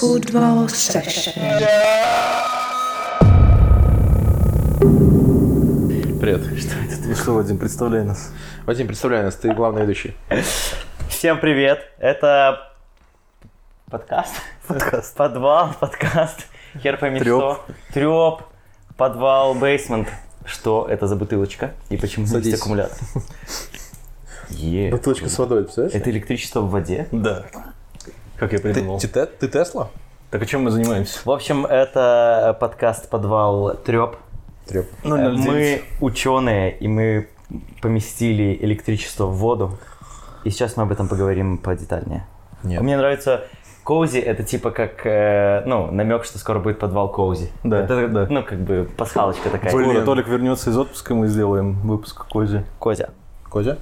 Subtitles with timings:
[0.00, 1.32] Football session.
[6.20, 6.42] Привет.
[7.06, 8.30] Ну что, Вадим, представляй нас.
[8.66, 10.14] Вадим, представляй нас, ты главный ведущий.
[11.08, 11.80] Всем привет!
[11.98, 12.72] Это
[13.90, 14.34] подкаст?
[14.66, 15.14] Подкаст.
[15.16, 16.46] Подвал, подкаст.
[16.82, 17.38] Хер пойми Трёп.
[17.40, 17.64] что.
[17.94, 18.42] Трёп,
[18.96, 20.08] подвал, бейсмент.
[20.44, 21.72] Что это за бутылочка?
[21.88, 22.60] И почему здесь Садись.
[22.60, 22.98] аккумулятор?
[24.50, 24.90] Е.
[24.90, 25.94] Бутылочка с водой, представляешь?
[25.94, 27.08] Это электричество в воде?
[27.12, 27.46] Да.
[28.38, 28.98] Как я придумал.
[28.98, 29.88] Ты, ты, ты Тесла?
[30.30, 31.20] Так о чем мы занимаемся?
[31.24, 34.16] В общем, это подкаст «Подвал Трёп».
[34.66, 34.86] Треп.
[35.04, 37.28] Ну, Э, Мы ученые, и мы
[37.80, 39.78] поместили электричество в воду.
[40.44, 42.26] И сейчас мы об этом поговорим подетальнее.
[42.62, 42.82] Нет.
[42.82, 43.44] Мне нравится
[43.84, 47.50] Коузи, это типа как, э, ну, намек, что скоро будет подвал Коузи.
[47.62, 48.26] Да, это, да.
[48.28, 49.70] ну, как бы пасхалочка такая.
[49.70, 52.64] Скоро Толик вернется из отпуска, мы сделаем выпуск Кози.
[52.80, 53.10] Козя.
[53.48, 53.78] Козя?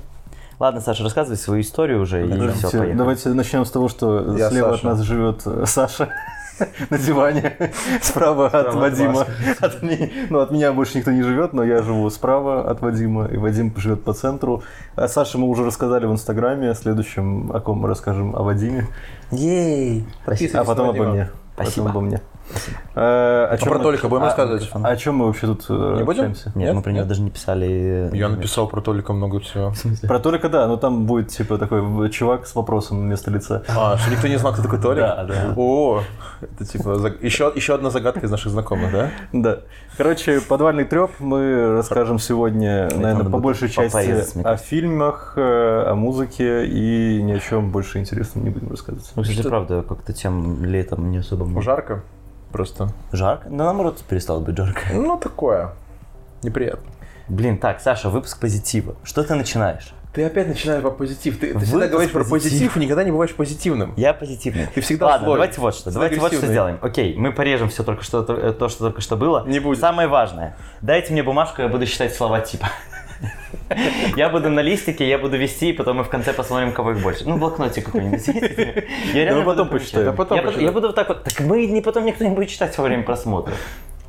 [0.59, 2.93] Ладно, Саша, рассказывай свою историю уже, и все, Давайте, поехали.
[2.93, 4.77] давайте начнем с того, что Я слева Саша.
[4.77, 6.09] от нас живет э, Саша
[6.91, 7.57] на диване,
[8.01, 9.27] справа от от Вадима.
[9.61, 9.83] От
[10.31, 13.73] ну, от меня больше никто не живет, но я живу справа от Вадима, и Вадим
[13.77, 14.63] живет по центру.
[14.95, 18.87] О Саше мы уже рассказали в Инстаграме, следующем о ком мы расскажем о Вадиме,
[19.31, 20.07] Ей!
[20.55, 21.31] А потом обо мне.
[21.55, 21.87] Спасибо.
[21.87, 22.21] Потом обо мне.
[22.95, 24.71] Э, О А чем про мы- Толика будем А, рассказывать?
[24.73, 26.21] О чем мы вообще тут э, Не будем?
[26.21, 26.53] общаемся?
[26.55, 26.75] Нет, Нет?
[26.75, 28.11] мы про него даже не писали.
[28.13, 29.73] Я написал про Толика много всего.
[30.07, 33.63] Про Толика, да, но там будет типа такой чувак с вопросом вместо лица.
[33.69, 35.01] А, что никто не знал, кто такой Толик?
[35.03, 35.55] Да, да.
[35.57, 36.03] О,
[36.43, 39.11] это типа еще, еще одна загадка из наших знакомых, да?
[39.33, 39.59] Да.
[39.97, 46.67] Короче, подвальный треп мы расскажем сегодня, наверное, по большей части о фильмах, э, о музыке
[46.67, 49.11] и ни о чем больше интересном не будем рассказывать.
[49.17, 51.61] Ну, кстати, правда, как-то тем летом не особо.
[51.63, 52.03] Жарко
[52.55, 52.91] просто.
[53.11, 53.49] Жарко?
[53.51, 54.81] Да наоборот, перестало быть жарко.
[54.93, 55.73] Ну, такое.
[56.45, 56.89] Неприятно.
[57.27, 58.95] Блин, так, Саша, выпуск позитива.
[59.03, 59.93] Что ты начинаешь?
[60.13, 61.41] Ты опять начинаешь про позитив.
[61.41, 62.77] Ты, ты всегда говоришь про позитив.
[62.77, 63.93] и никогда не бываешь позитивным.
[63.97, 64.69] Я позитивный.
[64.73, 65.37] Ты всегда Ладно, злой.
[65.39, 65.91] давайте вот что.
[65.91, 66.79] Всегда Давайте вот что сделаем.
[66.81, 69.45] Окей, мы порежем все только что то, то, что только что было.
[69.49, 69.81] Не будет.
[69.81, 70.57] Самое важное.
[70.81, 72.69] Дайте мне бумажку, я буду считать слова типа.
[74.17, 77.03] Я буду на листике, я буду вести, и потом мы в конце посмотрим, кого их
[77.03, 77.25] больше.
[77.25, 78.27] Ну, блокнотик какой-нибудь.
[79.15, 79.71] Я реально мы потом.
[79.95, 80.61] Да потом Я буду-.
[80.61, 81.25] Я вот так вот.
[81.25, 83.55] Так мы не потом никто не будет читать во время просмотра.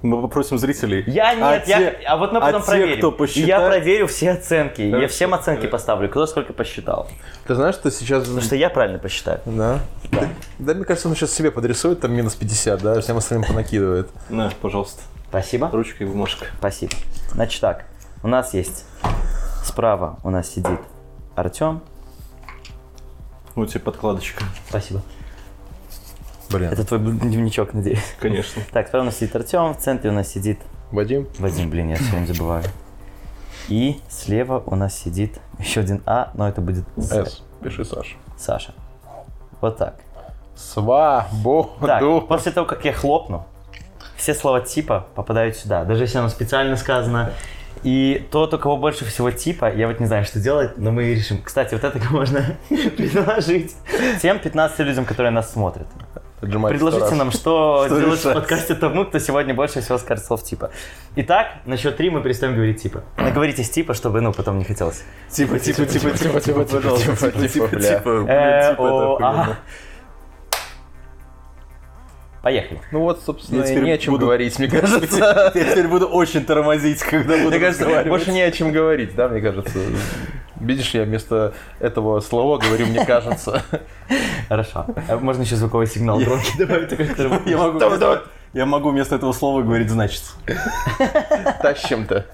[0.02, 1.04] Мы попросим зрителей.
[1.08, 2.98] Я А нет, я, те- а вот мы а потом те, проверим.
[2.98, 4.82] кто И я посчитает- проверю все оценки.
[4.82, 5.08] Я Хорошо.
[5.14, 7.08] всем оценки поставлю, кто сколько посчитал.
[7.48, 8.24] Ты знаешь, что сейчас...
[8.24, 9.40] Потому что я правильно посчитаю.
[9.46, 9.80] Да.
[10.12, 10.28] да.
[10.60, 14.10] Да, мне кажется, он сейчас себе подрисует там минус 50, да, всем остальным понакидывает.
[14.30, 15.70] На, пожалуйста, Спасибо.
[15.72, 16.46] ручка и бумажка.
[16.60, 16.92] Спасибо.
[17.32, 17.86] Значит так,
[18.26, 18.86] у нас есть
[19.64, 20.80] справа у нас сидит
[21.36, 21.84] Артем.
[23.54, 24.44] Вот тебе подкладочка.
[24.68, 25.04] Спасибо.
[26.50, 26.72] Блин.
[26.72, 28.02] Это твой дневничок, надеюсь.
[28.20, 28.64] Конечно.
[28.72, 30.60] Так, справа у нас сидит Артем, в центре у нас сидит
[30.90, 31.28] Вадим?
[31.38, 32.64] Вадим, блин, я время забываю.
[33.68, 37.44] И слева у нас сидит еще один А, но это будет С- С.
[37.62, 38.16] Пиши, Саша.
[38.40, 38.74] Саша.
[39.62, 40.00] Вот так.
[40.56, 41.70] Свободу.
[41.80, 43.46] Так, после того, как я хлопну,
[44.16, 45.84] все слова типа попадают сюда.
[45.84, 47.32] Даже если оно специально сказано.
[47.86, 51.14] И тот, у кого больше всего типа, я вот не знаю, что делать, но мы
[51.14, 51.40] решим.
[51.44, 52.58] Кстати, вот это можно
[52.98, 53.76] предложить
[54.24, 55.86] тем 15 людям, которые нас смотрят.
[56.42, 60.44] Отжимайся Предложите нам, что, Что делать в подкасте тому, кто сегодня больше всего скажет слов
[60.44, 60.72] типа.
[61.16, 63.04] Итак, на счет три мы перестаем говорить типа.
[63.18, 65.04] Наговоритесь типа, чтобы, ну, потом не хотелось.
[65.30, 67.16] Типа, типа, типа, типа, типа, пожалуйста.
[67.30, 67.98] типа, Типа, типа, типа, бля.
[67.98, 68.10] типа.
[68.10, 69.42] блин, Э, типа, это о, охуенно.
[69.44, 69.58] ага.
[72.46, 72.80] Поехали.
[72.92, 75.52] Ну вот, собственно, Я не о чем буду- говорить, мне кажется.
[75.56, 79.28] Я теперь буду очень тормозить, когда буду Мне кажется, больше не о чем говорить, да,
[79.30, 79.80] мне кажется.
[80.60, 83.64] Видишь, я вместо этого слова говорю, мне кажется.
[84.48, 84.86] Хорошо.
[85.10, 86.92] А Можно еще звуковой сигнал громкий добавить,
[87.48, 87.80] Я могу,
[88.54, 90.22] я могу вместо этого слова говорить значит.
[91.64, 92.28] Тащим-то.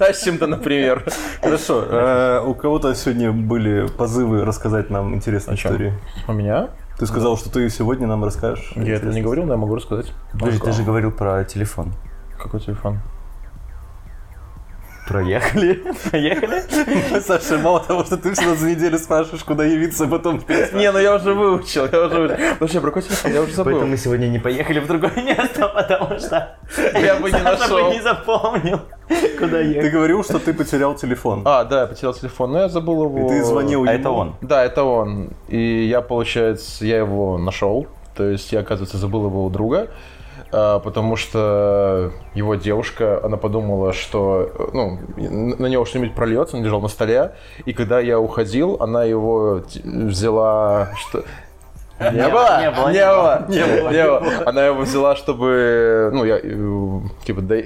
[0.00, 1.04] Тащим-то, например.
[1.40, 1.84] Хорошо.
[1.88, 5.70] э, у кого-то сегодня были позывы рассказать нам интересные чем?
[5.70, 5.94] истории.
[6.26, 6.70] У меня?
[6.98, 8.72] Ты сказал, что ты сегодня нам расскажешь.
[8.74, 10.12] Я это не говорил, но я могу рассказать.
[10.32, 11.92] Подожди, ты же говорил про телефон.
[12.36, 12.98] Какой телефон?
[15.08, 15.82] Проехали.
[16.10, 17.20] Проехали.
[17.20, 20.40] Саша, мало того, что ты всегда за неделю спрашиваешь, куда явиться, потом
[20.74, 22.36] Не, ну я уже выучил, я уже выучил.
[22.60, 23.32] Вообще, про какой телефон?
[23.32, 23.86] Я уже Поэтому забыл.
[23.88, 26.56] мы сегодня не поехали в другое место, потому что
[26.94, 27.92] Я бы не Саша бы нашел.
[27.92, 28.80] не запомнил,
[29.38, 29.92] куда Ты ехать.
[29.92, 31.42] говорил, что ты потерял телефон.
[31.46, 33.26] А, да, я потерял телефон, но я забыл его.
[33.26, 34.00] И ты звонил А ему.
[34.00, 34.36] это он.
[34.42, 35.30] Да, это он.
[35.48, 37.86] И я, получается, я его нашел.
[38.14, 39.88] То есть я, оказывается, забыл его у друга.
[40.50, 46.80] А, Потому что его девушка, она подумала, что ну, на него что-нибудь прольется, он лежал
[46.80, 47.32] на столе.
[47.64, 50.90] И когда я уходил, она его взяла.
[50.96, 51.24] Что...
[52.00, 54.22] Не, было, не было, не не было, не было, не было.
[54.46, 57.56] Она его взяла, чтобы, ну, я, э, типа, да...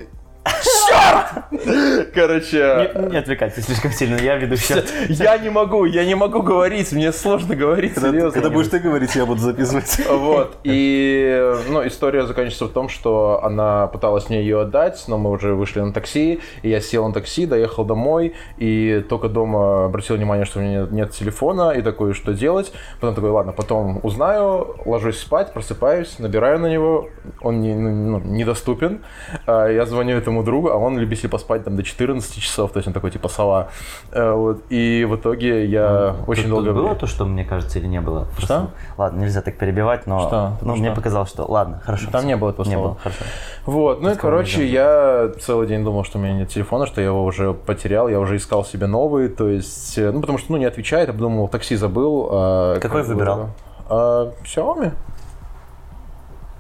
[0.45, 2.13] черт!
[2.15, 4.83] Короче, Не, не отвлекайтесь слишком сильно, я веду все.
[5.09, 8.33] я не могу, я не могу говорить, мне сложно говорить, Когда, серьезно.
[8.33, 10.01] когда будешь ты говорить, я буду записывать.
[10.09, 10.57] Вот.
[10.65, 15.55] И ну, история заканчивается в том, что она пыталась мне ее отдать, но мы уже
[15.55, 20.45] вышли на такси, и я сел на такси, доехал домой, и только дома обратил внимание,
[20.45, 22.73] что у меня нет, телефона, и такой, что делать.
[23.01, 27.09] Потом такой, ладно, потом узнаю, ложусь спать, просыпаюсь, набираю на него,
[27.41, 29.03] он не, ну, недоступен.
[29.47, 32.87] А, Я звоню этому другу, а он любитель поспать там до 14 часов, то есть
[32.89, 33.69] он такой типа сова.
[34.13, 34.63] Э, Вот.
[34.71, 36.67] И в итоге я очень Тут- долго...
[36.73, 38.25] тут было то, что мне кажется, или не было?
[38.25, 38.37] Что?
[38.37, 40.53] Просто- Ладно, нельзя так перебивать, но Что?
[40.63, 40.97] ну, мне Что?
[40.97, 42.09] показалось, что ладно, хорошо.
[42.11, 42.29] Там всё.
[42.29, 43.25] не было этого Не было, хорошо.
[43.67, 47.09] Вот, ну и, короче, я целый день думал, что у меня нет телефона, что я
[47.09, 50.59] его уже потерял, я уже искал себе новый, то есть, э, ну, потому что, ну,
[50.59, 52.29] не отвечает, я подумал, такси забыл.
[52.31, 53.51] а, Какой как выбирал?
[53.89, 54.93] а, Xiaomi.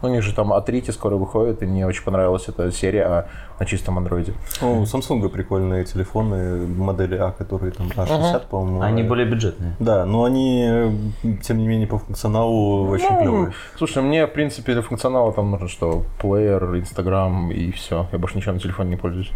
[0.04, 3.26] У них же там A3 скоро выходит, и мне очень понравилась эта серия а,
[3.62, 4.34] на чистом андроиде.
[4.60, 8.82] Ну, у Samsung прикольные телефоны, модели А, которые там А60, по-моему.
[8.82, 9.76] Они э, более бюджетные.
[9.78, 11.12] Да, но они,
[11.42, 13.52] тем не менее, по функционалу очень Ну, клевые.
[13.78, 18.08] Слушай, мне, в принципе, для функционала там нужно что, плеер, Инстаграм и все.
[18.10, 19.30] Я больше ничем на телефоне не пользуюсь.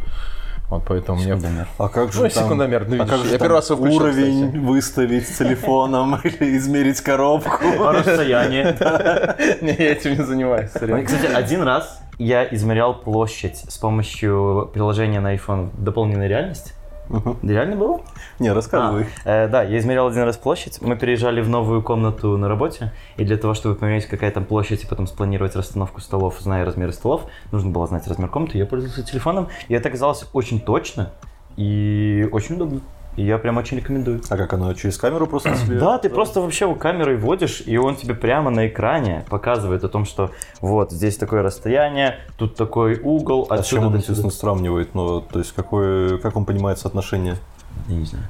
[0.69, 1.27] Вот, поэтому мне...
[1.37, 1.69] Секундомер.
[1.79, 3.71] А как же Ну, там, секундомер, ну, а как видишь, же я там первый раз
[3.71, 4.65] его включил, уровень кстати.
[4.65, 7.65] выставить с телефоном или измерить коробку?
[7.79, 8.75] По расстоянию.
[9.61, 15.35] Не, я этим не занимаюсь, Кстати, один раз я измерял площадь с помощью приложения на
[15.35, 16.73] iPhone дополненной реальности.
[17.09, 17.39] Мгм.
[17.43, 18.01] Реально было?
[18.39, 19.07] Не, рассказывай.
[19.25, 20.81] А, э, да, я измерял один раз площадь.
[20.81, 24.83] Мы переезжали в новую комнату на работе, и для того, чтобы померить, какая там площадь,
[24.83, 27.23] и потом спланировать расстановку столов, зная размеры столов,
[27.53, 28.59] нужно было знать размер комнаты.
[28.59, 31.13] Я пользовался телефоном, и это оказалось очень точно
[31.57, 32.81] и очень удобно.
[33.17, 34.21] И я прям очень рекомендую.
[34.29, 35.79] А как оно, через камеру просто себе?
[35.79, 40.05] Да, ты просто вообще камерой вводишь, и он тебе прямо на экране показывает о том,
[40.05, 40.31] что
[40.61, 44.95] вот здесь такое расстояние, тут такой угол, А с чем он, естественно, сравнивает?
[44.95, 47.37] Ну, то есть, какое, как он понимает соотношение?
[47.89, 48.25] Я не знаю.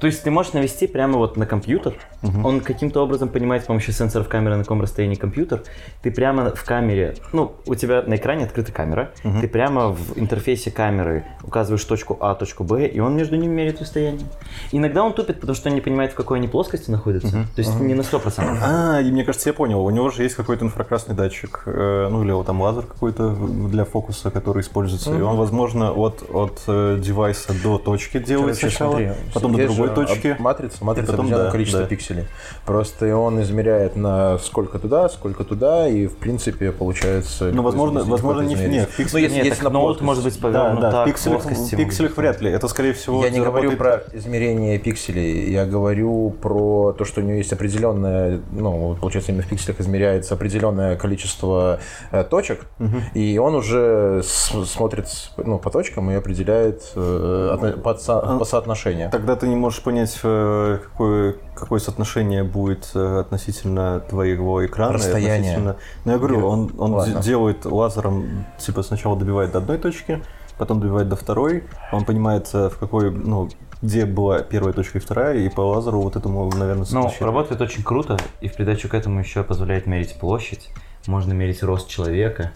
[0.00, 3.92] То есть ты можешь навести прямо вот на компьютер, он каким-то образом понимает с помощью
[3.94, 5.62] сенсоров камеры, на каком расстоянии компьютер,
[6.02, 10.70] ты прямо в камере, ну, у тебя на экране открыта камера, ты прямо в интерфейсе
[10.70, 14.26] камеры указываешь точку А, точку Б, и он между ними меряет расстояние.
[14.72, 17.78] Иногда он тупит, потому что он не понимает, в какой они плоскости находятся, то есть
[17.80, 18.58] не на 100%.
[18.62, 19.84] А, и мне кажется, я понял.
[19.84, 23.84] У него же есть какой-то инфракрасный датчик, э, ну или вот там лазер какой-то для
[23.84, 25.16] фокуса, который используется.
[25.16, 29.67] И он, возможно, от, от э, девайса до точки делает Короче, сначала, смотри, потом до
[29.68, 30.26] есть другой же точки.
[30.28, 31.86] об- Матрица, матрица потом да, количество да.
[31.88, 32.24] пикселей.
[32.66, 37.50] Просто и он измеряет на сколько туда, сколько туда, и в принципе получается.
[37.52, 38.72] Ну, возможно, возможно, не, измерить.
[38.72, 40.06] не, в Ну, пикселях- если, Нет, если так на ноут плоскость.
[40.06, 42.50] может быть Да, повернут да, в так, пикселях, плоскости в пикселях вряд ли.
[42.50, 47.24] Это, скорее всего, Я не говорю про измерение пикселей, я говорю про то, что у
[47.24, 51.80] него есть определенное, ну, получается, именно в пикселях измеряется определенное количество
[52.10, 52.66] э, точек,
[53.14, 55.06] и он уже с- смотрит
[55.36, 59.10] ну, по точкам и определяет э, отно- по, со- по соотношению.
[59.10, 64.94] Тогда ты не можешь понять, э, какое, какое соотношение будет э, относительно твоего экрана.
[64.94, 65.56] Расстояние.
[65.56, 67.20] относительно- Ну, я говорю, он, он Ладно.
[67.22, 70.22] делает лазером, типа, сначала добивает до одной точки,
[70.58, 71.64] потом добивает до второй.
[71.92, 73.48] Он понимает, э, в какой, ну,
[73.82, 77.82] где была первая точка и вторая, и по лазеру вот этому, наверное, Ну, работает очень
[77.84, 80.70] круто, и в придачу к этому еще позволяет мерить площадь,
[81.06, 82.50] можно мерить рост человека,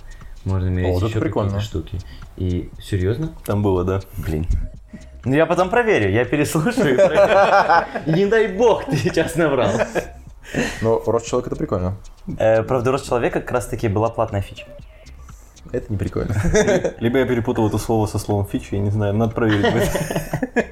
[0.44, 1.50] можно мерить вот это еще прикольно.
[1.50, 1.98] какие-то штуки.
[2.36, 3.28] И серьезно?
[3.46, 4.00] Там было, да.
[4.18, 4.46] Блин.
[5.24, 6.96] Ну я потом проверю, я переслушаю
[8.06, 9.70] не дай бог ты сейчас наврал.
[10.82, 11.96] Но рост человека это прикольно.
[12.38, 14.64] Э, Правда, рост человека как раз таки была платная фича.
[15.72, 16.34] Это не прикольно.
[17.00, 19.90] Либо я перепутал это слово со словом фичи, я не знаю, надо проверить.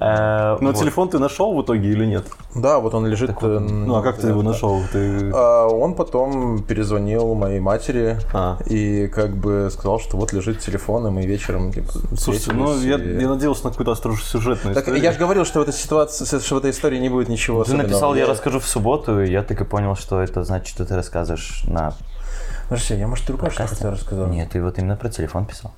[0.00, 0.76] Э, Но вот.
[0.78, 2.24] телефон ты нашел в итоге или нет?
[2.54, 3.30] Да, вот он лежит.
[3.30, 4.80] э, Ну, а как ты его нашел?
[4.92, 5.30] Ты...
[5.34, 8.58] А, Он потом перезвонил моей матери А.
[8.66, 12.96] и как бы сказал, что вот лежит телефон, и мы вечером типа, Слушайте, ну я,
[12.96, 15.02] я надеялся на какую-то остросюжетную Так историю.
[15.02, 17.74] я же говорил, что в этой ситуации, что в этой истории не будет ничего Ты
[17.74, 20.94] написал, я расскажу в субботу, и я так и понял, что это значит, что ты
[20.94, 21.94] рассказываешь на...
[22.68, 24.28] Подожди, я, может, другое что хотел рассказать?
[24.28, 25.72] Нет, ты вот именно про телефон писал.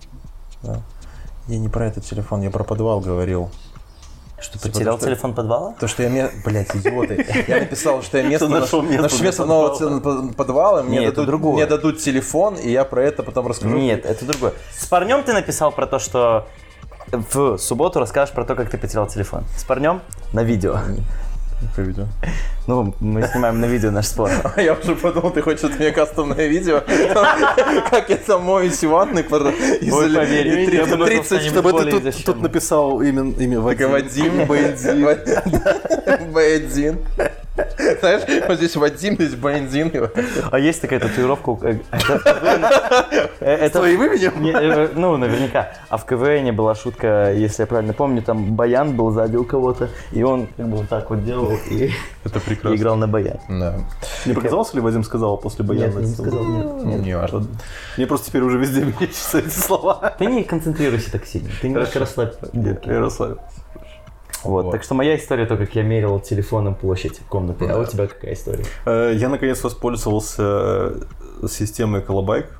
[1.48, 3.50] Я не про этот телефон, я про подвал говорил.
[4.38, 5.74] Что, Типа, потерял что- телефон подвала?
[5.78, 6.08] То, что я...
[6.08, 7.26] ме- Блядь, идиоты.
[7.46, 10.82] Я написал, что я место, нашел место наш место нового подвала.
[10.82, 13.76] мне, дадут, мне дадут телефон, и я про это потом расскажу.
[13.76, 14.54] Нет, это другое.
[14.72, 16.46] С парнем ты написал про то, что
[17.12, 19.44] в субботу расскажешь про то, как ты потерял телефон.
[19.58, 20.00] С парнем
[20.32, 20.78] на видео.
[21.68, 22.06] Какое видео?
[22.66, 24.30] Ну, мы снимаем на видео наш спор.
[24.56, 26.80] А я уже подумал, ты хочешь от меня кастомное видео,
[27.90, 28.44] как я там
[29.22, 33.02] под- из- Ой, поверь, и я три- думаю, тридцать что они Чтобы ты тут, написал
[33.02, 33.90] имя, Вадим.
[33.90, 37.30] Вадим, Б1, Б1.
[38.00, 39.92] Знаешь, вот здесь Вадим, здесь бензин.
[40.50, 41.56] А есть такая татуировка.
[41.62, 44.42] э, это- э, Твоим именем?
[44.42, 45.72] Не, э, Ну, наверняка.
[45.88, 49.88] А в КВН была шутка, если я правильно помню, там баян был сзади у кого-то,
[50.12, 51.90] и он как бы вот так вот делал и
[52.64, 53.38] играл на баян.
[53.48, 53.80] Да.
[54.26, 55.98] Не показалось ли, Вадим сказал после Нет, баяна?
[56.00, 57.00] не сказал, нет.
[57.04, 57.46] Не важно.
[57.96, 60.14] Мне просто теперь уже везде мерещатся эти слова.
[60.18, 62.88] Ты не концентрируйся так сильно, ты немножко расслабь булки.
[62.88, 63.38] Ярослав.
[64.44, 64.70] Вот, Вот.
[64.72, 68.34] так что моя история то, как я мерил телефоном площадь комнаты, а у тебя какая
[68.34, 68.64] история?
[68.86, 70.42] Э, Я наконец воспользовался
[71.42, 72.58] э, системой Колобайк.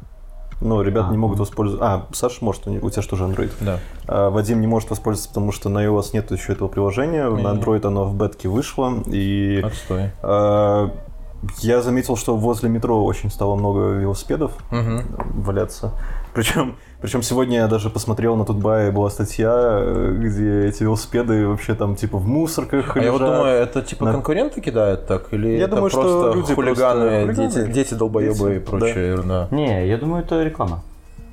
[0.63, 1.11] Ну, ребята А.
[1.11, 1.87] не могут воспользоваться.
[1.87, 3.51] А, Саша может, у тебя что же Android?
[3.61, 3.79] Да.
[4.07, 7.25] А Вадим не может воспользоваться, потому что на iOS нет еще этого приложения.
[7.31, 7.63] На Не-не-не.
[7.63, 8.93] Android оно в бетке вышло.
[9.07, 10.11] И Отстой.
[10.23, 10.89] э,
[11.61, 15.07] я заметил, что возле метро очень стало много велосипедов Мгм.
[15.43, 15.93] валяться.
[16.35, 21.75] Причем, причем сегодня я даже посмотрел на Тутбае, была статья, э, где эти велосипеды вообще
[21.75, 23.35] там типа в мусорках А я вот лежат.
[23.37, 24.13] думаю, это типа Да.
[24.13, 25.33] конкуренты кидают так?
[25.33, 27.73] Или Я это думаю, что просто люди хулиганы, просто- дети, хулиганы.
[27.75, 29.49] дети долбоебы и Дети, прочая ерунда?
[29.51, 30.83] Не, я думаю, это реклама.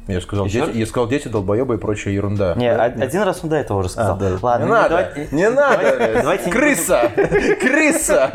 [0.08, 0.70] Я сказал, дети, раз?
[0.74, 2.54] я сказал, дети долбоебы и прочая ерунда.
[2.56, 4.16] Не, о- один раз он до этого уже сказал.
[4.16, 4.38] А, да.
[4.42, 7.12] Ладно, Не ну, надо, давайте- не надо, давайте крыса,
[7.60, 8.32] крыса.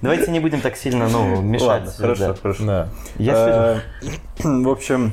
[0.00, 1.66] Давайте не будем так сильно, ну, мешать.
[1.68, 2.34] Ладно, хорошо, да.
[2.40, 2.64] хорошо.
[2.64, 2.88] Да.
[3.18, 3.34] Я.
[4.04, 5.12] Э, В общем,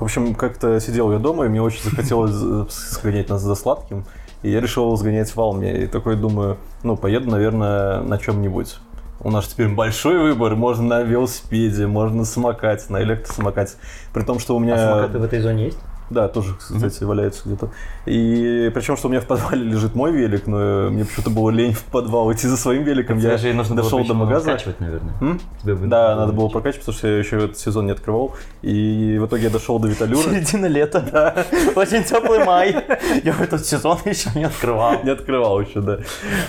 [0.00, 4.04] в общем, как-то сидел я дома, и мне очень захотелось сгонять нас за сладким.
[4.42, 5.84] И я решил сгонять в Алме.
[5.84, 8.78] И такой думаю, ну, поеду, наверное, на чем-нибудь.
[9.20, 10.56] У нас теперь большой выбор.
[10.56, 13.74] Можно на велосипеде, можно на самокате, на электросамокате.
[14.14, 14.74] При том, что у меня...
[14.74, 15.78] А самокаты в этой зоне есть?
[16.10, 17.70] Да, тоже, кстати, валяются где-то.
[18.04, 21.72] И причем, что у меня в подвале лежит мой велик, но мне почему-то было лень
[21.72, 23.18] в подвал идти за своим великом.
[23.20, 24.50] Тебе Я же нужно было дошел до причем его магаза.
[24.50, 25.14] вкачивать, наверное.
[25.20, 25.40] М?
[25.62, 28.34] Тебе Да, надо было прокачивать, потому что я еще этот сезон не открывал.
[28.62, 30.22] И в итоге я дошел до Виталюра.
[30.22, 31.46] Середина лета, да.
[31.76, 32.74] Очень теплый май.
[33.22, 35.02] Я в этот сезон еще не открывал.
[35.04, 35.98] Не открывал еще, да.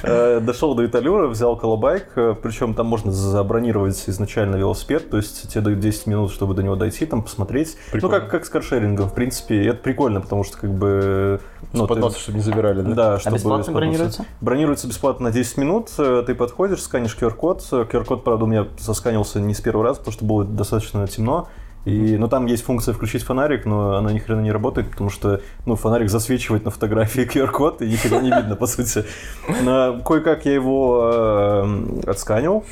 [0.04, 5.50] Э, Дошел до Виталюра, взял колобайк, э, причем там можно забронировать изначально велосипед, то есть
[5.52, 7.78] тебе дают 10 минут, чтобы до него дойти, там посмотреть.
[7.94, 11.40] Ну, как, как с каршерингом, в принципе, и это прикольно, потому что как бы...
[11.74, 12.92] Ну, С подноса, ты- чтобы не забирали, да?
[12.94, 13.72] Да, А чтобы бесплатно без подноса.
[13.72, 14.26] бронируется?
[14.42, 17.62] Бронируется бесплатно на 10 минут, э, ты подходишь, сканишь QR-код.
[17.72, 21.48] QR-код, правда, у меня сосканился не с первого раза, потому что было достаточно темно.
[21.84, 25.42] И, ну, там есть функция включить фонарик, но она ни хрена не работает, потому что,
[25.66, 29.04] ну, фонарик засвечивает на фотографии QR-код, и ни хрена не видно, по сути.
[29.64, 32.64] Но кое-как я его э, отсканил.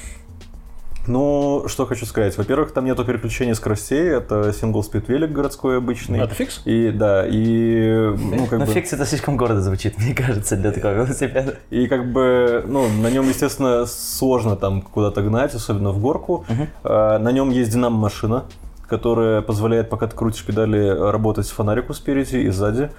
[1.10, 2.38] Ну, что хочу сказать.
[2.38, 6.22] Во-первых, там нету переключения скоростей, это single-speed велик городской обычный.
[6.22, 6.62] А, это фикс?
[6.66, 8.72] И, да, и, ну, как Но бы...
[8.72, 11.56] фикс это слишком гордо звучит, мне кажется, для такого велосипеда.
[11.72, 16.46] И как бы, ну, на нем, естественно, сложно там куда-то гнать, особенно в горку.
[16.84, 18.46] А, на нем есть динамо-машина,
[18.88, 22.92] которая позволяет, пока ты крутишь педали, работать фонарику спереди и сзади.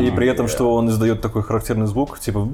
[0.00, 2.48] И при этом, что он издает такой характерный звук, типа...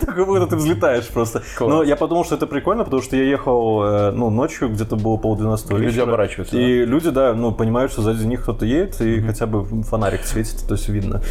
[0.06, 1.42] Как будто ты взлетаешь просто.
[1.60, 5.16] Но я подумал, что это прикольно, потому что я ехал э, ну, ночью, где-то было
[5.16, 6.04] полдвенадцатого Люди вечера.
[6.04, 10.24] оборачиваются, И люди, да, ну, понимают, что сзади них кто-то едет, и хотя бы фонарик
[10.24, 11.22] светит, то есть видно.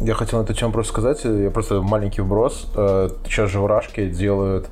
[0.00, 2.70] Я хотел на эту тему просто сказать, я просто маленький вброс.
[2.74, 4.68] Э, Сейчас же в Рашке делают,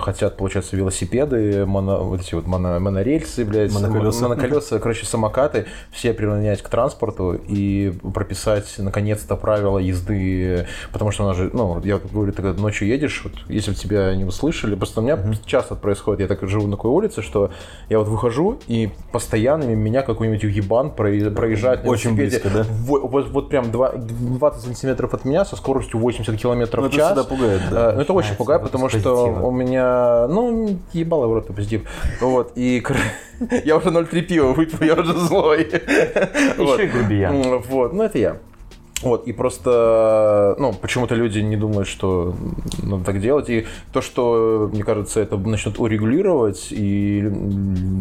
[0.00, 4.22] хотят, получается, велосипеды, моно, вот эти вот моно- монорельсы, блядь, Моноколеса.
[4.22, 11.26] моноколеса, короче, самокаты, все приравнять к транспорту и прописать, наконец-то, правила езды, потому что у
[11.26, 14.74] нас же, ну, я говорю, ты когда ночью едешь, вот, если бы тебя не услышали,
[14.74, 17.50] просто у меня часто это происходит, я так живу на такой улице, что
[17.88, 22.42] я вот выхожу, и постоянно меня какой-нибудь ебан проезжает на Очень велосипеде.
[22.42, 22.66] близко, да?
[22.84, 26.92] Во- Вот, вот прям два- 20 сантиметров от меня со скоростью 80 километров Ну, в
[26.92, 27.06] это час.
[27.08, 27.90] всегда пугает, да.
[27.92, 31.82] Э, ну, это очень пугает, потому что у меня, ну, ебало в рот позитив.
[32.20, 32.82] Вот, и
[33.64, 35.60] я уже 0,3 пива выпил, я уже злой.
[36.58, 37.60] Еще и грубиян.
[37.68, 38.36] Вот, ну это я.
[39.02, 42.34] Вот, и просто, ну, почему-то люди не думают, что
[42.82, 43.50] надо так делать.
[43.50, 47.22] И то, что, мне кажется, это начнут урегулировать, и,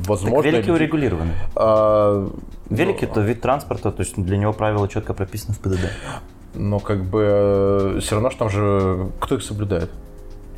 [0.08, 0.50] возможно...
[0.50, 1.32] Велики люди- урегулированы.
[1.56, 2.30] а,
[2.70, 5.90] Велики это вид транспорта, то есть для него правила четко прописаны в ПДД.
[6.54, 9.92] Но как бы все равно, что там же кто их соблюдает?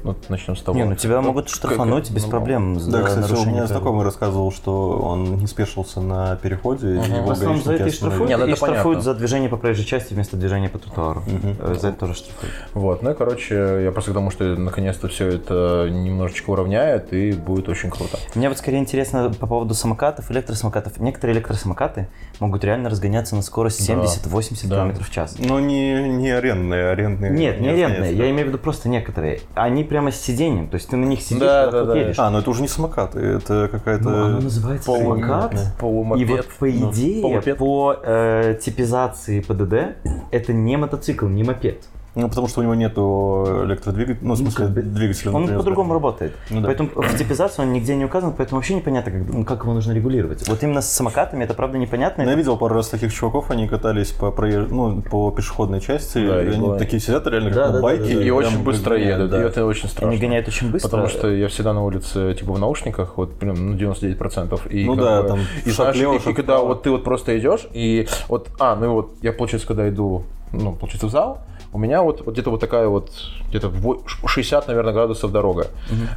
[0.04, 0.78] Ну, начнем с того.
[0.78, 4.06] Не, ну тебя могут как- штрафануть без ну, проблем за Да, кстати, у меня знакомый
[4.06, 8.30] рассказывал, что он не спешился на переходе, и его В основном за это и штрафуют,
[8.30, 9.02] Не, ну и это штрафуют понятно.
[9.02, 11.24] за движение по проезжей части вместо движения по тротуару.
[11.60, 12.54] Э, За это тоже штрафуют.
[12.74, 17.32] Вот, ну и, короче, я просто к тому, что наконец-то все это немножечко уравняет, и
[17.34, 18.18] будет очень круто.
[18.36, 21.00] Мне вот скорее интересно по поводу самокатов, электросамокатов.
[21.00, 22.08] Некоторые электросамокаты
[22.40, 23.94] могут реально разгоняться на скорость Да.
[23.94, 24.76] 70-80 Да.
[24.88, 25.36] км в час.
[25.40, 27.32] Но не, не арендные, арендные.
[27.32, 29.42] Нет, не арендные, я имею в виду просто некоторые.
[29.56, 31.96] Они прямо с сиденьем, то есть ты на них сидишь, Да, да, да.
[31.96, 32.16] едешь.
[32.20, 34.04] А, ну это уже не самокаты, это какая-то...
[34.10, 35.52] Ну, оно называется полу- самокат.
[35.56, 36.22] да, полумопед.
[36.22, 37.58] И вот по Ну, идее, полупед.
[37.58, 39.98] по э, типизации ПДД,
[40.32, 41.84] это не мотоцикл, не мопед.
[42.18, 45.32] Ну, потому что у него нету электродвигателя, ну, в смысле, бы двигателя.
[45.32, 46.34] Он по-другому работает.
[46.50, 46.66] Ну да.
[46.66, 49.92] Поэтому в типизации он нигде не указан, поэтому вообще непонятно, как, ну, как его нужно
[49.92, 50.48] регулировать.
[50.50, 52.24] Вот именно с самокатами это правда непонятно.
[52.24, 55.80] Ну, Я Это- видел пару раз таких чуваков, они катались по, проезж- ну, по пешеходной
[55.80, 56.80] части, Да, и и они бывает.
[56.80, 58.02] такие сидят реально Да, как да, на байке.
[58.04, 59.42] да, да, И прям очень быстро гоняют, едут, да.
[59.44, 60.10] и это очень страшно.
[60.10, 60.90] Они гоняют очень быстро.
[60.90, 64.66] Потому что я всегда на улице, типа, в наушниках, вот, прям, ну, 99%.
[64.72, 66.90] И, Ну да, бы, там и, шаг знаешь, влево, и- и шаг когда вот ты
[66.90, 71.06] вот просто идешь, и вот, а, ну и вот, я, получается, когда иду, ну, получается,
[71.06, 71.42] в зал,
[71.74, 73.12] у меня вот, вот где-то вот такая вот,
[73.50, 75.68] где-то во- 60, наверное, градусов дорога.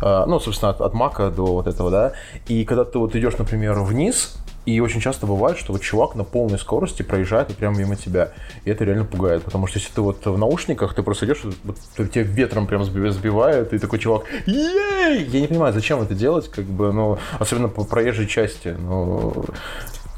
[0.01, 2.13] А, ну, собственно, от, от Мака до вот этого, да.
[2.49, 6.23] И когда ты вот идешь, например, вниз, и очень часто бывает, что вот чувак на
[6.23, 8.33] полной скорости проезжает и прямо мимо тебя.
[8.65, 11.77] И это реально пугает, потому что если ты вот в наушниках, ты просто идешь, вот,
[12.11, 15.25] тебя ветром прям сби- сбивает, и такой чувак, ей!
[15.25, 19.45] Я не понимаю, зачем это делать, как бы, ну, особенно по проезжей части, ну,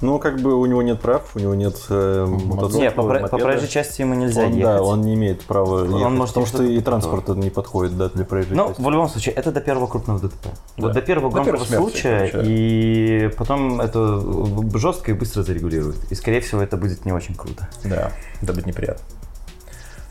[0.03, 3.39] Ну, как бы у него нет прав, у него нет э, мотоцикла, Не, по, по
[3.39, 4.63] проезжей части ему нельзя Он, ехать.
[4.63, 8.25] да, он не имеет права ехать, может потому что и транспорт не подходит да, для
[8.25, 8.81] проезжей Ну, части.
[8.83, 10.47] в любом случае, это до первого крупного ДТП.
[10.77, 10.93] Вот Да.
[10.95, 14.21] до первого До громкого случая, и потом это
[14.77, 15.97] жестко и быстро зарегулируют.
[16.11, 17.69] И, скорее всего, это будет не очень круто.
[17.85, 18.11] да,
[18.43, 19.05] это будет неприятно.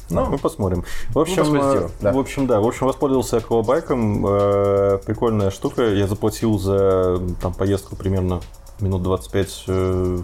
[0.09, 0.83] Ну, мы посмотрим.
[1.09, 2.11] В общем, Ну, посмотрим, э, да.
[2.11, 2.59] в общем, да.
[2.59, 4.25] В общем, воспользовался аквабайком.
[4.27, 5.83] э, Прикольная штука.
[5.83, 8.41] Я заплатил за там поездку примерно
[8.81, 10.17] минут 25, э,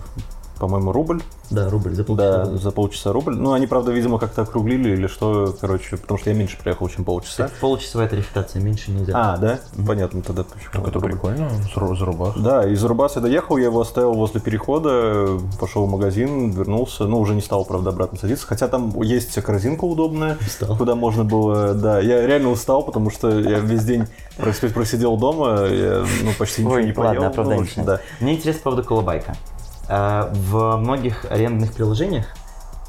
[0.60, 1.22] по-моему, рубль.
[1.50, 3.36] Да, рубль за Да, за полчаса рубль.
[3.36, 7.06] Ну, они, правда, видимо, как-то округлили или что, короче, потому что я меньше проехал, чем
[7.06, 7.50] полчаса.
[7.62, 9.14] Полчасовая тарификация, меньше нельзя.
[9.16, 9.60] А, да?
[9.86, 10.72] Понятно тогда, почему.
[10.74, 11.12] Так это рубль.
[11.12, 12.34] прикольно, Зару- зарубас.
[12.38, 17.20] Да, из Рубаса я доехал, я его оставил возле перехода, пошел в магазин, вернулся, ну,
[17.20, 20.76] уже не стал, правда, обратно садиться, хотя там есть корзинка удобная, Устал.
[20.78, 24.06] куда можно было, да, я реально устал, потому что я весь день
[24.38, 27.08] прос- просидел дома, я, ну, почти ничего Ой, не поел.
[27.10, 28.06] ладно, ну, оправдание общем, начинается.
[28.20, 29.36] Мне интересно по поводу колобайка.
[29.90, 32.26] А, В многих арендных приложениях,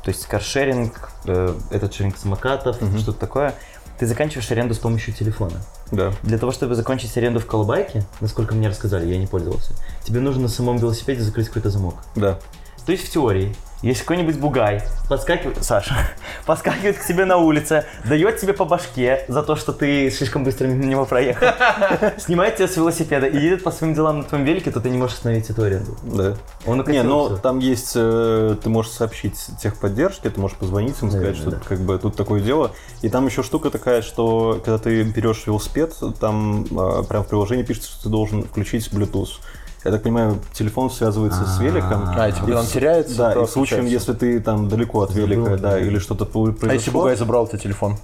[0.03, 3.55] то есть каршеринг, э, этот шеринг самокатов, что-то такое,
[3.99, 5.61] ты заканчиваешь аренду с помощью телефона.
[5.91, 6.13] да.
[6.23, 9.73] Для того, чтобы закончить аренду в колобайке, насколько мне рассказали, я не пользовался,
[10.05, 11.97] тебе нужно на самом велосипеде закрыть какой-то замок.
[12.15, 12.39] Да.
[12.87, 15.95] То есть в теории, если какой-нибудь бугай подскакивает, Саша,
[16.47, 20.67] подскакивает к тебе на улице, дает тебе по башке за то, что ты слишком быстро
[20.67, 21.49] мимо него проехал,
[22.19, 24.99] снимает тебя с велосипеда и едет по своим делам на твоем велике, то ты не
[24.99, 25.97] можешь остановить эту аренду.
[26.03, 26.37] Да.
[26.67, 31.11] Он Не, укатил ну там есть, э, ты можешь сообщить техподдержке, ты можешь позвонить им,
[31.11, 32.73] сказать, что как бы тут такое дело.
[33.03, 37.63] И там еще штука такая, что когда ты берешь велосипед, там э, прям в приложении
[37.63, 39.39] пишется, что ты должен включить Bluetooth.
[39.85, 42.05] Я так понимаю, телефон связывается с великом.
[42.17, 45.71] А, типа, он теряется, Да, и в случае, если ты там далеко от велика, да,
[45.73, 45.79] да.
[45.81, 46.69] или что-то произошло.
[46.71, 47.97] А если бугай забрал у тебя телефон?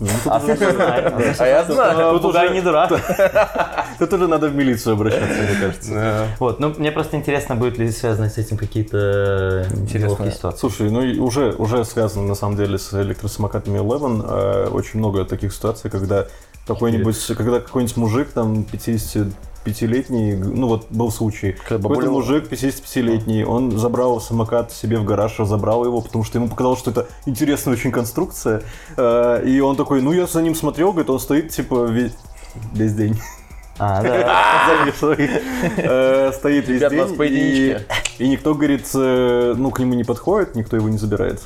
[0.00, 0.40] ну, А
[1.46, 2.18] я знаю.
[2.18, 2.90] тут уже- не дурак.
[3.98, 6.26] Тут уже надо в милицию обращаться, мне кажется.
[6.40, 10.58] Вот, ну мне просто интересно, будет ли связано с этим какие-то неловкие ситуации.
[10.58, 15.54] Слушай, ну уже, уже связано на самом деле с электросамокатами Eleven э, очень много таких
[15.54, 16.26] ситуаций, когда
[16.66, 18.64] какой-нибудь, когда какой-нибудь мужик там
[19.64, 25.38] 55-летний, ну вот был случай, какой-то бабуля- мужик 55-летний, он забрал самокат себе в гараж,
[25.38, 28.62] разобрал его, потому что ему показалось, что это интересная очень конструкция,
[28.96, 32.12] Э, и он такой, ну я за ним смотрел, говорит, он стоит типа весь,
[32.72, 33.18] весь день.
[33.78, 34.86] А, да.
[35.78, 37.16] Э, Стоит весь день,
[38.18, 41.40] и никто, говорит, э, ну, к нему не подходит, никто его не забирает.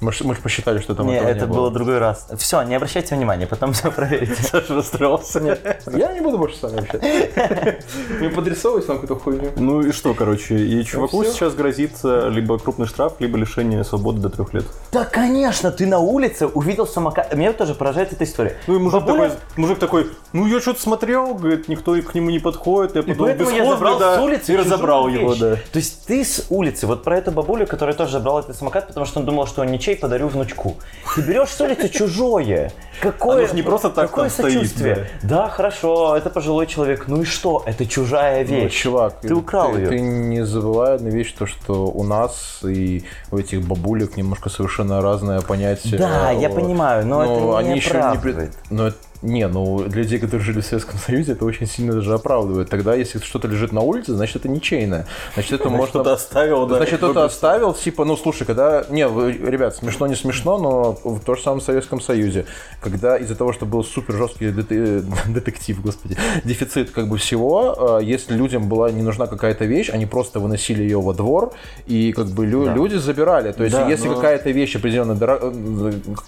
[0.00, 2.28] Мы мы посчитали, что там Не, этого это не было другой раз.
[2.36, 4.34] Все, не обращайте внимания, потом все проверите.
[4.42, 5.58] Саша расстроился.
[5.92, 7.06] Я не буду больше с вами общаться.
[8.20, 9.50] Не подрисовывать нам какую-то хуйню.
[9.56, 11.32] Ну и что, короче, и чуваку всё.
[11.32, 14.64] сейчас грозит либо крупный штраф, либо лишение свободы до трех лет.
[14.92, 17.34] Да, конечно, ты на улице увидел самокат.
[17.34, 18.56] Меня тоже поражает эта история.
[18.66, 22.30] Ну и мужик, Бабуля- такой, мужик такой, ну я что-то смотрел, говорит, никто к нему
[22.30, 25.56] не подходит, я И подумал, поэтому я забрал да, с улицы и разобрал его, да.
[25.56, 29.06] То есть ты с улицы, вот про эту бабулю, которая тоже забрала этот самокат, потому
[29.06, 30.76] что он думал, что он ничей, подарю внучку.
[31.14, 32.72] Ты берешь с улицы чужое.
[33.00, 35.06] Какое, Оно ж не просто так какое там стоит, сочувствие.
[35.22, 35.48] Да.
[35.48, 37.04] хорошо, это пожилой человек.
[37.08, 37.62] Ну и что?
[37.66, 38.82] Это чужая Ну, вещь.
[38.82, 39.88] чувак, Ты украл ты, её.
[39.90, 45.00] Ты не забывай одну вещь, то, что у нас и у этих бабулек немножко совершенно
[45.02, 45.98] разное понятие.
[45.98, 48.50] Да, я о- понимаю, но это не они еще не...
[48.70, 52.12] Но это- не, ну для людей, которые жили в Советском Союзе, это очень сильно даже
[52.14, 52.68] оправдывает.
[52.68, 55.06] Тогда, если что-то лежит на улице, значит, это ничейное.
[55.34, 55.86] Значит, это можно...
[56.00, 56.76] Кто-то оставил, да.
[56.76, 58.84] Значит, кто-то оставил, типа, ну, слушай, когда...
[58.90, 62.46] Не, ребят, смешно, не смешно, но в том же самом Советском Союзе,
[62.80, 64.50] когда из-за того, что был супер жесткий
[65.28, 70.06] детектив, господи, дефицит как бы всего, э, если людям была не нужна какая-то вещь, они
[70.06, 71.52] просто выносили ее во двор,
[71.86, 72.74] и как бы лю- Да.
[72.74, 73.52] люди забирали.
[73.52, 75.16] То есть, Да, если но- какая-то вещь определенной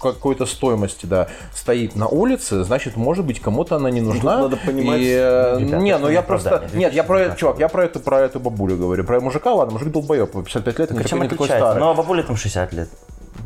[0.01, 4.39] какой-то стоимости, да, стоит на улице, значит, может быть, кому-то она не нужна.
[4.41, 6.49] надо понимать, И, э, ребята, не, это ну я просто...
[6.55, 7.15] оправдание, Нет, я про...
[7.17, 9.03] 2015 Чувак, я про эту, про эту бабулю говорю.
[9.03, 11.79] Про мужика, ладно, мужик долбоеб, 55 лет, Чем такой, не такой старый.
[11.79, 12.89] Ну, а бабуле там 60 лет.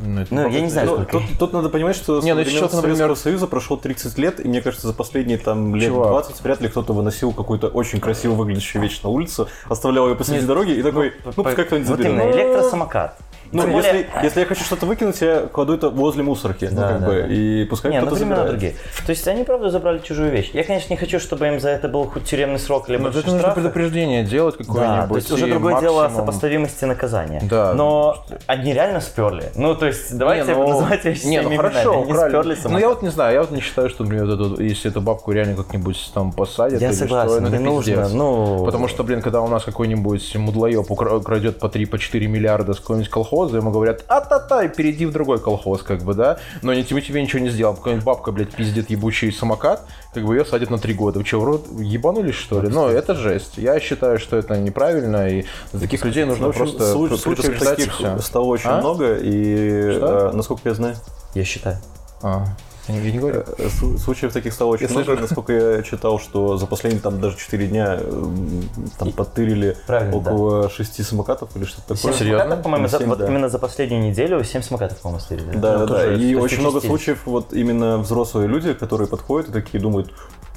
[0.05, 1.11] Ну, это Ну, я не знаю, Ну, сколько.
[1.11, 4.47] тут, тут надо понимать, что Не, ну, что-то, например- Советского Союза прошло 30 лет, и
[4.47, 6.09] мне кажется, за последние там лет Чувак.
[6.09, 10.39] 20 вряд ли кто-то выносил какую-то очень красиво выглядящую вещь на улицу, оставлял ее посреди
[10.39, 12.19] Нет, дороги и такой, ну, пускай кто-нибудь Вот заберет.
[12.21, 13.17] именно, электросамокат.
[13.53, 16.87] Ну, более- если, если я хочу что-то выкинуть, я кладу это возле мусорки, ну, Да,
[16.89, 17.27] как да, бы, да.
[17.33, 18.47] и пускай Не, ну кто-то забирает.
[18.49, 18.73] другие.
[19.05, 20.49] То есть они, правда, забрали чужую вещь.
[20.53, 23.31] Я, конечно, не хочу, чтобы им за это был хоть тюремный срок, Ну, большой это
[23.31, 25.09] нужно предупреждение делать Да, какое-нибудь.
[25.09, 27.41] то есть уже другое дело максимум- сопоставимости наказания.
[27.49, 27.73] Да.
[27.73, 29.51] Но они реально сперли.
[29.55, 31.91] Ну, то есть, давайте Не, ну, называть вещи Не, ну хорошо.
[32.01, 32.29] Они украли.
[32.29, 34.89] сперли Ну я вот не знаю, я вот не считаю, что, например, вот эту- если
[34.89, 38.09] эту бабку реально как-нибудь там посадят Я или согласен, что, ну, не это нужно.
[38.09, 42.79] Ну, Потому что, блин, когда у нас какой-нибудь мудлоеб укра- крадет по 3-4 миллиарда с
[42.79, 46.37] какого-нибудь колхоза, ему говорят, а-та-та, и перейди в другой колхоз, как бы, да?
[46.61, 47.75] Но не, тебе, тебе ничего не сделал.
[47.75, 51.19] Какая-нибудь бабка, блядь, пиздит ебучий самокат, как бы ее садят на 3 года.
[51.19, 52.69] Вы что, в рот ебанулись, что ли?
[52.69, 53.57] Ну, это жесть.
[53.57, 57.17] Я считаю, что это неправильно, и за таких людей нужно Ну, общем, просто слу- пр-
[57.17, 58.79] случаев таких стало очень А?
[58.79, 60.29] много, и, Что?
[60.29, 60.95] э, насколько я знаю,
[61.35, 61.77] я считаю.
[62.21, 62.45] А,
[62.87, 63.43] я не, говорю.
[63.57, 65.05] Э, су- Случаев таких стало очень Я много.
[65.05, 65.21] слышу.
[65.21, 68.69] Насколько я читал, что за последние там даже 4 дня м,
[68.99, 72.13] там подтырили Правильно, около 6 самокатов или что-то такое.
[72.13, 72.39] Серьезно?
[72.39, 73.27] самокатов, по-моему, за- Семь, вот да.
[73.27, 75.51] именно за последнюю неделю 7 самокатов, по-моему, стырили.
[75.55, 76.13] Да, Ну, да, да.
[76.15, 80.11] И очень много случаев, вот именно взрослые люди, которые подходят и такие думают,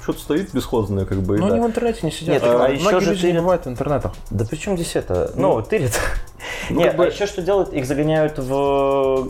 [0.07, 1.37] что-то стоит бесхозное, как бы.
[1.37, 1.53] Ну, да.
[1.55, 2.35] они в интернете не сидят.
[2.35, 4.13] Нет, так, а еще же люди ты- не бывают в интернетах.
[4.29, 5.33] Да при чем здесь это?
[5.35, 5.99] Ну, тырят.
[6.69, 7.73] Ну, Нет, как бы- а еще что делают?
[7.73, 9.27] Их загоняют в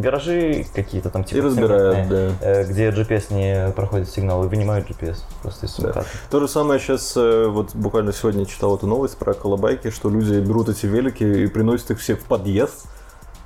[0.00, 4.88] гаражи какие-то там, типа И разбирают, цементные, э, где GPS не проходит сигнал, и вынимают
[4.88, 5.82] GPS просто из Да.
[5.82, 6.06] самоката.
[6.30, 10.68] То же самое сейчас, вот буквально сегодня читал эту новость про колобайки, что люди берут
[10.68, 12.86] эти велики и приносят их все в подъезд,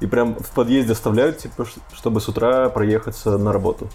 [0.01, 3.89] и прям в подъезде оставляют, типа, чтобы с утра проехаться на работу.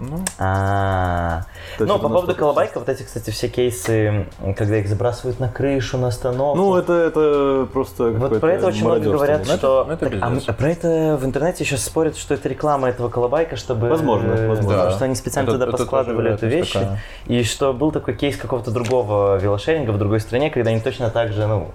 [0.00, 1.42] Ну, А,
[1.78, 6.08] ну, по поводу колобайка, вот эти, кстати, все кейсы, когда их забрасывают на крышу, на
[6.08, 6.56] остановку.
[6.56, 9.86] Ну, это, это просто Вот про это очень много говорят, Ну, это- что...
[9.90, 13.88] это Так, а про это в интернете сейчас спорят, что это реклама этого колобайка, чтобы...
[13.90, 14.90] Возможно, э, возможно.
[14.90, 16.72] Что они специально Это- туда поскладывали эту вещь.
[16.72, 16.98] такая.
[17.26, 21.32] И что был такой кейс какого-то другого велошеринга в другой стране, когда они точно так
[21.32, 21.70] же, ну,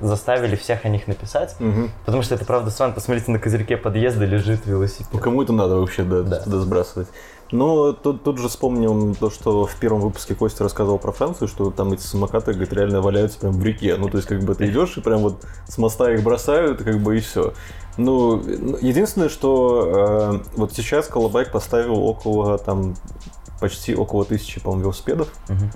[0.00, 1.54] заставили всех о них написать.
[1.60, 1.90] Мгм.
[2.06, 2.94] Потому что это правда странно.
[2.94, 5.08] Посмотрите, на козырьке подъезда лежит велосипед.
[5.12, 6.40] Ну, кому это надо вообще да, Да.
[6.40, 7.08] туда сбрасывать?
[7.52, 11.70] Ну, тут, тут же вспомнил то, что в первом выпуске Костя рассказывал про Францию, что
[11.70, 13.96] там эти самокаты, говорит, реально валяются прям в реке.
[13.96, 17.00] Ну, то есть, как бы ты идешь и прям вот с моста их бросают, как
[17.00, 17.52] бы и все.
[17.96, 18.40] Ну,
[18.80, 22.94] единственное, что э, вот сейчас Колобайк поставил около там
[23.60, 25.28] почти около тысячи, по-моему, велосипедов.
[25.48, 25.70] Мгм.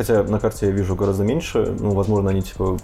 [0.00, 2.78] Хотя на карте я вижу гораздо меньше, ну, возможно, они типа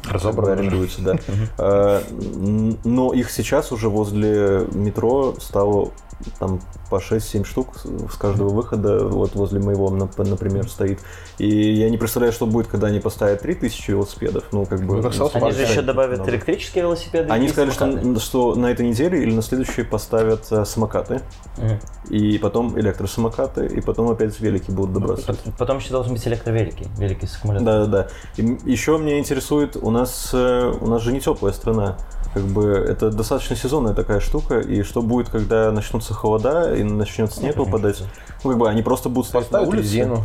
[0.52, 1.16] арендуются, да.
[1.58, 5.92] Н- Но их сейчас уже возле метро стало
[6.38, 10.98] там по 6-7 штук с- каждого выхода, вот возле моего, нап- например, стоит.
[11.36, 14.96] И я не представляю, что будет, когда они поставят 3000 велосипедов, ну, как бы...
[14.96, 16.30] Ну, как Они же еще добавят много.
[16.30, 17.30] электрические велосипеды.
[17.30, 21.20] Они и сказали, что, что на этой неделе или на следующей поставят э, самокаты,
[21.58, 21.78] Мгм.
[22.08, 25.38] и потом электросамокаты, и потом опять велики будут добрасывать.
[25.40, 26.86] Пот- Потом еще должны быть электровелики.
[27.06, 27.64] Велики с аккумулятором.
[27.64, 28.42] Да, да, да.
[28.42, 31.96] И еще меня интересует, у нас, э, у нас же не теплая страна.
[32.34, 37.32] Как бы это достаточно сезонная такая штука, и что будет, когда начнутся холода и начнет
[37.32, 38.02] снег выпадать?
[38.44, 39.82] Ну, как бы они просто будут стоять на улице.
[39.82, 40.24] резину.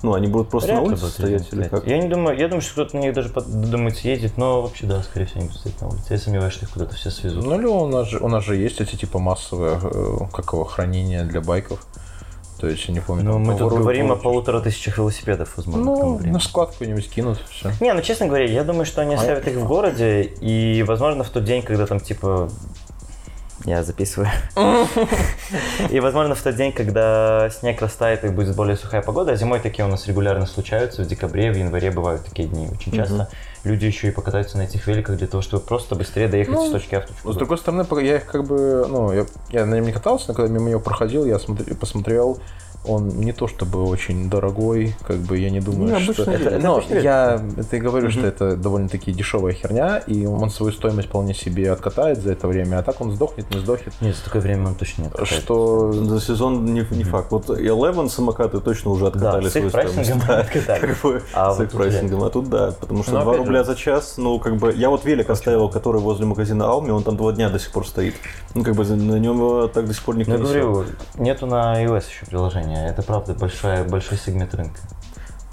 [0.00, 1.84] Ну, они будут просто Вряд на ли улице стоять резину или как?
[1.84, 4.86] Я не думаю, я думаю, что кто-то на них даже под- думает съездит, но вообще
[4.86, 6.04] да, скорее всего, они будут стоять на улице.
[6.10, 7.44] Я сомневаюсь, что их куда-то все свезут.
[7.44, 10.62] Ну, или у нас же, у нас же есть эти типа массовые, э, как его,
[10.64, 11.84] хранения для байков.
[12.58, 13.24] То есть, я не помню.
[13.24, 14.22] Ну, мы тут говорим о полностью.
[14.30, 16.32] полутора тысячах велосипедов, возможно, к тому Ну, времени.
[16.34, 17.70] на склад какой-нибудь кинут, все.
[17.80, 21.28] Не, ну честно говоря, я думаю, что они оставят их в городе, и, возможно, в
[21.30, 22.50] тот день, когда там типа
[23.64, 24.30] я записываю.
[25.90, 29.60] И, возможно, в тот день, когда снег растает и будет более сухая погода, а зимой
[29.60, 33.28] такие у нас регулярно случаются, в декабре, в январе бывают такие дни очень часто.
[33.64, 36.70] Люди еще и покатаются на этих великах для того, чтобы просто быстрее доехать Ну, с
[36.70, 37.38] точки А в точку С Б.
[37.38, 40.52] другой стороны, я их как бы, ну, я, я на нем не катался, но когда
[40.52, 42.38] мимо него проходил, я смотри- посмотрел,
[42.84, 46.12] он не то чтобы очень дорогой, как бы я не думаю, Не, что...
[46.22, 50.26] обычная вещь, Это, это но я это и говорю, что это довольно-таки дешевая херня, и
[50.26, 53.94] он свою стоимость вполне себе откатает за это время, а так он сдохнет, не сдохнет.
[54.00, 55.42] Нет, за такое время он точно не откатает.
[55.42, 55.92] Что...
[55.92, 57.30] За сезон не, не факт.
[57.30, 59.94] Вот Eleven самокаты точно уже откатали Да, свою стоимость.
[59.94, 60.80] прайсингом Да, откатали.
[60.86, 62.22] как бы А с их прайсингом.
[62.24, 64.90] А тут да, потому что Ну, 2 опять рубля за час, ну как бы, я
[64.90, 68.14] вот велик оставил, который возле магазина Алми, он там два дня до сих пор стоит.
[68.54, 70.86] Ну как бы на нем его так до сих пор никто Ну, я не говорю,
[71.16, 72.67] нету на iOS еще приложения.
[72.74, 74.80] Это правда большая, большой сегмент рынка.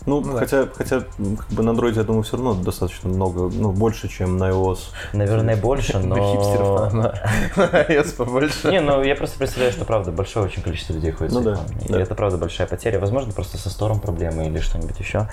[0.05, 0.39] Ну, Ну да.
[0.39, 4.07] хотя, хотя м, как бы на андроиде, я думаю, все равно достаточно много, ну, больше,
[4.07, 4.79] чем на iOS.
[5.13, 6.15] Наверное, больше, но...
[6.15, 7.13] Хипстеров на
[7.55, 8.69] iOS побольше.
[8.71, 11.59] Не, ну я просто представляю, что правда большое очень количество людей ходит Ну с да.
[11.87, 12.01] И да.
[12.01, 12.99] это правда большая потеря.
[12.99, 15.27] Возможно, просто со стором проблемы или что-нибудь еще.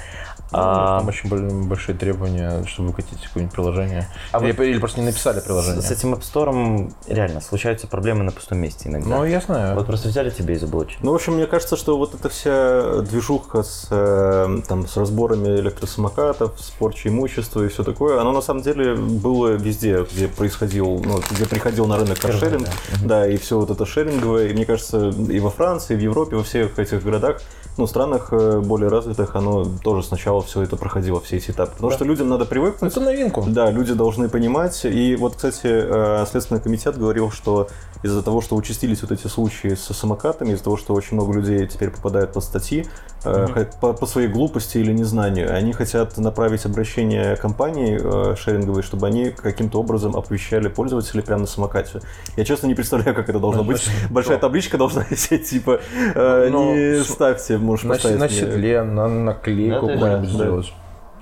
[0.53, 4.07] Ну, А, Там очень большие требования, чтобы выкатить какое-нибудь приложение.
[4.33, 5.83] А или, просто не написали приложение.
[5.83, 9.17] С, с этим App Store реально случаются проблемы на пустом месте иногда.
[9.17, 9.75] Ну, я знаю.
[9.75, 10.99] Вот просто взяли тебе и заблочили.
[11.03, 15.49] Ну, в общем, мне кажется, что вот эта вся движуха с, э, там, с разборами
[15.61, 21.03] электросамокатов, с порчей имущества и все такое, оно на самом деле было везде, где происходил,
[21.05, 22.69] ну, где приходил на рынок каршеринг,
[23.05, 24.49] да, и все вот это шеринговое.
[24.49, 27.41] И мне кажется, и во Франции, и в Европе, во всех этих городах,
[27.79, 31.73] ну, странах э, более развитых, оно тоже сначала все это проходило, все эти этапы.
[31.73, 31.97] Потому Да.
[31.97, 32.93] что людям надо привыкнуть.
[32.93, 33.45] Это новинку.
[33.49, 34.85] Да, люди должны понимать.
[34.85, 37.69] И вот, кстати, э, Следственный комитет говорил, что
[38.03, 41.67] из-за того, что участились вот эти случаи со самокатами, из-за того, что очень много людей
[41.69, 42.87] теперь попадают под статьи
[43.23, 49.07] х- по, по своей глупости или незнанию, они хотят направить обращение компании э, шеринговой, чтобы
[49.07, 52.01] они каким-то образом оповещали пользователей прямо на самокате.
[52.37, 53.89] Я честно не представляю, как это должно быть.
[54.11, 55.81] Большая табличка должна висеть, типа,
[56.15, 58.35] э, Ну, не с- ставьте, можешь На, поставить на мне.
[58.35, 60.35] седле, на наклейку Да, да, какую-нибудь да.
[60.35, 60.73] сделать.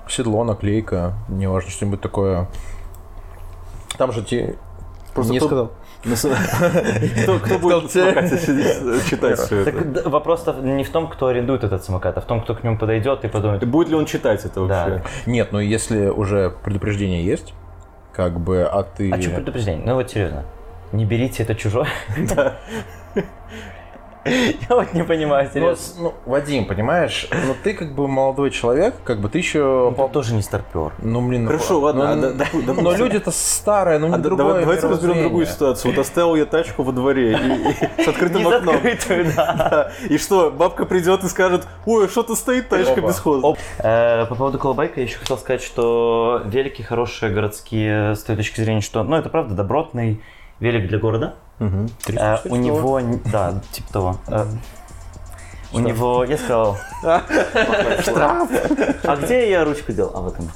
[0.09, 2.47] Седло, наклейка, неважно, что-нибудь такое.
[3.97, 4.55] Там же те...
[5.13, 5.71] Просто не кто- сказал.
[6.03, 6.27] С-
[7.43, 10.09] Кто будет э, читать все это?
[10.09, 13.23] Вопрос-то не в том, кто арендует этот самокат, а в том, кто к нему подойдет
[13.23, 15.03] и подумает, Будет ли он читать это вообще?
[15.25, 17.53] Нет, ну если уже предупреждение есть,
[18.13, 19.11] как бы, а ты...
[19.11, 19.83] а что предупреждение?
[19.85, 20.43] Ну вот серьезно,
[20.91, 21.87] не берите это чужое.
[24.25, 26.03] Я вот не понимаю, Ну, серьезно.
[26.03, 29.93] ну, Вадим, понимаешь, ну ты как бы молодой человек, как бы ты еще...
[29.97, 30.93] Он тоже не старпер.
[30.99, 34.13] Ну, блин, ну, Хорошо, ладно, ну, а да- допу- допустим- Но люди-то старые, ну не
[34.15, 35.91] А другое давай- давайте разберем другую ситуацию.
[35.91, 38.75] Вот оставил я тачку во дворе и- и с открытым Не окном.
[39.35, 39.91] да.
[40.07, 43.07] И что, бабка придет и скажет, ой, а что-то стоит тачка Опа.
[43.07, 43.57] без хода.
[43.79, 48.61] Э, По поводу колобайка я еще хотел сказать, что велики хорошие городские с той точки
[48.61, 50.21] зрения, что, ну, это правда добротный
[50.59, 51.33] велик для города.
[52.07, 52.99] Э, У него,
[53.31, 54.17] да, типа того.
[54.27, 54.45] Э,
[55.73, 56.77] У него, я сказал,
[58.01, 58.49] штраф.
[59.03, 60.11] А где я ручку делал?
[60.15, 60.49] А вот он.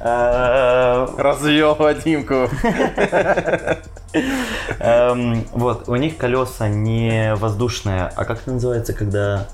[0.00, 2.48] Э, Развел Вадимку.
[4.80, 9.46] эм, Вот, у них колеса не воздушные, а как это называется, когда...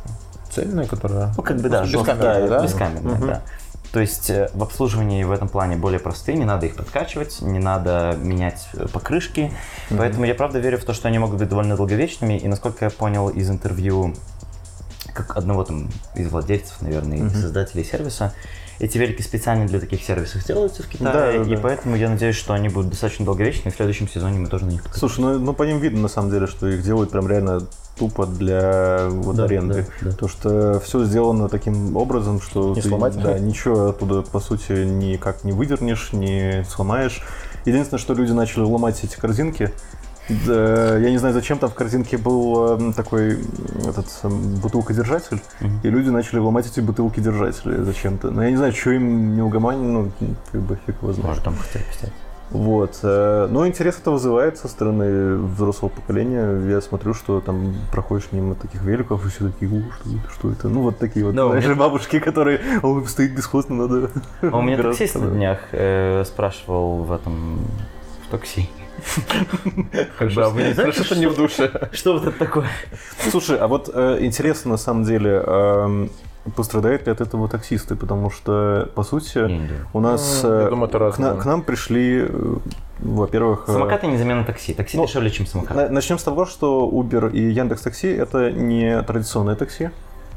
[0.50, 1.32] Цельная, которая...
[1.36, 3.14] Ну, как бы, да, жёсткая, Бескамерная, да?
[3.14, 3.26] Мгм.
[3.26, 3.42] да.
[3.92, 7.58] То есть э, в обслуживании в этом плане более простые, не надо их подкачивать, не
[7.58, 9.52] надо менять э, покрышки.
[9.90, 12.38] Поэтому я правда верю в то, что они могут быть довольно долговечными.
[12.38, 14.14] И насколько я понял из интервью
[15.12, 18.32] как одного там из владельцев, наверное, и создателей сервиса,
[18.78, 21.60] эти велики специально для таких сервисов делаются в Китае, Да, да, и да.
[21.62, 24.70] поэтому я надеюсь, что они будут достаточно долговечны, и в следующем сезоне мы тоже на
[24.70, 25.14] них покатаемся.
[25.14, 27.66] Слушай, ну, ну по ним видно на самом деле, что их делают прям реально
[27.98, 29.86] тупо для вот, Да, аренды.
[30.00, 30.16] да, да.
[30.16, 33.20] То, что все сделано таким образом, что Не ты, сломать.
[33.22, 37.22] да, ничего оттуда, по сути, никак не выдернешь, не сломаешь.
[37.64, 39.72] Единственное, что люди начали ломать эти корзинки.
[40.46, 43.40] Да, я не знаю, зачем там в корзинке был э, такой
[43.86, 45.40] этот эм, бутылкодержатель,
[45.82, 48.30] и люди начали ломать эти бутылки-держатели зачем-то.
[48.30, 50.12] Но я не знаю, что им не угомонили, ну,
[50.52, 51.28] как бы фиг его знает.
[51.28, 52.14] Может, там хотели поставить.
[52.52, 52.98] Вот.
[53.02, 56.68] э, Но интерес это вызывает со стороны взрослого поколения.
[56.70, 60.50] Я смотрю, что там проходишь мимо таких великов, и все такие, «О, что это, что
[60.52, 60.68] это?
[60.68, 64.10] Ну, вот такие вот, Да, у знаешь, меня- бабушки, которые, ой, стоит бесхозно, надо...
[64.42, 64.98] А у меня убираться».
[65.00, 67.60] таксист на днях э, спрашивал в этом
[68.26, 68.68] в такси.
[70.36, 71.88] Да, вы не знаете, что не в душе.
[71.92, 72.68] Что вот это такое?
[73.30, 76.10] Слушай, а вот э, интересно, на самом деле, эм,
[76.56, 77.94] пострадают ли от этого таксисты?
[77.96, 79.60] Потому что, по сути,
[79.92, 80.40] у нас...
[80.42, 82.56] Ну, э, думаю, это к, на- к нам пришли, э,
[83.00, 83.64] во-первых...
[83.68, 84.74] э, Самокаты не замена такси.
[84.74, 85.76] Такси ну, дешевле, чем самокат.
[85.76, 89.90] на- Начнем с того, что Uber и Яндекс Такси это не традиционное такси.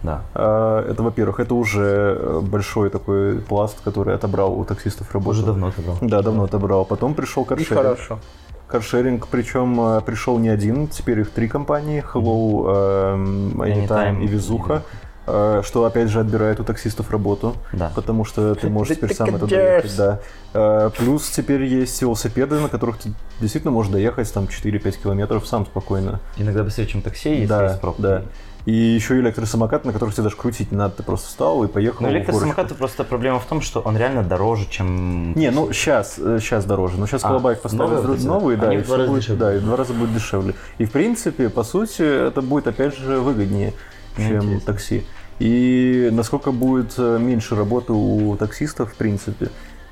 [0.04, 0.22] Да.
[0.36, 5.32] А, Это, во-первых, это уже э, большой такой пласт, который отобрал у таксистов работу.
[5.32, 5.98] Уже давно было.
[6.02, 6.86] Да, давно отобрал.
[6.86, 7.82] Потом пришел И каршеринг.
[7.82, 8.20] хорошо.
[8.68, 14.28] Каршеринг, причем э, пришел не один, теперь их три компании, Hello, эм, Anytime Anytime и
[14.28, 14.80] Везуха, э,
[15.26, 17.92] что опять же отбирает у таксистов работу, Да.
[17.96, 19.96] потому что ты можешь теперь сам это доехать.
[19.98, 20.20] Да.
[20.54, 25.66] Э, Плюс теперь есть велосипеды, на которых ты действительно можешь доехать там 4-5 километров сам
[25.66, 26.20] спокойно.
[26.38, 28.02] Иногда быстрее, чем такси, если да, есть пробки.
[28.02, 28.22] да.
[28.66, 32.02] И еще электросамокат, на которых тебе даже крутить не надо, ты просто встал и поехал.
[32.02, 32.78] Но в электросамокаты горочку.
[32.80, 35.34] просто проблема в том, что он реально дороже, чем...
[35.34, 36.98] Не, ну сейчас, сейчас дороже.
[36.98, 39.40] Но сейчас А, Колобайк поставит новые новые, да, они и в два раза будет, дешевле.
[39.40, 40.56] да, и в два раза будет дешевле.
[40.80, 43.74] И в принципе, по сути, это будет опять же выгоднее, Ну,
[44.18, 45.06] чем такси.
[45.40, 49.50] И насколько будет э, меньше работы у таксистов, в принципе,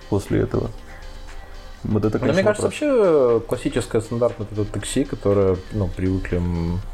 [0.10, 0.70] после этого.
[1.84, 3.02] Вот это, Но мне конечно, кажется, вопрос.
[3.02, 6.42] вообще классическое стандартное это такси, которое, ну, привыкли,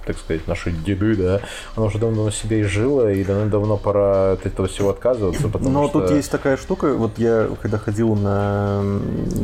[0.05, 1.41] так сказать, наши деды, да,
[1.75, 5.69] оно уже давно на себе и жило, и давно-давно пора от этого всего отказываться, потому
[5.69, 6.01] Но что...
[6.01, 8.81] тут есть такая штука, вот я когда ходил на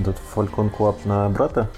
[0.02, 1.70] этот Falcon Club на брата,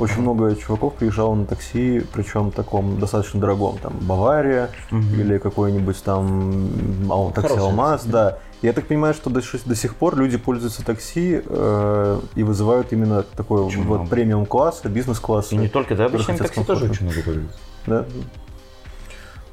[0.00, 7.10] очень много чуваков приезжало на такси, причем таком достаточно дорогом, там Бавария или какой-нибудь там
[7.10, 8.38] ал- такси Хороший Алмаз, да.
[8.62, 13.22] Я так понимаю, что до, до сих пор люди пользуются такси э, и вызывают именно
[13.22, 15.52] такой Очень вот премиум класс, бизнес-класс.
[15.52, 17.58] И не только, да, обычно такси тоже очень много пользуются.
[17.86, 18.04] Да?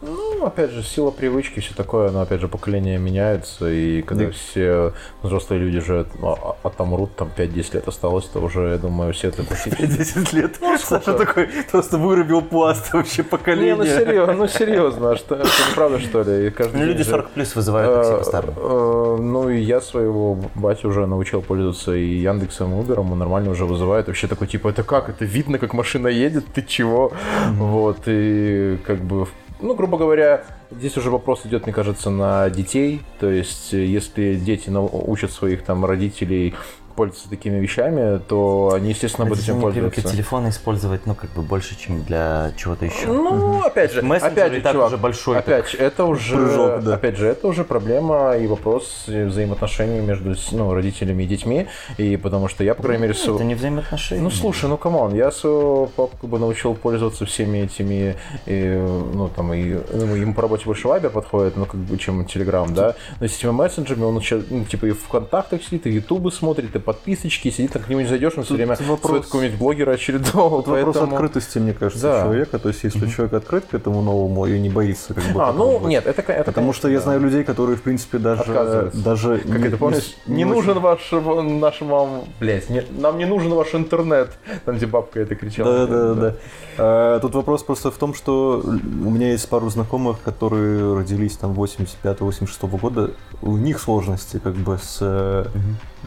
[0.07, 4.31] Ну, опять же, сила привычки, все такое, но, опять же, поколения меняются, и когда Да.
[4.31, 9.13] все взрослые люди же ну, а- отомрут, там 5-10 лет осталось, то уже, я думаю,
[9.13, 9.87] все это классические.
[9.87, 10.55] 10 лет.
[10.79, 13.75] Саша такой просто вырубил пласт вообще Не, поколения.
[13.75, 16.53] ну серьезно, ну серьезно, а что, это неправда, что ли?
[16.73, 19.17] Ну, люди же- 40 плюс вызывают такси по-старому.
[19.17, 23.65] Ну и я своего батю уже научил пользоваться и Яндексом, и Uber, он нормально уже
[23.65, 24.07] вызывает.
[24.07, 25.09] Вообще такой, типа, это как?
[25.09, 26.45] Это видно, как машина едет?
[26.53, 27.11] Ты чего?
[27.53, 29.27] Вот, и как бы,
[29.59, 33.01] ну, грубо говоря, здесь уже вопрос идет, мне кажется, на детей.
[33.19, 36.55] То есть, э, если дети учат своих там родителей
[36.97, 40.13] пользоваться такими вещами, то они, естественно, будут Дети этим не привыкли пользоваться.
[40.15, 43.07] телефоны использовать, ну, как бы больше, чем для чего-то еще.
[43.07, 45.37] Ну, опять же, Мессенджер опять же, так чувак, уже большой.
[45.37, 46.95] Опять, же, это уже, Прыжок, да.
[46.95, 51.67] опять же, это уже проблема и вопрос взаимоотношений между ну, родителями и детьми.
[51.97, 53.21] И потому что я, по крайней мере, так.
[53.23, 54.21] св- Это не взаимоотношения.
[54.21, 58.15] ну слушай, ну come on, я своего папу как бы научил пользоваться всеми этими,
[58.47, 58.75] и,
[59.13, 62.73] ну там и ну, ему по работе больше Viber подходит, ну как бы чем Телеграм,
[62.73, 62.95] да.
[63.19, 66.79] Но с этими мессенджерами он ну, типа и в контактах сидит, и Ютубы смотрит, и
[66.87, 70.57] подписочки, сидит, так к нему не зайдешь, он все Тут время вопрос- какого-нибудь блогера очередного.
[70.61, 72.21] Вопрос поэтому- открытости, мне кажется, Да.
[72.23, 72.59] человека.
[72.59, 75.43] То есть, если человек открыт к этому новому и не боится, как бы.
[75.43, 75.89] А, ну попробовать.
[75.89, 78.91] нет, это, это Потому что я конечно, знаю людей, которые, в принципе, даже...
[78.93, 80.15] Даже Как это помнишь?
[80.27, 84.29] Не, очень- нужен ваш, наш вам, блядь, не- нам не нужен ваш интернет.
[84.63, 85.85] Там, где бабка это кричала.
[85.87, 86.35] Да, да, да.
[86.77, 91.53] А, Тут вопрос просто в том, что у меня есть пару знакомых, которые родились там
[91.53, 93.11] 85-86 года.
[93.41, 95.45] У них сложности как бы с, э,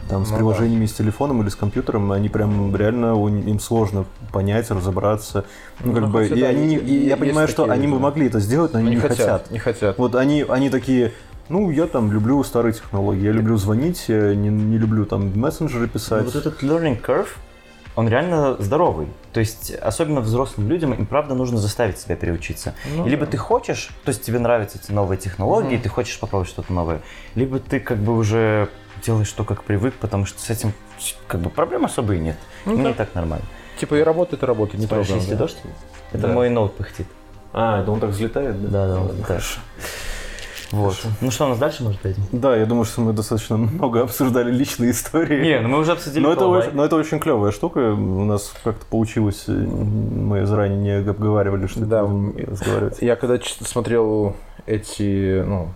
[0.09, 2.11] там, с Ну приложениями с телефоном или с компьютером.
[2.11, 5.45] Они прям реально им сложно понять, разобраться.
[5.83, 8.03] Ну, как Ну, бы, и да, они, и- я понимаю, что такие они бы люди.
[8.03, 9.97] могли это сделать, но они Не, не, хотят, не хотят.
[9.97, 11.11] Вот они, они такие,
[11.49, 15.83] ну, я там люблю старые технологии, я люблю звонить, я не, не люблю там мессенджеры
[15.83, 16.25] Ну, писать.
[16.25, 17.27] Вот этот learning curve,
[17.97, 19.07] он реально здоровый.
[19.33, 22.73] То есть, особенно взрослым людям, им правда нужно заставить себя переучиться.
[22.95, 23.31] Ну либо да.
[23.31, 25.81] ты хочешь, то есть тебе нравятся эти новые технологии, Мгм.
[25.81, 27.01] ты хочешь попробовать что-то новое,
[27.35, 28.69] либо ты как бы уже
[29.03, 30.73] делаешь то, как привык, потому что с этим
[31.27, 32.37] как бы проблем особо и нет.
[32.65, 32.89] Ну Мне да.
[32.91, 33.45] и так нормально.
[33.77, 35.37] Типа и работает, и работает, не трогаем, если да?
[35.37, 35.57] дождь,
[36.11, 36.33] это Да.
[36.33, 37.07] мой ноут пыхтит.
[37.53, 39.41] А, это он так взлетает, Да, да, вот так.
[40.71, 40.95] Вот.
[41.19, 42.21] Ну что, у нас дальше может пойти?
[42.31, 45.41] Да, я думаю, что мы достаточно много обсуждали личные истории.
[45.43, 47.79] Не, ну мы уже обсудили но это, очень, но это очень клевая штука.
[47.93, 53.01] У нас как-то получилось, э, мы заранее не обговаривали, что Да, разговаривать.
[53.01, 54.35] Я когда смотрел
[54.65, 55.73] эти, ну,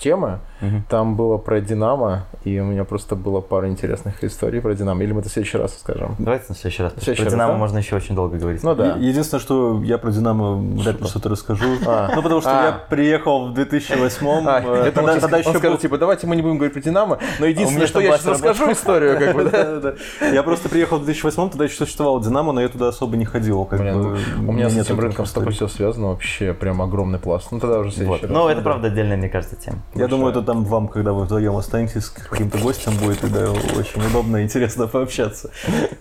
[0.00, 0.84] темы, Мгм.
[0.88, 5.02] там было про Динамо, и у меня просто было пара интересных историй про Динамо.
[5.02, 6.14] Или мы это в следующий раз скажем?
[6.18, 6.92] Давайте на следующий раз.
[6.92, 7.58] что следующий Про раз, Динамо да?
[7.58, 8.62] можно еще очень долго говорить.
[8.62, 8.96] Ну да.
[8.96, 11.66] Е- Единственное, что я про Динамо вряд ли что-то расскажу.
[11.86, 12.10] А.
[12.14, 12.64] Ну, потому что А.
[12.66, 15.98] я приехал в 2008 А, э, я тогда, думал, тогда он еще скажет, был- типа,
[15.98, 19.18] давайте мы не будем говорить про Динамо, но единственное, меня что я сейчас расскажу историю,
[19.18, 19.94] как бы, да.
[20.32, 23.64] Я просто приехал в 2008 тогда еще существовал Динамо, но я туда особо не ходил.
[23.64, 27.18] как Блин, бы, у меня с нет этим рынком столько все связано, вообще прям огромный
[27.18, 27.48] пласт.
[27.52, 28.30] Ну тогда уже следующий раз.
[28.30, 29.78] Ну, это правда отдельная, мне кажется, тема.
[29.94, 34.06] Я думаю, это там вам, когда вы вдвоем останетесь, с каким-то гостем будет, тогда очень
[34.06, 35.50] удобно и интересно пообщаться.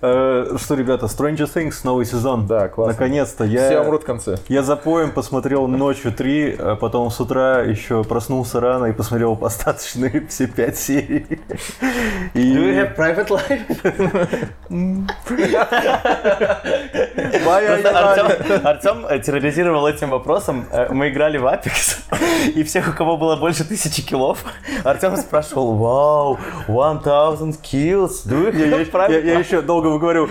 [0.02, 2.46] Э, Что, ребята, Stranger Things, новый сезон.
[2.48, 2.94] Да, классно.
[2.94, 3.46] Наконец-то.
[3.46, 4.38] Все Я, умрут в конце.
[4.48, 9.38] я за поем посмотрел ночью три, а потом с утра еще проснулся рано и посмотрел
[9.42, 11.26] остаточные все пять серий.
[12.34, 12.76] Do you И...
[12.76, 13.62] have private life?
[18.64, 20.66] Артем, э, терроризировал этим вопросом.
[20.72, 21.98] Э, Мы играли в Apex,
[22.56, 24.44] и всех, у кого было больше тысячи килов,
[24.84, 29.98] Артем спрашивал, вау, 1000 kills, do you Я, я- have я- я life?» еще долго
[30.00, 30.30] говорю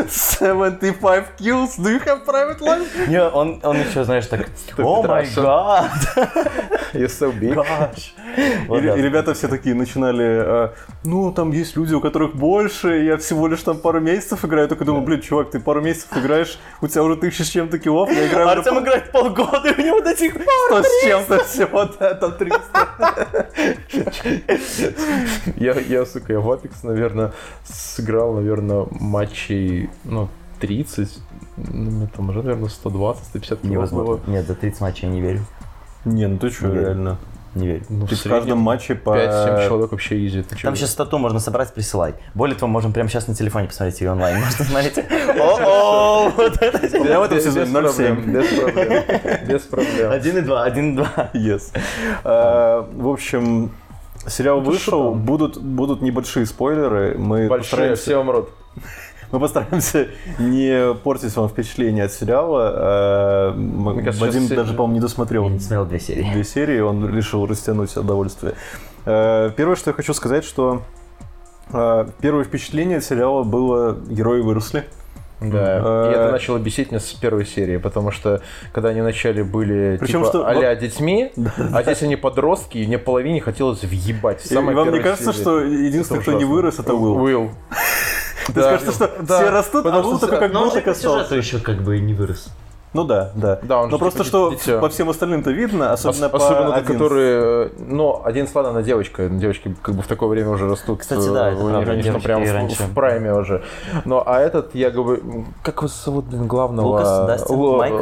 [0.00, 3.08] 1775 kills, do you have private life?
[3.08, 5.90] Не, он, он еще, знаешь, так, о май гад,
[6.92, 7.54] You're so big.
[7.54, 8.12] gosh».
[8.68, 8.96] Вот и, да.
[8.96, 10.72] и ребята все такие начинали, а,
[11.04, 14.84] ну, там есть люди, у которых больше, я всего лишь там пару месяцев играю, только
[14.84, 18.26] думаю, блин, чувак, ты пару месяцев играешь, у тебя уже тысяча с чем-то килов, я
[18.26, 21.84] играю уже Артем играет полгода, и у него до сих пор сто с чем-то всего,
[21.98, 23.48] да, там 300.
[25.56, 27.32] Я, я, сука, я в Apex, наверное,
[27.64, 30.28] сыграл, наверное, матчей, ну,
[30.60, 31.18] 30,
[31.56, 33.72] ну, там уже, наверное, 120, 150 килов было.
[33.72, 34.30] Невозможно.
[34.30, 35.40] Нет, за 30 матчей я не верю.
[36.04, 37.18] Не, ну ты что, реально.
[37.54, 37.82] Не верю.
[37.88, 39.10] Ну, Ты в каждом матче по...
[39.16, 40.42] 5-7 человек вообще изи.
[40.42, 40.74] Ты Там чё?
[40.76, 42.14] сейчас стату можно собрать, присылай.
[42.34, 44.38] Более того, можем прямо сейчас на телефоне посмотреть ее онлайн.
[44.40, 44.98] Можно смотреть.
[45.38, 48.30] О-о, вот это Я в этом сезоне проблем, 0,7.
[48.30, 49.48] без проблем.
[49.48, 50.12] Без проблем.
[50.12, 51.32] 1,2, 1,2.
[51.34, 51.62] Yes.
[52.22, 53.72] А, В общем,
[54.28, 57.16] сериал что вышел, будут, будут небольшие спойлеры.
[57.18, 58.50] Мы Большие, все умрут.
[59.32, 60.08] Мы постараемся
[60.38, 63.52] не портить вам впечатление от сериала.
[63.54, 66.32] М- Мне кажется, Вадим даже, по-моему, не досмотрел Я не смотрел две серии.
[66.32, 68.54] две серии, он решил растянуть удовольствие.
[69.06, 70.82] Э, Первое, что я хочу сказать, что
[71.72, 74.84] э, первое впечатление от сериала было «Герои выросли».
[75.40, 78.42] Да, Э, и это начало бесить меня с первой серии, потому что
[78.74, 81.32] когда они вначале были Причем, типа что- а детьми,
[81.72, 84.50] а здесь они подростки, и мне половине хотелось въебать.
[84.52, 85.40] И вам не кажется, серии.
[85.40, 87.16] что единственный, кто не вырос, это Уилл?
[87.22, 87.50] Уилл.
[88.56, 89.36] Есть кажется, что Да.
[89.40, 91.34] все растут, а как он был, же так по остался.
[91.36, 92.48] еще как бы и не вырос.
[92.92, 93.56] Ну да, да.
[93.62, 94.80] Да, он Но же просто типа что дитё.
[94.80, 96.92] по всем остальным-то видно, особенно, по Особенно те, 11.
[96.92, 100.98] которые, э, ну, один ладно, она девочка, девочки как бы в такое время уже растут.
[100.98, 102.82] Кстати, да, э, это у них правда, они девочки прям в- раньше.
[102.82, 103.62] в прайме уже.
[104.04, 106.86] Но, а этот, я говорю, как его зовут, блин, главного?
[106.88, 107.94] Лукас, Дастин, Майк?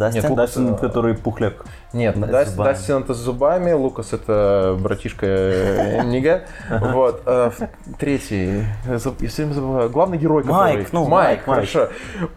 [0.00, 0.22] Дастин?
[0.22, 1.64] Нет, Лукас, Дастин, который пухляк.
[1.92, 2.68] Нет, Да, с Дас- зубами.
[2.68, 6.42] Дастин это с зубами, Лукас это братишка э, Нига.
[6.70, 7.22] Вот.
[7.26, 7.50] э,
[7.98, 10.76] Третий, я все время забываю, главный герой который.
[10.76, 11.70] Майк, ну, Майк, Майк, Майк.
[11.70, 11.92] хорошо.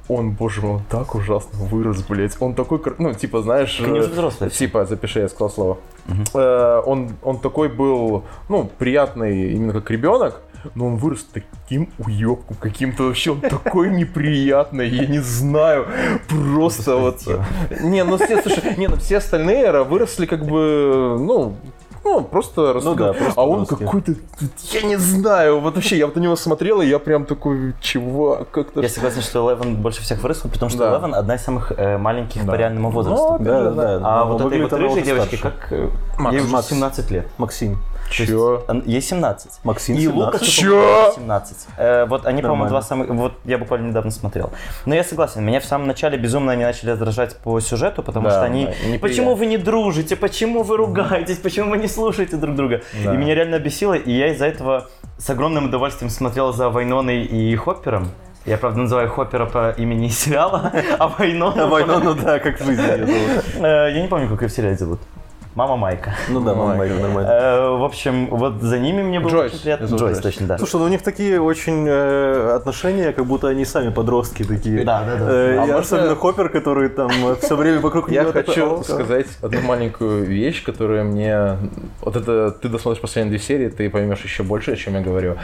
[0.09, 2.35] Он, боже мой, он так ужасно вырос, блядь.
[2.41, 3.79] Он такой, ну, типа, знаешь...
[3.79, 4.59] Э, взрослые все.
[4.67, 5.77] Типа, запиши, я сказал слово.
[7.23, 10.41] Он такой был, ну, приятный именно как ребенок,
[10.75, 15.87] но он вырос таким уебком каким-то вообще, он такой неприятный, я не знаю,
[16.29, 17.21] просто вот...
[17.81, 21.55] Не, ну все, слушай, не, ну все остальные выросли как бы, ну,
[22.03, 22.97] ну, просто растут.
[22.97, 24.13] да, просто а он какой-то,
[24.71, 28.51] я не знаю, вот вообще, я вот на него смотрел, и я прям такой, чувак,
[28.51, 28.81] как-то...
[28.81, 31.17] Я согласен, что Элевен больше всех выросла, потому что Да.
[31.17, 32.51] Одна из самых э, маленьких Да.
[32.51, 33.33] по реальному Ну, возрасту.
[33.35, 33.99] опять Да, да, да.
[33.99, 34.21] да.
[34.21, 36.67] А Но вот этой вот рыжей девочке, как э, Макс, ей уже Макс.
[36.67, 37.27] 17 лет.
[37.37, 37.77] Максим.
[38.11, 38.63] Есть Чё?
[38.67, 39.59] он- Ей 17.
[39.63, 40.15] Максим И 17.
[40.15, 41.11] Лукас Чё?
[41.15, 41.67] 17.
[41.77, 43.09] Э, вот они, по-моему, два самых...
[43.09, 44.51] Вот я буквально недавно смотрел.
[44.85, 48.31] Но я согласен, меня в самом начале безумно они начали раздражать по сюжету, потому Да,
[48.35, 48.65] что они...
[48.67, 48.99] да.
[48.99, 50.15] Почему вы не дружите?
[50.15, 51.37] Почему вы ругаетесь?
[51.37, 52.81] Почему вы не слушаете друг друга?
[53.03, 53.13] Да.
[53.13, 54.87] И меня реально бесило, и я из-за этого
[55.17, 58.09] с огромным удовольствием смотрел за Вайноной и Хоппером.
[58.45, 61.63] Я, правда, называю Хоппера по имени сериала, а Вайнона...
[61.63, 63.45] А войну, ну да, как в жизни ее зовут.
[63.55, 64.99] Э, Я не помню, как ее в сериале зовут.
[65.55, 66.15] Мама Майка.
[66.29, 66.67] Ну да, Майк.
[66.69, 67.29] нормально, нормально.
[67.29, 69.53] Э, В общем, вот за ними мне было Джойс.
[69.53, 69.85] очень приятно.
[69.85, 70.17] Джойс, Джойс.
[70.19, 70.57] точно, да.
[70.57, 74.83] Слушай, ну у них такие очень э, отношения, как будто они сами подростки такие.
[74.83, 75.25] Да, да, да.
[75.31, 78.79] Э, А и можно- особенно Хоппер, который там все время вокруг Я него такой, хочу
[78.79, 81.57] «О, сказать одну маленькую вещь, которая мне...
[82.01, 85.35] Вот это ты досмотришь последние две серии, ты поймешь еще больше, о чем я говорю.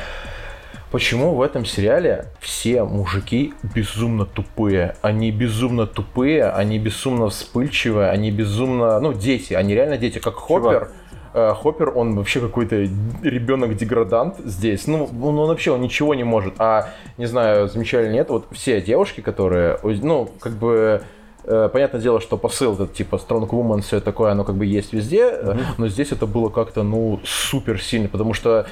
[0.92, 4.96] Почему в этом сериале все мужики безумно тупые?
[5.04, 9.00] Они безумно тупые, они безумно вспыльчивые, они безумно...
[9.00, 10.90] Ну, дети, они реально дети, как Хоппер.
[11.36, 12.76] Э, Хоппер, он вообще какой-то
[13.22, 14.88] ребенок-деградант здесь.
[14.88, 16.56] Ну, он, вообще он ничего не может.
[16.58, 21.04] А, не знаю, замечали или нет, вот все девушки, которые, ну, как бы...
[21.44, 24.92] э, Понятное дело, что посыл этот типа Strong Woman, все такое, оно как бы есть
[24.92, 28.66] везде, э, но здесь это было как-то, ну, супер сильно, потому что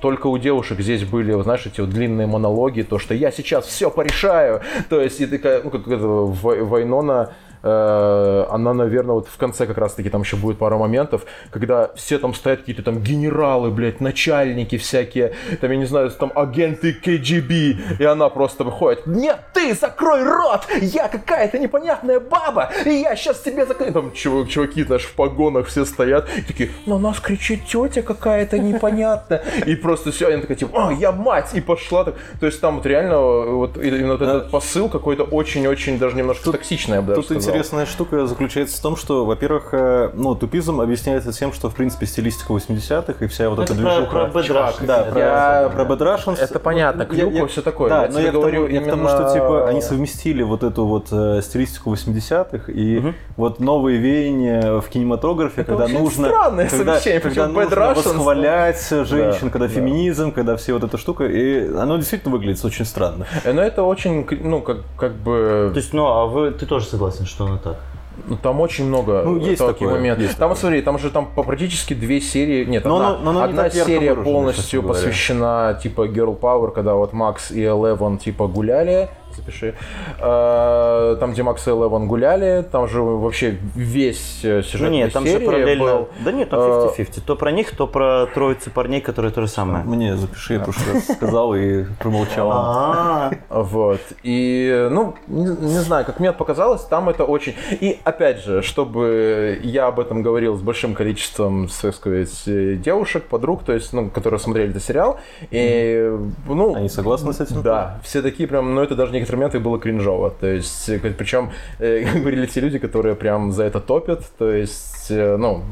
[0.00, 3.90] только у девушек здесь были, знаешь, эти вот длинные монологи, то, что я сейчас все
[3.90, 4.60] порешаю.
[4.88, 7.32] То есть, и такая, ну, как это, Вай- Вайнона,
[7.66, 12.34] она, наверное, вот в конце как раз-таки там еще будет пара моментов, когда все там
[12.34, 18.04] стоят какие-то там генералы, блядь, начальники всякие, там, я не знаю, там агенты КГБ, и
[18.04, 23.66] она просто выходит, нет, ты закрой рот, я какая-то непонятная баба, и я сейчас тебе
[23.66, 23.92] закрою.
[23.92, 28.58] Там чувак, чуваки даже в погонах все стоят, и такие, на нас кричит тетя какая-то
[28.58, 32.14] непонятная, и просто все, она такая, типа, о, я мать, и пошла так.
[32.40, 36.96] То есть там вот реально вот именно вот этот посыл какой-то очень-очень даже немножко токсичный,
[36.96, 37.55] я бы даже сказал.
[37.56, 42.06] Интересная штука заключается в том, что, во-первых, э, ну, тупизм объясняется тем, что, в принципе,
[42.06, 44.06] стилистика 80-х и вся вот эта про, движуха...
[44.10, 44.74] про бэдраш.
[44.80, 46.38] Да, про, Я- про Bad Russians.
[46.40, 47.88] Это понятно, Ну, я- все такое.
[47.88, 51.40] Да, Я но я, говорю тому, именно- что типа они совместили вот эту вот э,
[51.42, 57.74] стилистику 80-х и вот новые веяния в кинематографе, когда нужно, странное когда, совмещение, когда нужно
[57.74, 59.74] Russians, восхвалять женщин, Да, когда да.
[59.74, 63.26] феминизм, когда все вот эта штука, и оно действительно выглядит очень странно.
[63.44, 65.70] Э, Но это очень, ну, как, как бы...
[65.72, 67.76] То есть, ну, а вы, ты тоже согласен, что оно так?
[68.24, 70.24] Ну, там очень много Ну, есть таких такое, моментов.
[70.24, 73.32] есть там, вот смотри, там же там по практически две серии, нет, Но одна, но
[73.34, 79.10] не одна серия полностью посвящена, типа, Girl Power, когда вот Макс и Элевон, типа, гуляли,
[79.36, 79.74] запиши.
[80.18, 85.12] Э, Там, где Макс и Элеван гуляли, там же вообще весь э, сюжет Ну нет,
[85.12, 85.84] там все серии параллельно.
[85.84, 86.08] был.
[86.24, 87.20] Да нет, там э, 50-50.
[87.26, 89.84] То про них, то про троицу парней, которые то же самое.
[89.84, 92.50] Мне запиши, я прошлый раз сказал и промолчал.
[92.52, 94.00] А, Вот.
[94.22, 97.54] И, ну, не, не знаю, как мне показалось, там это очень...
[97.80, 103.24] И, опять же, чтобы я об этом говорил с большим количеством, так сказать, э, девушек,
[103.24, 105.18] подруг, то есть, ну, которые смотрели этот сериал,
[105.50, 106.16] и,
[106.46, 106.74] ну...
[106.74, 107.62] Они согласны с этим?
[107.62, 111.50] Да, все такие прям, ну, это даже некоторые моменты было кринжово, то есть, э, причем
[111.78, 115.62] говорили те люди, которые прям за это топят, то есть, э, ну,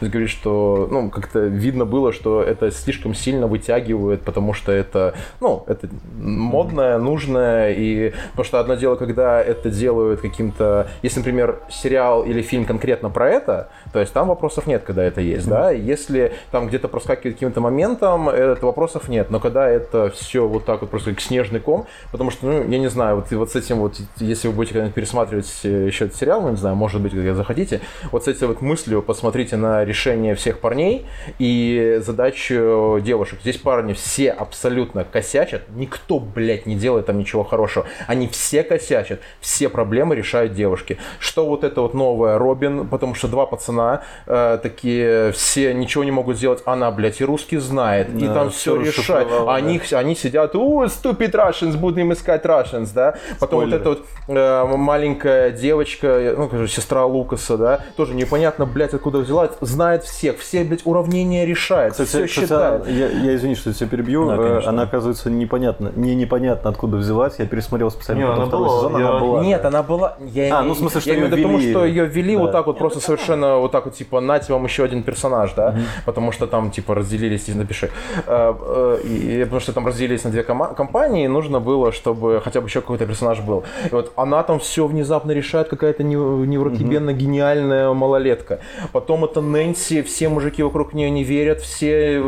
[0.00, 5.14] есть говорит, что, ну, как-то видно было, что это слишком сильно вытягивает, потому что это,
[5.40, 5.88] ну, это
[6.18, 12.42] модное, нужное, и потому что одно дело, когда это делают каким-то, если, например, сериал или
[12.42, 16.68] фильм конкретно про это, то есть там вопросов нет, когда это есть, да, если там
[16.68, 21.10] где-то проскакивает каким-то моментом, это вопросов нет, но когда это все вот так вот просто
[21.10, 24.48] как снежный ком, потому что, ну, я не знаю, вот, вот с этим вот, если
[24.48, 27.80] вы будете когда-нибудь пересматривать э, еще этот сериал, ну, не знаю, может быть, когда захотите,
[28.12, 31.06] вот с этой вот мыслью посмотрите на решение всех парней
[31.38, 33.40] и задачу девушек.
[33.42, 37.86] Здесь парни все абсолютно косячат, никто, блядь, не делает там ничего хорошего.
[38.06, 40.98] Они все косячат, все проблемы решают девушки.
[41.18, 46.10] Что вот это вот новая Робин, потому что два пацана э, такие, все ничего не
[46.10, 48.98] могут сделать, она, блядь, и русский знает, и Да, там все всё решает.
[49.26, 53.16] расшифровала, А они, они сидят, о, stupid Russians, будем искать Russians, да.
[53.38, 53.78] Потом Спойлеры.
[53.78, 54.06] вот эта вот
[54.36, 60.64] э, маленькая девочка, ну, сестра Лукаса, да, тоже непонятно, блядь, откуда взяла, знает всех, все,
[60.64, 62.88] блядь, уравнения решает, Кстати, все считает.
[62.88, 64.26] я, я извини, что я тебя перебью.
[64.26, 64.70] Да, Э, конечно.
[64.70, 67.34] она, оказывается, непонятно, не непонятно откуда взялась.
[67.38, 69.40] Я пересмотрел специально Не, потом она второй была, сезон, я- она была.
[69.44, 70.16] Нет, она была...
[70.20, 71.72] Я, А, ну, в смысле, что я имею в её виду к тому, ввели.
[71.72, 72.42] что ее ввели Да.
[72.42, 75.74] вот так вот, просто совершенно вот так вот, типа, нате вам еще один персонаж, да,
[76.04, 77.90] потому что там, типа, разделились, напиши,
[78.26, 82.60] Э, э, и, потому что там разделились на две компании, и нужно было, чтобы хотя
[82.60, 83.64] бы еще какой-то персонаж был.
[83.90, 88.59] И вот она там все внезапно решает, какая-то нев- невротибенно гениальная малолетка.
[88.92, 92.22] Потом это Нэнси, все мужики вокруг нее не верят, все,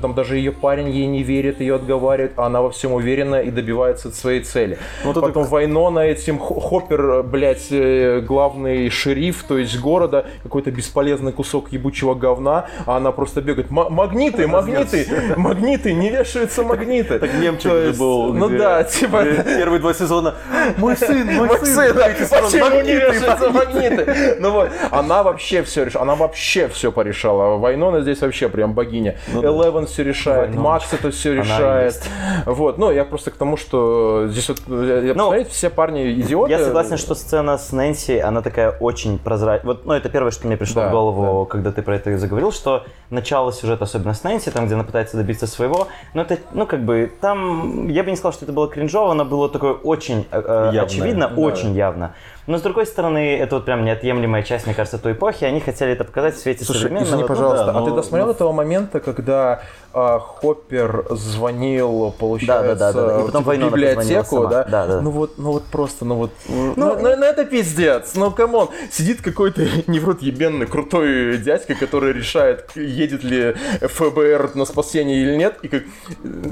[0.00, 3.50] там даже ее парень ей не верит, ее отговаривает, а она во всем уверена и
[3.50, 4.78] добивается своей цели.
[5.04, 10.70] Вот это Потом Вайнона этим Хо- Хоппер, блядь, э, главный шериф, то есть города, какой-то
[10.70, 13.70] бесполезный кусок ебучего говна, а она просто бегает.
[13.70, 15.06] «М- Магниты, магниты,
[15.36, 17.18] магниты, не вешаются магниты.
[17.18, 18.32] Так мемчик То же был.
[18.34, 19.24] Ну да, типа...
[19.24, 20.34] Первые два сезона.
[20.78, 21.94] Мой сын, мой сын.
[21.94, 24.36] почему не вешаются магниты?
[24.40, 27.56] Ну вот, она вообще все решала, она вообще все порешала.
[27.58, 29.16] Вайнона здесь вообще прям богиня.
[29.32, 29.48] Ну да.
[29.48, 30.62] Элевен все решает, Вайноночка.
[30.62, 32.02] Макс это все решает.
[32.46, 36.12] Вот, ну я просто к тому, что здесь вот, я, я Ну, посмотреть, все парни
[36.20, 36.52] идиоты.
[36.52, 39.66] Я согласен, что сцена с Нэнси, она такая очень прозрачная.
[39.66, 42.52] Вот, ну, это первое, что мне пришло Да, в голову, когда ты про это заговорил,
[42.52, 46.66] что начало сюжета, особенно с Нэнси, там, где она пытается добиться своего, ну, это, ну,
[46.66, 50.26] как бы, там, я бы не сказал, что это было кринжово, оно было такое очень
[50.30, 51.40] э, э, Явное, очевидно, да.
[51.40, 52.14] очень явно.
[52.46, 55.92] Но, с другой стороны, это вот прям неотъемлемая часть, мне кажется, той эпохи, они хотели
[55.92, 57.06] это показать в свете Слушай, современного.
[57.08, 59.62] извини, ну, пожалуйста, да, а ты но- досмотрел но- этого момента, когда
[59.94, 63.20] а, Хоппер звонил, получается, Да, да, да, да.
[63.22, 64.64] И потом типа, библиотеку, да?
[64.64, 65.00] Да, да.
[65.00, 68.68] Ну вот, ну вот просто, ну вот, ну, ну, ну это пиздец, ну come on,
[68.90, 75.68] сидит какой-то невротъебенный крутой дядька, который решает, едет ли ФБР на спасение или нет, и,
[75.68, 75.82] как,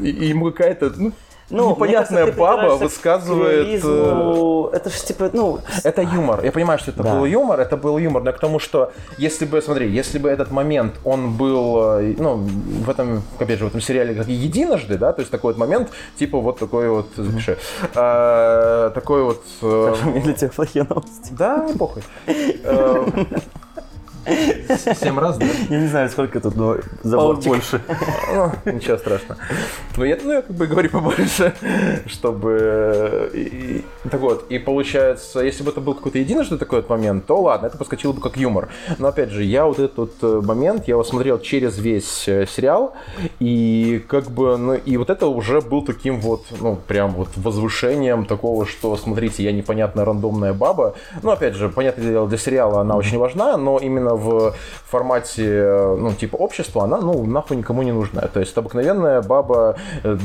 [0.03, 1.13] и ему какая-то, ну,
[1.51, 3.81] Ну, непонятная кажется, баба высказывает...
[3.85, 4.69] э.
[4.73, 6.45] Это же типа, ну, Это юмор.
[6.45, 7.15] Я понимаю, что это Да.
[7.15, 10.51] был юмор, это был юмор, но к тому, что если бы, смотри, если бы этот
[10.51, 15.13] момент, он был, э, ну, в этом, опять же, в этом сериале как единожды, да,
[15.13, 17.59] то есть такой вот момент, типа вот такой вот, запиши,
[17.95, 19.43] э, такой вот...
[19.63, 21.33] э, для тебя плохие новости.
[21.33, 22.03] Да, не похуй.
[25.01, 25.47] Семь раз, да?
[25.69, 27.47] Я не знаю, сколько тут, но заборчик.
[27.47, 27.81] больше.
[28.65, 29.41] Ничего страшного.
[29.97, 31.55] Ну я, ну, я как бы говорю побольше,
[32.07, 32.59] чтобы...
[32.61, 36.89] э, и- и- так вот, и получается, если бы это был какой-то единожды такой вот
[36.89, 38.69] момент, то ладно, это поскочило бы как юмор.
[38.99, 42.47] Но опять же, я вот этот вот э, момент, я его смотрел через весь э,
[42.47, 42.95] сериал,
[43.41, 48.25] и как бы, ну, и вот это уже был таким вот, ну, прям вот возвышением
[48.27, 50.95] такого, что, смотрите, я непонятная рандомная баба.
[51.23, 54.55] Ну, опять же, понятное дело, для сериала она очень важна, но именно в
[54.87, 58.23] формате, э, ну, типа, общества она, ну, нахуй никому не нужна.
[58.23, 60.17] То есть, обыкновенная баба, э,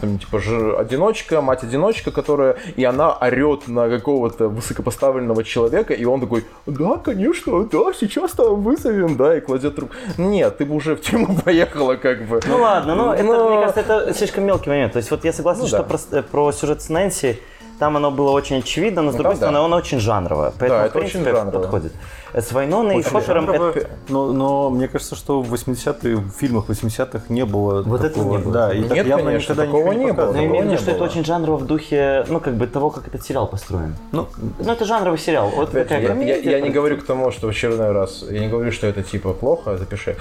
[0.00, 6.20] там, типа, ж- одиночка, мать-одиночка, которая, и она орет на какого-то высокопоставленного человека, и он
[6.20, 9.94] такой, да, конечно, да, сейчас там вызовем, да, и кладет трубку.
[10.18, 12.40] Нет, ты бы уже в тюрьму поехала, как бы.
[12.46, 14.92] Ну ладно, ну это, Но- мне кажется, это слишком мелкий момент.
[14.92, 15.82] То есть вот я согласен, Ну что да.
[15.84, 17.38] про, э, про сюжет с Нэнси
[17.78, 19.46] там оно было очень очевидно, но с Ну, другой там да.
[19.48, 20.50] стороны, оно очень жанровое.
[20.58, 21.92] Поэтому, Да, в принципе, подходит.
[22.36, 23.88] С Вайноной и Хоппером жанрово, это...
[24.10, 28.36] но, но мне кажется, что в 80-е, в фильмах 80-х не было Вот этого такого.
[28.38, 28.52] не было.
[28.52, 30.32] Да, и так Нет, явно конечно, никогда такого ничего не было.
[30.32, 31.08] Но имею в виду, не что это было.
[31.08, 33.96] очень жанрово в духе, ну, как бы того, как этот сериал построен.
[34.12, 34.26] Ну,
[34.58, 35.50] Ну, это жанровый сериал.
[35.56, 38.40] Вот Опять я, комедия, я- я не говорю к тому, что в очередной раз, я
[38.40, 40.16] не говорю, что это типа плохо, запиши.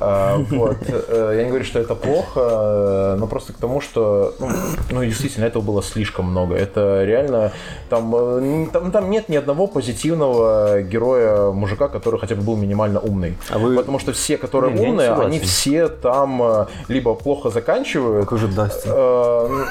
[0.00, 4.48] А, вот, э, я не говорю, что это плохо, но просто к тому, что, ну,
[4.90, 6.56] ну, действительно, этого было слишком много.
[6.56, 7.52] Это реально,
[7.88, 12.98] там, э, там, там нет ни одного позитивного героя мужика, который хотя бы был минимально
[13.00, 13.36] умный.
[13.50, 18.24] А вы- Потому что все, которые не умные, они все там э, либо плохо заканчивают,
[18.24, 18.90] какой же Дастин.
[18.94, 19.64] э,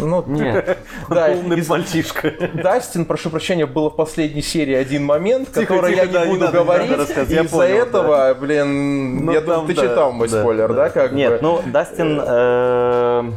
[0.00, 0.78] ну, Нет.
[1.08, 2.32] да, Умный из- мальчишка.
[2.54, 6.24] Дастин, прошу прощения, было в последней серии один момент, Тихо, который тихо, я не да,
[6.26, 6.90] буду не говорить.
[6.90, 10.74] надо из-за этого, блин, Ну, я там, думаю, ты да, читал мой да, спойлер, да.
[10.74, 11.38] да, как Нет, бы?
[11.42, 12.20] ну, Дастин...
[12.26, 13.30] э,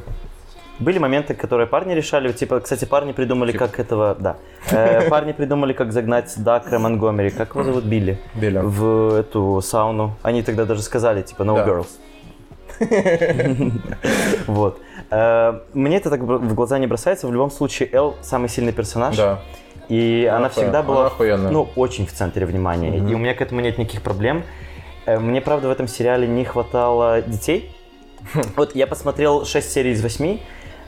[0.80, 2.32] Были моменты, которые парни решали.
[2.32, 4.16] Типа, кстати, парни придумали, как этого...
[4.20, 4.38] Да.
[4.72, 7.30] Э, Парни придумали, как загнать Дакра Монгомери.
[7.32, 7.84] Как его зовут?
[7.84, 8.18] Билли.
[8.34, 8.60] Билли.
[8.64, 10.16] В эту сауну.
[10.24, 11.66] Они тогда даже сказали, типа, no Да.
[11.68, 11.88] girls.
[14.48, 14.80] Вот.
[15.12, 17.28] Э, Мне это так в глаза не бросается.
[17.28, 19.18] В любом случае, Эл самый сильный персонаж.
[19.18, 19.40] Да.
[19.90, 21.52] И она Она всегда была, она охуенная.
[21.52, 22.98] ну, очень в центре внимания.
[22.98, 24.44] И у меня к этому нет никаких проблем.
[25.06, 27.76] Э, Мне, правда, в этом сериале не хватало детей.
[28.56, 30.40] Вот я посмотрел 6 серий из 8.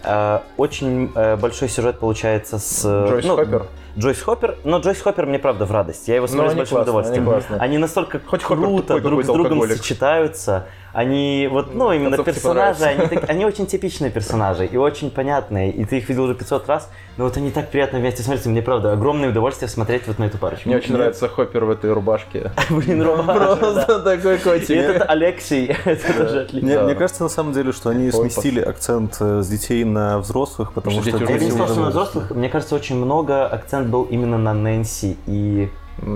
[0.03, 2.83] Э, Очень э, большой сюжет получается с...
[2.85, 3.65] э, Джойс ну, Хоппер?
[3.97, 6.07] Джойс Хоппер, но Джойс Хоппер мне правда в радость.
[6.07, 7.29] Я его Ну, смотрю с они большим классные, удовольствием.
[7.29, 7.79] они классные.
[7.79, 9.77] настолько Хоть круто друг с другом алкоголик.
[9.77, 10.65] сочетаются.
[10.93, 15.71] Они вот, ну, именно Отцовке персонажи, они, так- они очень типичные персонажи и очень понятные.
[15.71, 18.49] И ты их видел уже 500 раз, но вот они так приятно вместе смотрятся.
[18.49, 20.67] Мне правда огромное удовольствие смотреть вот на эту парочку.
[20.67, 22.51] Мне очень нравится Хоппер в этой рубашке.
[22.69, 24.69] Блин, Рома, Просто такой И котик.
[24.71, 26.83] этот Алексей, это тоже отлично.
[26.83, 31.01] Мне, кажется, на самом деле, что они сместили акцент э, с детей на взрослых, потому
[31.01, 32.31] Что Я не сказал, что на взрослых.
[32.31, 35.69] Мне кажется, очень много акцент был именно на Нэнси и...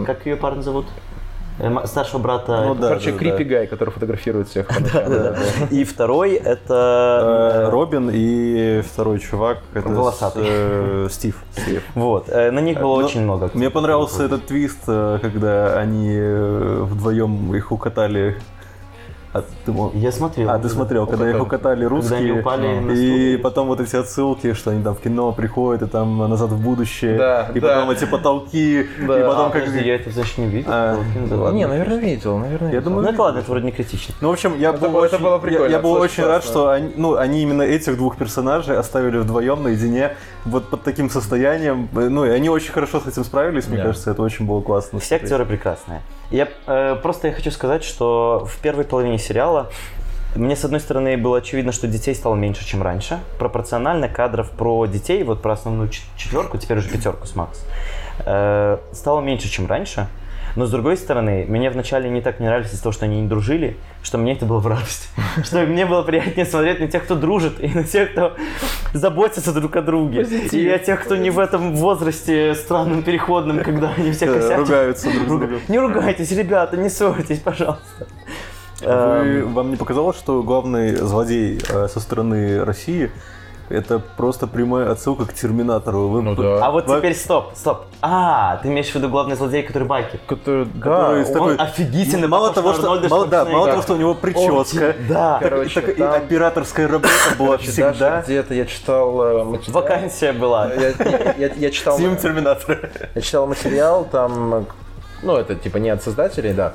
[0.05, 0.85] Как ее парня зовут?
[1.59, 2.63] Э, Старшего брата.
[2.65, 3.49] Ну да, Короче, да, Крипи да.
[3.55, 4.67] Гай, который фотографирует всех.
[5.71, 7.69] И второй Э, это...
[7.71, 10.43] Робин и второй чувак, это Волосатый.
[10.45, 11.41] э, Стив.
[11.57, 11.83] Стив.
[11.95, 13.49] Вот, э, на них было Ну, очень много.
[13.53, 18.37] Мне понравился этот твист, э, когда они э, вдвоем их укатали.
[19.35, 20.49] А ты, мо- Я смотрел.
[20.49, 23.93] а, ты смотрел, когда их укатали Когда они русские, упали на и потом вот эти
[23.97, 27.67] отсылки, что они там в кино приходят, и там назад в будущее, Да, и да.
[27.67, 29.27] потом эти потолки, и Да.
[29.27, 29.65] потом А, как...
[29.65, 30.69] подожди, я это, значит, не видел.
[30.71, 30.97] А,
[31.29, 31.51] да.
[31.51, 32.69] Не, наверное, видел, наверное.
[32.71, 32.89] Я видел.
[32.89, 34.15] думаю, Ну это ладно, это вроде не критично.
[34.21, 36.03] Ну, в общем, я Это был было- это очень, было я- прикольно, я, был это
[36.05, 40.11] очень рад, что они, ну, они именно этих двух персонажей оставили вдвоем наедине,
[40.45, 41.89] вот под таким состоянием.
[41.93, 43.83] Э, Ну, и они очень хорошо с этим справились, мне Да.
[43.83, 44.99] кажется, это очень было классно.
[44.99, 45.23] Все смотреть.
[45.23, 46.01] актеры прекрасные.
[46.31, 49.69] Я э, просто я хочу сказать, что в первой половине сериала
[50.35, 53.19] мне, с одной стороны, было очевидно, что детей стало меньше, чем раньше.
[53.39, 57.65] Пропорционально кадров про детей, вот про основную чет- четверку, теперь уже пятерку с Макс,
[58.25, 60.07] э, стало меньше, чем раньше.
[60.55, 63.27] Но с другой стороны, мне вначале не так не нравилось из-за того, что они не
[63.27, 65.09] дружили, что мне это было в радость.
[65.43, 68.35] Что мне было приятнее смотреть на тех, кто дружит, и на тех, кто
[68.93, 70.21] заботится друг о друге.
[70.23, 74.59] И о тех, кто не в этом возрасте странном переходном, когда они все Э, косячат.
[74.59, 75.59] Ругаются друг с другом.
[75.67, 78.07] Не ругайтесь, ребята, не ссорьтесь, пожалуйста.
[78.81, 83.11] Вы- Эм, вам не показалось, что главный злодей э, со стороны России
[83.69, 86.07] это просто прямая отсылка к Терминатору?
[86.07, 86.65] Вы- Ну да.
[86.65, 87.85] А вот Во- теперь стоп, стоп.
[88.01, 90.19] А, ты имеешь в виду главный злодей, который байкер?
[90.27, 93.67] Который, Который да, с он- такой- Он офигительно Мало того, что, Арнольда мало, да, мало
[93.69, 95.39] того, что у него прическа, Очень- да.
[95.39, 97.93] так- Короче, так и там- операторская работа была Короче, всегда.
[97.93, 99.73] даже где-то я читал э, материал.
[99.81, 100.71] Вакансия была.
[100.73, 102.89] Я, я- я- я читал, Сим Терминатора.
[103.15, 104.65] я читал материал, там,
[105.23, 106.73] ну, это типа не от создателей, да,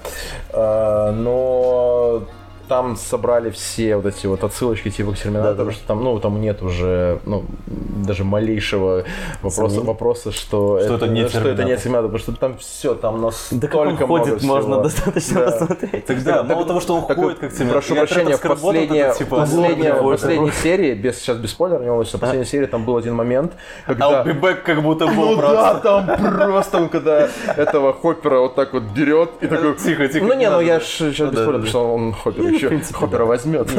[0.52, 2.22] э, но
[2.70, 5.72] там собрали все вот эти вот отсылочки типа к Терминатору, Да-да-да.
[5.72, 9.02] что там, ну, там нет уже, ну, даже малейшего
[9.42, 9.86] вопроса, Сомнений?
[9.88, 12.10] вопроса что, Что это не что это не Терминатор.
[12.12, 14.82] Потому что там все, там Да как он настолько много ходит, можно всего.
[14.82, 15.50] достаточно Да.
[15.50, 16.06] посмотреть.
[16.06, 17.82] Тогда, Так, мало так- того, что он так, ходит как Терминатор.
[17.82, 21.88] Прошу прощения, в последнее, вот типа, последняя- в последней серии, без, сейчас без спойлеров, не
[21.88, 23.52] волнуйся, в последней серии там был один момент,
[23.84, 24.22] когда...
[24.22, 28.72] I'll be back как будто был Ну да, там просто, когда этого Хоппера вот так
[28.74, 29.74] вот берет и такой...
[29.74, 31.46] Тихо, тихо, Ну не ну я сейчас без да, спойлера, да.
[31.52, 33.70] потому что он Хоппер еще Хоппера возьмет.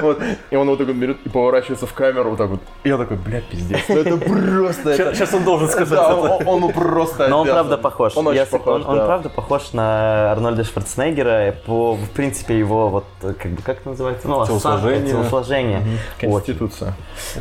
[0.00, 0.20] Вот.
[0.50, 2.60] И он вот так берет и поворачивается в камеру вот так вот.
[2.84, 3.80] И я такой, бля, пиздец.
[3.88, 4.96] Ну это просто...
[5.14, 7.28] Сейчас он должен сказать Да, он просто...
[7.28, 8.16] Но он правда похож.
[8.16, 9.06] Он очень похож, он, он да.
[9.06, 14.28] правда похож на Арнольда Шварценеггера по, в принципе, его вот, как бы, как называется?
[14.28, 15.84] Ну, Телосложение.
[16.18, 16.94] Конституция.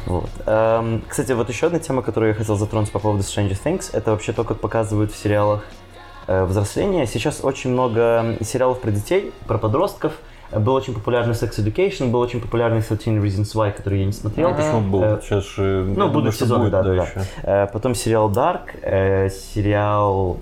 [0.05, 0.29] Вот.
[0.45, 4.11] Эм, кстати, вот еще одна тема, которую я хотел затронуть по поводу Stranger Things, это
[4.11, 5.63] вообще то, как показывают в сериалах
[6.27, 7.07] э, взросление.
[7.07, 10.13] Сейчас очень много сериалов про детей, про подростков.
[10.51, 14.49] Был очень популярный Sex Education, был очень популярный 13 Reasons Why, который я не смотрел.
[14.49, 15.03] Ну, почему был?
[15.03, 15.85] Э, Сейчас же...
[15.95, 17.03] Ну, будут сезоны, будет, да, да, да.
[17.03, 17.23] еще.
[17.43, 20.39] Э, Потом сериал Dark, э, сериал...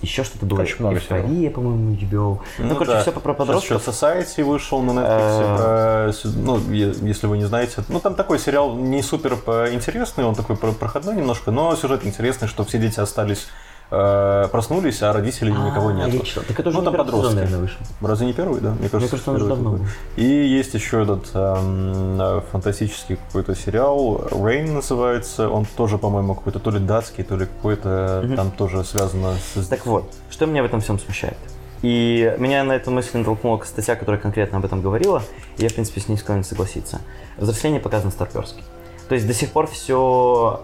[0.00, 0.62] еще что-то было.
[0.62, 2.38] Очень много Эйфория, по-моему, HBO.
[2.58, 3.02] Ну, короче, да.
[3.02, 3.80] все про Сейчас подростков.
[3.86, 6.12] еще Society вышел на Netflix.
[6.12, 7.84] про ну, если вы не знаете.
[7.88, 9.34] Ну, там такой сериал не супер
[9.72, 13.46] интересный, он такой про- проходной немножко, но сюжет интересный, что все дети остались,
[13.92, 16.14] э, проснулись, а родителей никого А, нет.
[16.14, 16.44] я читал.
[16.48, 17.52] Так это уже Ну, там первый сезон, подростки.
[17.52, 17.70] наверное.
[18.00, 18.70] Разве не первый, да?
[18.70, 19.80] Мне кажется, Мне кажется, он уже давно был.
[20.16, 26.58] И есть еще этот эм, э, фантастический какой-то сериал, Rain называется, он тоже, по-моему, какой-то
[26.58, 29.66] то ли датский, то ли какой-то, там тоже связано с...
[29.68, 31.36] Так вот, что меня в этом всем смущает?
[31.82, 35.20] И меня на эту мысль натолкнула статья, которая конкретно об этом говорила,
[35.58, 37.00] и я, в принципе, с ней склонен согласиться.
[37.36, 38.62] Взросление показано старперски.
[39.08, 40.62] То есть до сих пор все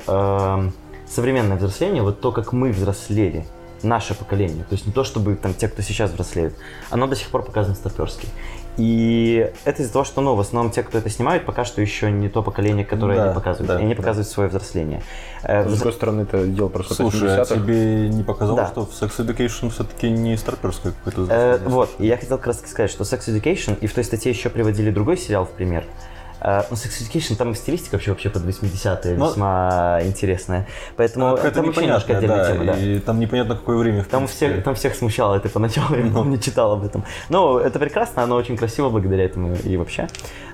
[1.10, 3.46] современное взросление, вот то, как мы взрослели,
[3.82, 6.54] наше поколение, то есть не то, чтобы там те, кто сейчас взрослеют,
[6.90, 8.26] оно до сих пор показано старперски.
[8.76, 12.10] И это из-за того, что, ну, в основном те, кто это снимают, пока что еще
[12.12, 13.68] не то поколение, которое Да, они показывают.
[13.68, 13.96] да, и они да.
[13.96, 15.02] показывают свое взросление.
[15.42, 17.54] Э, С другой стороны, это дело просто Слушай, а 80-х.
[17.56, 18.68] тебе не показалось, Да.
[18.68, 21.68] что в Sex Education все-таки не старперское какое-то Э, взросление?
[21.68, 24.48] вот, и я хотел как раз сказать, что Sex Education, и в той статье еще
[24.48, 25.84] приводили другой сериал в пример.
[26.40, 30.66] Э, ну, Sex Education, там стилистика вообще, вообще под 80-е Ну, весьма интересная.
[30.96, 32.78] Поэтому это там вообще немножко отдельная да, тема, да.
[32.78, 34.02] и там непонятно, какое время.
[34.04, 36.12] в Там всех, там всех смущало это поначалу, я Ну.
[36.12, 37.04] помню, читал об этом.
[37.28, 40.08] Ну, это прекрасно, оно очень красиво благодаря этому и вообще.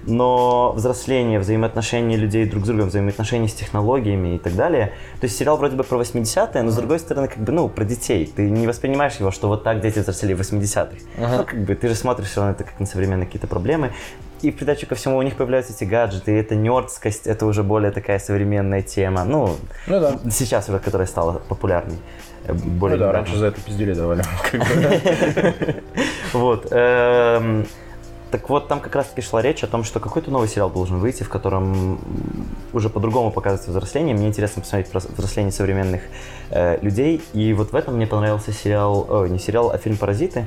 [0.06, 4.92] Но взросление, взаимоотношения людей друг с другом, взаимоотношения с технологиями и так далее.
[5.20, 7.84] То есть сериал вроде бы про 80-е, но с другой стороны, как бы, ну, про
[7.84, 8.30] детей.
[8.34, 10.96] Ты не воспринимаешь его, что вот так дети взрослели в 80-х.
[11.18, 13.92] Ну, как бы, ты же смотришь все равно это как на современные какие-то проблемы.
[14.44, 17.62] И в придачу ко всему у них появляются эти гаджеты, и это нердскость, это уже
[17.62, 19.24] более такая современная тема.
[19.24, 20.18] Ну, Ну да.
[20.30, 21.96] сейчас уже, которая стала популярной.
[22.44, 24.22] э, Более Ну да, раньше за это пиздели давали.
[26.34, 26.66] Вот.
[26.72, 27.66] эм,
[28.30, 31.22] Так вот, там как раз-таки шла речь о том, что какой-то новый сериал должен выйти,
[31.22, 31.98] в котором
[32.74, 34.14] уже по-другому показывается взросление.
[34.14, 36.02] Мне интересно посмотреть про взросление современных
[36.50, 37.22] э, людей.
[37.32, 40.46] И вот в этом мне понравился сериал, ой, не сериал, а фильм «Паразиты».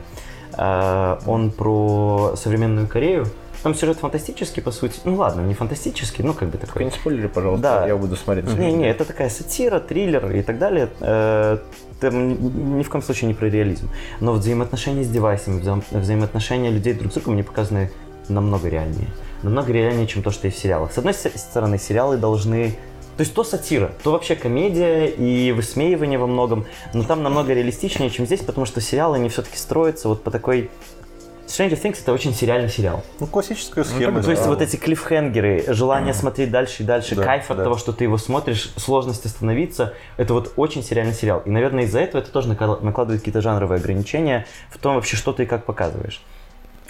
[0.56, 3.26] Э, он про современную Корею.
[3.64, 5.00] Там сюжет фантастический, по сути.
[5.04, 6.86] Ну ладно, не фантастический, ну как бы такой.
[6.86, 7.88] не спойлери, пожалуйста, Да.
[7.88, 8.48] я буду смотреть.
[8.58, 10.90] Не, не, это такая сатира, триллер и так далее.
[11.00, 11.58] Э,
[12.00, 13.90] Там ни в коем случае не про реализм.
[14.20, 17.90] Но взаимоотношения с девайсами, вза- взаимоотношения людей друг с другом мне показаны
[18.30, 19.08] намного реальнее.
[19.44, 20.92] Намного реальнее, чем то, что есть в сериалах.
[20.94, 22.78] С одной стороны, сериалы должны...
[23.18, 28.12] То есть то сатира, то вообще комедия и высмеивание во многом, но там намного реалистичнее,
[28.12, 30.70] чем здесь, потому что сериалы, они все-таки строятся вот по такой...
[31.48, 33.04] Stranger Things это очень сериальный сериал.
[33.20, 34.16] Ну, классическая схема.
[34.18, 34.50] так То есть да.
[34.50, 37.64] вот эти клиффхенгеры, желание смотреть дальше и дальше, Да, кайф от да.
[37.64, 41.42] того, что ты его смотришь, сложность остановиться, это вот очень сериальный сериал.
[41.46, 45.32] И, наверное, из-за этого это тоже накла- накладывает какие-то жанровые ограничения в том вообще, что
[45.32, 46.22] ты и как показываешь.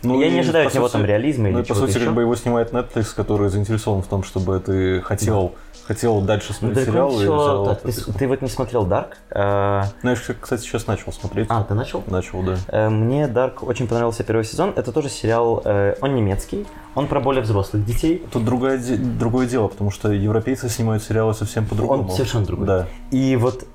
[0.03, 1.87] Ну, Я и, не ожидаю от него сути- там реализма или Ну, и по чего-то
[1.87, 2.05] сути, еще.
[2.05, 5.55] как бы его снимает Netflix, который заинтересован в том, чтобы ты хотел,
[5.87, 7.09] хотел дальше Ну, смотреть далеко сериал.
[7.11, 7.85] не и взял так.
[7.85, 8.05] это.
[8.05, 9.13] Ты, ты вот не смотрел Dark?
[9.31, 11.47] Э, Ну, я, кстати, сейчас начал смотреть.
[11.49, 12.03] А, ты начал?
[12.07, 12.57] Начал, да.
[12.67, 14.73] Э, Мне Dark очень понравился первый сезон.
[14.75, 16.65] Это тоже сериал, э, он немецкий,
[16.95, 18.25] он про более взрослых детей.
[18.31, 22.03] Тут другое, другое дело, потому что европейцы снимают сериалы совсем по-другому.
[22.03, 22.67] Он совершенно другой.
[22.67, 22.87] Да.
[23.11, 23.65] И вот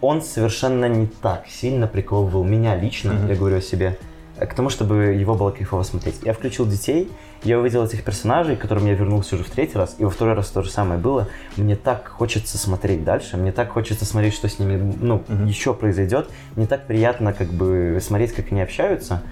[0.00, 3.28] он совершенно не так сильно приковывал меня лично, Мгм.
[3.28, 6.16] я говорю о себе, э, к тому, чтобы его было кайфово смотреть.
[6.22, 7.10] Я включил детей,
[7.44, 10.34] я увидел этих персонажей, к которым я вернулся уже в третий раз, и во второй
[10.34, 11.28] раз то же самое было.
[11.56, 15.46] Мне так хочется смотреть дальше, мне так хочется смотреть, что с ними ну, Мгм.
[15.46, 16.28] еще произойдет.
[16.56, 19.22] Мне так приятно как бы смотреть, как они общаются.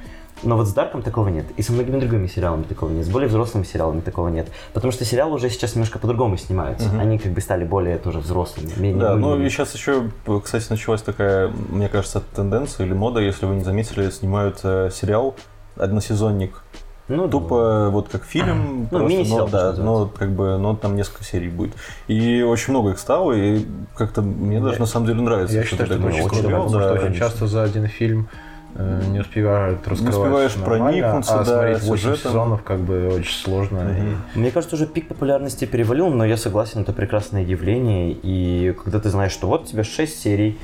[0.43, 1.45] Но вот с Дарком такого нет.
[1.57, 3.07] И со многими другими сериалами такого нет.
[3.07, 4.49] С более взрослыми сериалами такого нет.
[4.72, 6.88] Потому что сериалы уже сейчас немножко по-другому снимаются.
[6.88, 7.01] Мгм.
[7.01, 8.70] Они как бы стали более тоже взрослыми.
[8.76, 10.11] менее Да, ну и сейчас еще,
[10.43, 15.36] кстати, началась такая, мне кажется, тенденция или мода, если вы не заметили, снимают э, сериал
[15.76, 16.62] односезонник.
[17.09, 20.97] Ну, Тупо вот как фильм, Ну, просто, но, да, что но как бы, но там
[20.97, 21.74] несколько серий будет.
[22.07, 23.66] И очень много их стало, и
[23.97, 25.55] как-то мне даже на самом деле нравится.
[25.55, 28.28] Я что считаю, что это очень круто, потому что да, очень часто за один фильм
[28.75, 32.31] не успевают раскрывать успеваешь нормально, проникнуться, а да, смотреть 8 сюжетом.
[32.31, 33.81] сезонов как бы очень сложно.
[33.81, 34.16] Мгм.
[34.35, 38.16] Мне кажется, уже пик популярности перевалил, но я согласен, это прекрасное явление.
[38.23, 40.59] И когда ты знаешь, что вот у тебя 6 серий,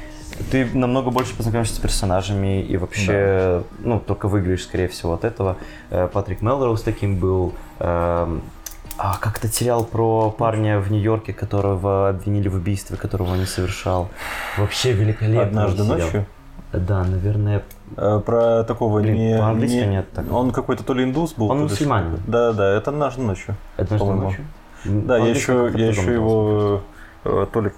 [0.50, 5.56] ты намного больше познакомишься с персонажами и вообще, ну, только выиграешь, скорее всего, от этого.
[5.90, 7.54] Э, Патрик Мелроуз таким был.
[7.80, 8.42] Эм,
[8.96, 13.46] А как этот сериал про парня в Нью-Йорке, которого обвинили в убийстве, которого он не
[13.46, 14.08] совершал?
[14.56, 15.98] Вообще великолепный Однажды сериал.
[15.98, 16.26] ночью.
[16.72, 17.62] Да, наверное.
[17.96, 20.30] Э, Про такого Блин, не, по-английски не- нет так.
[20.32, 21.50] Он какой-то то ли индус был.
[21.50, 22.16] Он мусульманин.
[22.16, 22.30] что-то.
[22.30, 23.54] Да, да, это однажды ночью.
[23.76, 24.22] Однажды По-моему.
[24.24, 24.44] ночью.
[24.84, 26.80] Да, я еще, я еще его
[27.24, 27.70] э, то ли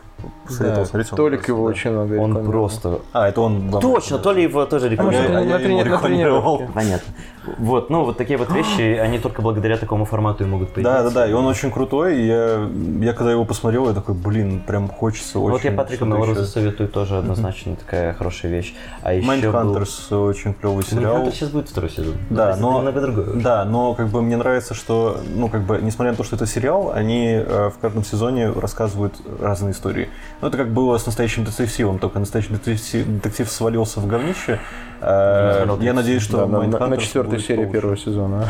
[0.49, 1.11] советовал Да, смотреть.
[1.11, 1.71] Толик его да.
[1.71, 3.01] очень много Он просто...
[3.13, 3.71] А, это он...
[3.81, 5.73] Точно, то ли его тоже А может, Я- рекламировали.
[5.73, 6.69] я на его тренировке.
[6.75, 7.15] Понятно.
[7.59, 11.03] Вот, ну вот такие вот вещи, они только благодаря такому формату и могут Да, появиться.
[11.05, 12.69] да, да, и он очень крутой, и я,
[13.01, 15.51] я когда его посмотрел, я такой, блин, прям хочется очень.
[15.53, 15.71] Вот я
[16.07, 16.51] Мелроуза еще.
[16.51, 18.75] советую тоже однозначно такая хорошая вещь.
[19.03, 21.31] А еще Mindhunters очень клевый сериал.
[21.33, 22.15] сейчас будет второй сезон.
[22.31, 23.27] Да, но- немного другое.
[23.35, 26.47] Да, но как бы мне нравится, что, ну, как бы, несмотря на то, что это
[26.47, 30.09] сериал, они э, в каждом сезоне рассказывают разные истории.
[30.41, 34.59] Ну, это как было с настоящим детективом, только настоящий детектив, детектив свалился в говнище.
[35.03, 37.73] Э, я надеюсь, что Да, на- на, четвертой серии получше.
[37.73, 38.49] первого сезона.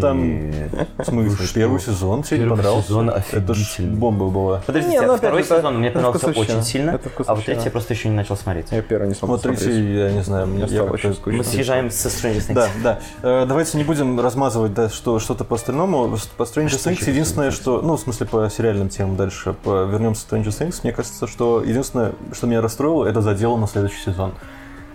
[0.00, 0.50] Там,
[0.98, 2.88] в смысле, первый сезон тебе не понравился?
[2.88, 3.96] сезон Это ж офигительный.
[3.96, 4.62] бомба была.
[4.66, 7.44] Подождите, Не, ну, а второй же, это- сезон мне понравился очень сильно, Это а вот
[7.44, 8.72] третий я просто еще не начал смотреть.
[8.72, 11.38] Я первый не смог Вот третий, я не знаю, мне стало очень скучно.
[11.38, 12.54] Мы съезжаем со Stranger Things.
[12.54, 13.00] Да, да.
[13.22, 16.16] Э, давайте не будем размазывать да, что, что-то по остальному.
[16.36, 17.80] По Stranger Things единственное, что...
[17.82, 19.54] Ну, в смысле, по сериальным темам дальше.
[19.62, 20.80] По, вернемся к Stranger Things.
[20.82, 24.32] Мне кажется, что единственное, что меня расстроило, это задело на следующий сезон.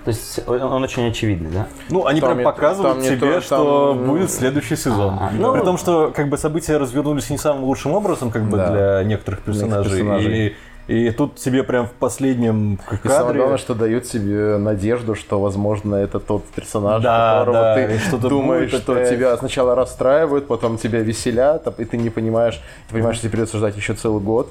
[0.10, 1.68] То есть он, он очень очевидный, да?
[1.90, 5.18] Ну, они Там прям не- показывают там тебе, то- что там, будет следующий сезон.
[5.20, 8.58] А, ну- При том, что как бы события развернулись не самым лучшим образом, как бы
[8.58, 8.72] Да.
[8.72, 9.92] для некоторых персонажей.
[10.00, 10.56] персонажей.
[10.88, 13.38] И, и тут тебе прям в последнем И самое кадре...
[13.38, 17.98] главное, что дают тебе надежду, что, возможно, это тот персонаж, Да, которого да, ты и
[18.00, 19.12] что-то думаешь, будет что опять.
[19.12, 23.34] тебя сначала расстраивают, потом тебя веселят, а- и ты не понимаешь, ты понимаешь, что тебе
[23.34, 24.50] придется ждать еще целый год.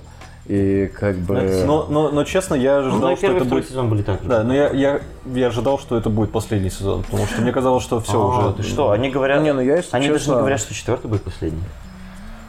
[0.48, 1.62] И как бы...
[1.66, 3.68] Но, но, но честно, я Ну, ожидал, и что это будет...
[3.68, 4.26] сезон были так.
[4.26, 7.84] Да, но я, я, я ожидал, что это будет последний сезон, потому что мне казалось,
[7.84, 8.56] что все А, уже.
[8.56, 9.42] ты что, они говорят...
[9.42, 11.62] Не, ну я, если Они даже честно, не говорят, что четвертый будет последний.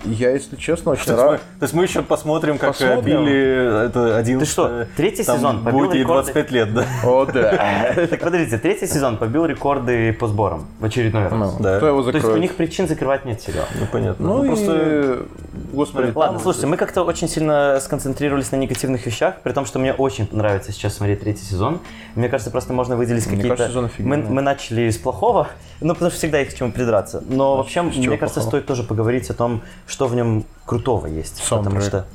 [0.05, 1.41] Я, если честно, очень То есть, мы, рад.
[1.41, 3.03] то есть мы еще посмотрим, как э, Посмотрим.
[3.25, 4.39] Билли это один.
[4.39, 6.31] Ты что, третий сезон побил будет ей рекорды?
[6.33, 6.85] 25 лет, да?
[7.03, 7.93] О, да.
[8.09, 11.33] Так подождите, третий сезон побил рекорды по сборам в очередной раз.
[11.33, 11.79] Ну, Да.
[11.79, 13.65] То есть у них причин закрывать нет сериал.
[13.79, 14.25] Ну понятно.
[14.27, 15.25] Ну, Ну, и, просто
[15.73, 19.79] господи, Ладно, там- слушайте, мы как-то очень сильно сконцентрировались на негативных вещах, при том, что
[19.79, 21.79] мне очень нравится сейчас смотреть третий сезон.
[22.15, 23.57] Мне кажется, просто можно выделить Мне какие-то...
[23.57, 24.29] кажется, сезон мы, офигенный.
[24.29, 25.47] мы начали с плохого,
[25.82, 27.23] ну, потому что всегда есть к чему придраться.
[27.27, 31.41] Но вообще, мне кажется, стоит тоже поговорить о том, что в нем крутого есть.
[31.49, 32.05] Потому что...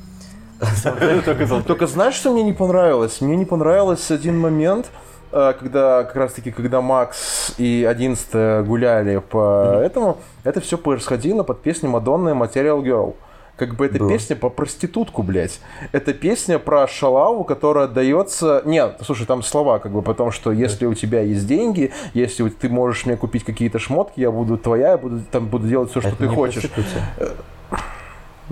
[1.67, 3.21] Только знаешь, что мне не понравилось?
[3.21, 4.89] Мне не понравилось один момент,
[5.31, 11.43] э, когда как раз таки, когда Макс и 11 гуляли по этому, это все происходило
[11.43, 13.15] под песню Мадонны Material Girl.
[13.57, 14.09] Как бы это Было.
[14.09, 15.61] песня по проститутку, блядь.
[15.93, 18.61] Это песня про шалаву, которая отдается...
[18.65, 22.67] Нет, слушай, там слова как бы потому, что если у тебя есть деньги, если ты
[22.67, 26.09] можешь мне купить какие-то шмотки, я буду твоя, я буду, там, буду делать все, что
[26.09, 26.63] Это ты хочешь.
[26.69, 27.05] проституция.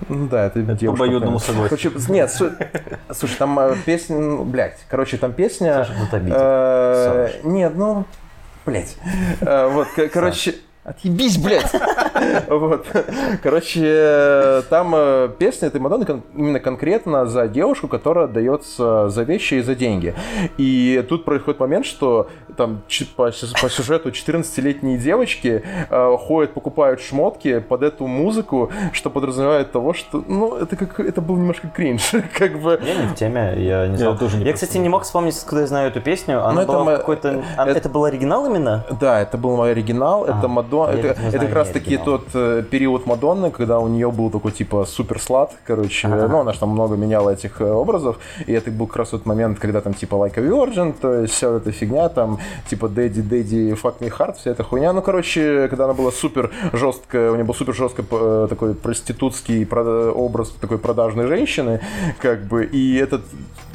[0.09, 1.03] Ну да, это, по девушка.
[1.03, 1.67] обоюдному правильно.
[1.69, 1.91] согласию.
[1.91, 2.51] Короче, нет, су-
[3.11, 5.85] слушай, там э, песня, ну, блядь, короче, там песня...
[5.85, 6.35] Саша обидел.
[6.39, 7.29] э.
[7.43, 8.05] Нет, ну,
[8.65, 8.95] блядь.
[9.41, 10.55] Э, Вот, короче...
[10.83, 11.71] Отъебись, блядь!
[12.47, 12.85] Вот.
[13.41, 16.05] Короче, э, там э, песня этой Мадонны
[16.35, 20.13] именно конкретно за девушку, которая отдается за вещи и за деньги.
[20.57, 22.81] И тут происходит момент, что там
[23.15, 29.71] по, сю- по сюжету 14-летние девочки э, ходят, покупают шмотки под эту музыку, что подразумевает
[29.71, 32.79] того, что, ну, это как это был немножко кринж, как бы.
[32.85, 34.17] Я не в теме, я не знал.
[34.17, 36.41] тоже не я, кстати, не мог вспомнить, откуда я знаю эту песню.
[36.43, 37.43] Она Ну, это была мы- в какой-то...
[37.57, 38.85] это- Это был оригинал именно?
[38.99, 42.27] Да, это был мой оригинал, это А, Мадонна, это, знаю, это как раз таки тот
[42.33, 46.27] э, период Мадонны, когда у нее был такой типа супер слад, короче, Ага.
[46.27, 49.25] ну она же там много меняла этих э, образов, и это был как раз тот
[49.25, 53.23] момент, когда там типа Like a Virgin, то есть вся эта фигня, там типа Daddy,
[53.23, 57.35] Daddy, Fuck Me Hard, вся эта хуйня, ну короче, когда она была супер жесткая, у
[57.35, 59.67] нее был супер жестко э, такой проститутский
[60.11, 61.81] образ такой продажной женщины,
[62.19, 63.21] как бы, и этот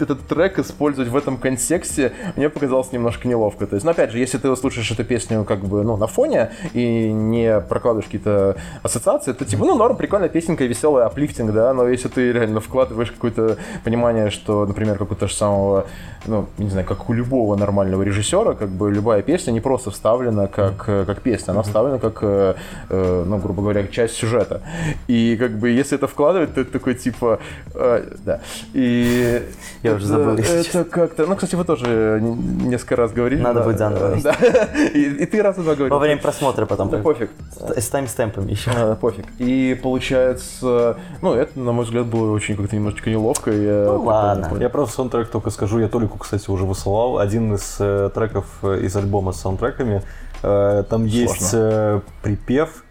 [0.01, 3.67] этот трек использовать в этом контексте мне показалось немножко неловко.
[3.67, 6.51] То есть, ну, опять же, если ты слушаешь эту песню как бы, ну, на фоне
[6.73, 11.89] и не прокладываешь какие-то ассоциации, то типа, ну, норм, прикольная песенка, веселая, аплифтинг, да, но
[11.89, 15.87] если ты реально вкладываешь какое-то понимание, что, например, как у того же самого,
[16.27, 20.47] ну, не знаю, как у любого нормального режиссера, как бы любая песня не просто вставлена
[20.47, 22.55] как, э, как песня, она вставлена как, э,
[22.89, 24.63] э, ну, грубо говоря, часть сюжета.
[25.07, 27.39] И как бы если это вкладывать, то это такой типа,
[27.75, 28.41] э, да.
[28.75, 29.43] И
[29.83, 33.41] Я уже забыл, Это как-то, ну, кстати, вы тоже не- несколько раз говорили.
[33.41, 34.17] Надо да, будет заново.
[34.23, 34.37] Да.
[34.95, 35.95] И, и ты раз и два говорил.
[35.95, 36.91] Во время просмотра потом.
[36.91, 37.31] Да пофиг.
[37.51, 38.71] С с таймстемпами еще.
[38.71, 39.27] А, пофиг.
[39.39, 43.51] И получается, ну, это, на мой взгляд, было очень как-то немножечко неловко.
[43.51, 44.57] я Ну, ладно.
[44.59, 45.79] Я про саундтрек только скажу.
[45.79, 47.19] Я Толику, кстати, уже высылал.
[47.19, 50.03] Один из э, треков э, из альбома с саундтреками.
[50.43, 52.85] Э, там есть э, припев,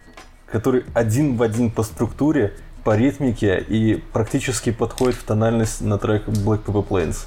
[0.50, 6.26] который один в один по структуре, по ритмике и практически подходит в тональность на трек
[6.28, 7.26] Black Pepper Plains.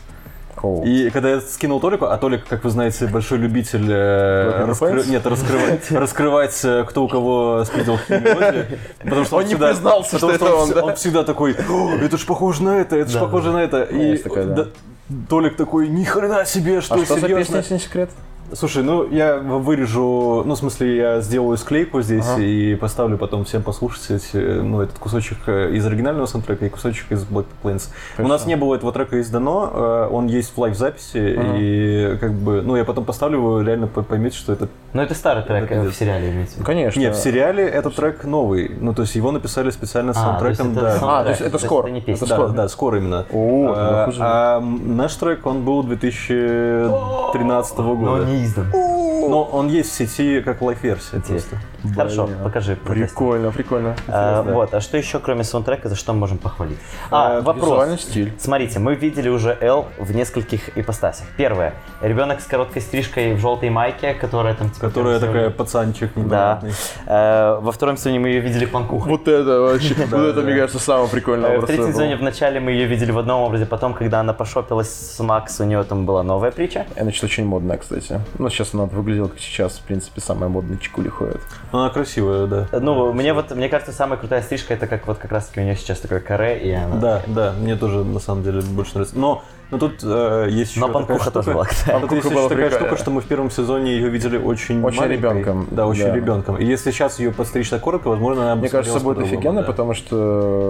[0.64, 0.84] Оу.
[0.86, 5.26] И когда я скинул Толику, а Толик, как вы знаете, большой любитель э, раскры- нет,
[5.26, 8.66] раскрывать, раскрывать, э, кто у кого спиздил химиози,
[9.04, 10.84] потому что Он не признался, потому что это он, вс- да?
[10.84, 13.82] он всегда такой, «О, это ж похоже на это, это ж Да, похоже на это.
[13.84, 14.44] И да.
[14.46, 14.68] да,
[15.30, 18.10] Толик такой, ни хрена себе, что А что за серьезно?» песня, секрет?
[18.54, 22.42] Слушай, ну я вырежу, ну в смысле я сделаю склейку здесь Ага.
[22.42, 27.10] и поставлю потом всем послушать эти, ну, этот кусочек э, из оригинального саундтрека и кусочек
[27.12, 27.90] из Black Plains.
[28.18, 28.48] У нас Хорошо.
[28.50, 31.58] не было этого трека издано, э, он есть в live-записи, Ага.
[31.58, 34.68] и как бы, ну я потом поставлю его, реально по- поймете, что это...
[34.94, 36.66] Ну, это старый трек Это э, в сериале имеется в виду.
[36.66, 37.00] Конечно.
[37.00, 40.26] Нет, в сериале этот трек новый, ну то есть его написали специально с А, то
[40.40, 40.90] саундтреком, это да.
[40.98, 41.90] саундтрек, А, то есть это score.
[41.90, 42.28] не песня.
[42.28, 42.50] Да, score.
[42.50, 43.26] да, score именно.
[43.32, 48.12] О, А, а наш трек, он был 2013 Но года.
[48.24, 48.70] он не издан.
[48.72, 51.60] Но он есть в сети как live-версия Интересно.
[51.82, 51.96] Просто.
[51.98, 52.38] Хорошо, Блин.
[52.44, 52.76] покажи.
[52.76, 53.96] Прикольно, прикольно.
[54.08, 54.42] А.
[54.44, 56.78] Вот, а что еще, кроме саундтрека, за что мы можем похвалить?
[57.10, 57.66] А, А, вопрос.
[57.70, 58.34] Визуальный стиль.
[58.40, 61.28] Смотрите, мы видели уже Эл в нескольких ипостасях.
[61.38, 61.74] Первое.
[62.02, 64.70] Ребенок с короткой стрижкой в желтой майке, которая там...
[64.70, 66.22] типа, Которая такая сегодня- пацанчик Да.
[66.62, 66.72] непонятный.
[67.08, 69.10] Э, Во втором сезоне мы ее видели панкухой.
[69.12, 70.42] Вот это вообще, вот это, да.
[70.42, 73.42] мне кажется, самое прикольное Э, В третьем сезоне в начале мы ее видели в одном
[73.42, 76.86] образе, потом, когда она пошопилась с Макс, у нее там была новая притча.
[77.00, 78.20] Значит, очень модная, кстати.
[78.38, 81.42] Ну, сейчас она выглядела как сейчас, в принципе, самая модная чикули ходит.
[81.72, 82.68] Она красивая, да.
[82.80, 85.64] Ну, мне вот, мне кажется, самая крутая стрижка это как вот как раз таки у
[85.64, 86.96] нее сейчас такое каре, и она...
[86.98, 89.18] Да, да, мне тоже на самом деле больше нравится.
[89.18, 91.54] Но, но тут э, есть еще Но такая панкуха тоже штука.
[91.56, 92.02] была, кстати.
[92.02, 95.18] Тут есть еще такая штука, что мы в первом сезоне ее видели очень Очень маленькой.
[95.30, 96.16] ребенком, Да, очень да.
[96.16, 96.58] ребенком.
[96.58, 99.68] И если сейчас ее подстричь так коротко, возможно, она бы Мне кажется, будет офигенно, да.
[99.68, 100.16] потому что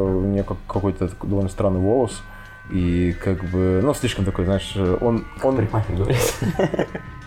[0.06, 2.22] у нее как- какой-то довольно странный волос.
[2.72, 5.26] И как бы, ну, слишком такой, знаешь, он...
[5.44, 6.36] он Парикмахер говорит.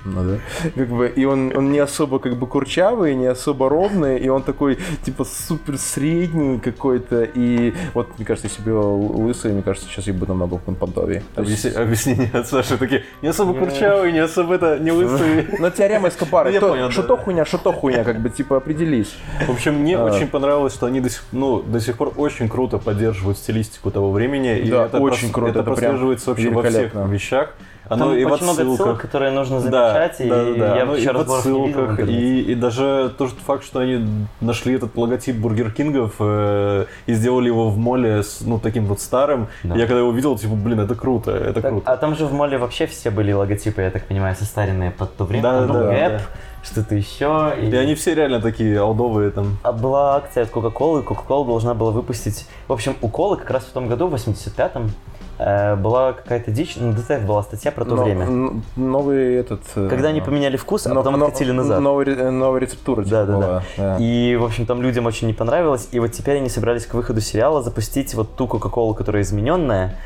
[0.05, 0.70] ну да.
[0.74, 4.42] Как бы, и он, он не особо как бы курчавый, не особо ровный, и он
[4.42, 7.24] такой, типа, супер средний какой-то.
[7.24, 11.22] И вот, мне кажется, если бы лысый, мне кажется, сейчас я бы намного подобие.
[11.36, 15.47] Объясни- Объяснение от Саши такие, не особо курчавый, не особо это, не лысый.
[15.59, 16.49] Ну, теорема Эскобара.
[16.49, 19.14] Ну, я то- понял, Что хуйня, что то хуйня, как бы, типа, определись.
[19.47, 20.05] В общем, мне А.
[20.05, 24.11] очень понравилось, что они до сих, ну, до сих пор очень круто поддерживают стилистику того
[24.11, 24.59] времени.
[24.59, 27.55] и Да, это очень круто, Это, это прослеживается вообще во всех вещах.
[27.89, 28.87] Там Оно и в очень много отсылках.
[28.87, 30.76] ссылок, которые нужно Да, замечать, и да, да, да.
[30.76, 34.26] я Оно вообще и в видел в отсылках, и, и даже тот факт, что они
[34.41, 38.87] нашли этот логотип Burger King ов э, и сделали его в молле с, ну, таким
[38.87, 39.49] вот старым.
[39.64, 39.74] Да.
[39.74, 41.93] Я когда его увидел, типа, блин, это круто, это Так, круто.
[41.93, 45.24] а там же в моле вообще все были логотипы, я так понимаю, состаренные под то
[45.24, 45.43] время.
[45.43, 46.20] Да, Там был да, Gap, да.
[46.65, 47.53] Что-то еще.
[47.61, 47.67] И...
[47.69, 49.59] И они все реально такие алдовые там.
[49.62, 52.47] А была акция от Coca-Cola, и Coca-Cola должна была выпустить...
[52.69, 54.91] В общем, у Колы как раз в том году, в 85-м,
[55.39, 58.62] э, была какая-то дичь, на ДТФ была статья про то Но- время.
[58.77, 59.61] Новый этот...
[59.75, 61.81] э, Когда они поменяли вкус, а но- потом но- откатили назад.
[61.81, 63.97] Новый ре- новая рецептура, типа, Да, да, была, да.
[64.01, 65.89] И, в общем, там людям очень не понравилось.
[65.93, 69.97] И вот теперь они собирались к выходу сериала запустить вот ту Кока-Колу, которая измененная,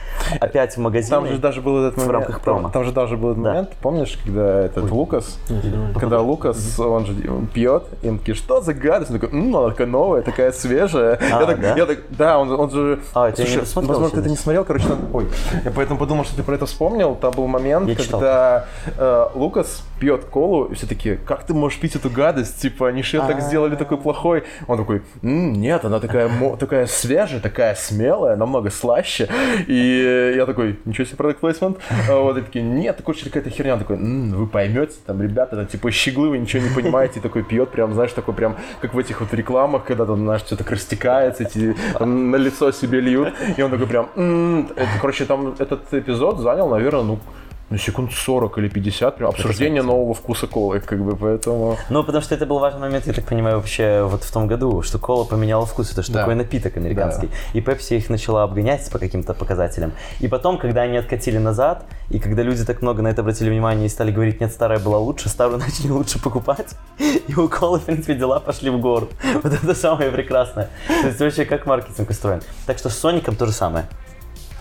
[0.41, 1.11] опять в магазине.
[1.17, 2.63] Там же даже был этот в момент, рамках промо.
[2.63, 3.49] Там, там же даже был этот Да.
[3.51, 5.39] момент, помнишь, когда этот Лукас,
[5.99, 6.48] когда Лукас,
[6.79, 7.15] он же
[7.53, 9.11] пьет, и он такие, что за гадость?
[9.11, 11.19] Он такой, «М, она такая новая, такая свежая.
[11.33, 11.75] А, я, так, да?
[11.77, 13.01] я так, да, он, он же...
[13.15, 15.27] А, не Слушай, досмотрел возможно, ты это не смотрел, короче, надо- ой,
[15.65, 17.15] я поэтому подумал, что ты про это вспомнил.
[17.17, 21.79] Там был момент, Я когда э, Лукас пьет колу, и все такие, как ты можешь
[21.79, 22.61] пить эту гадость?
[22.61, 24.45] Типа, они же так сделали такой плохой.
[24.67, 29.29] Он такой, «М, нет, она такая, такая свежая, такая смелая, намного слаще.
[29.67, 31.79] И я такой, ничего себе продукт плейсмент.
[32.09, 33.75] А Вот, и такие, нет, такой какая-то херня.
[33.75, 37.20] Он такой, «М, вы поймете, там, ребята, это типа щеглы, вы ничего не понимаете.
[37.20, 40.57] Такой пьет, прям, знаешь, такой прям, как в этих вот рекламах, когда там, знаешь, все
[40.57, 43.34] так растекается, эти там, на лицо себе льют.
[43.57, 44.68] И он такой прям, «М».
[44.76, 47.18] Это, короче, там этот эпизод занял, наверное, ну,
[47.71, 51.77] ну, секунд 40 или 50, прям обсуждение нового вкуса колы, как бы, поэтому...
[51.91, 54.83] Ну, потому что это был важный момент, я так понимаю, вообще вот в том году,
[54.83, 55.93] что кола поменяла вкус.
[55.93, 56.21] Это же Да.
[56.21, 57.29] такой напиток американский.
[57.53, 59.93] И Пепси их начала обгонять по каким-то показателям.
[60.21, 63.87] И потом, когда они откатили назад, и когда люди так много на это обратили внимание
[63.87, 66.75] и стали говорить, нет, старая была лучше, старую начали лучше покупать,
[67.29, 69.09] и у колы, в принципе, дела пошли в гору.
[69.43, 70.69] Вот это самое прекрасное.
[71.03, 72.41] То есть вообще как маркетинг устроен.
[72.66, 73.87] Так что с Соником то же самое.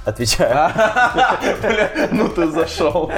[0.07, 0.71] Отвечаю.
[2.11, 3.11] Ну ты зашел.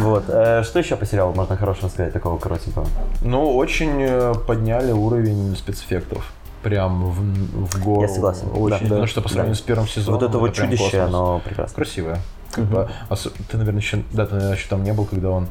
[0.00, 0.24] Вот.
[0.28, 2.86] Э, Что еще по сериалу можно хорошего сказать, такого коротенького?
[3.22, 6.32] Ну, очень э, подняли уровень спецэффектов.
[6.62, 8.02] Прям в, в гору.
[8.02, 8.78] Я согласен, Очень.
[8.78, 8.84] да.
[8.88, 9.58] Потому что по сравнению Да.
[9.62, 10.20] с первым сезоном.
[10.20, 11.08] Вот это вот чудище, космос.
[11.08, 11.74] оно прекрасно.
[11.74, 12.18] Красивое.
[12.52, 15.48] Как бы, ос- ты, наверное, еще, да, ты, наверное, еще там не был, когда он...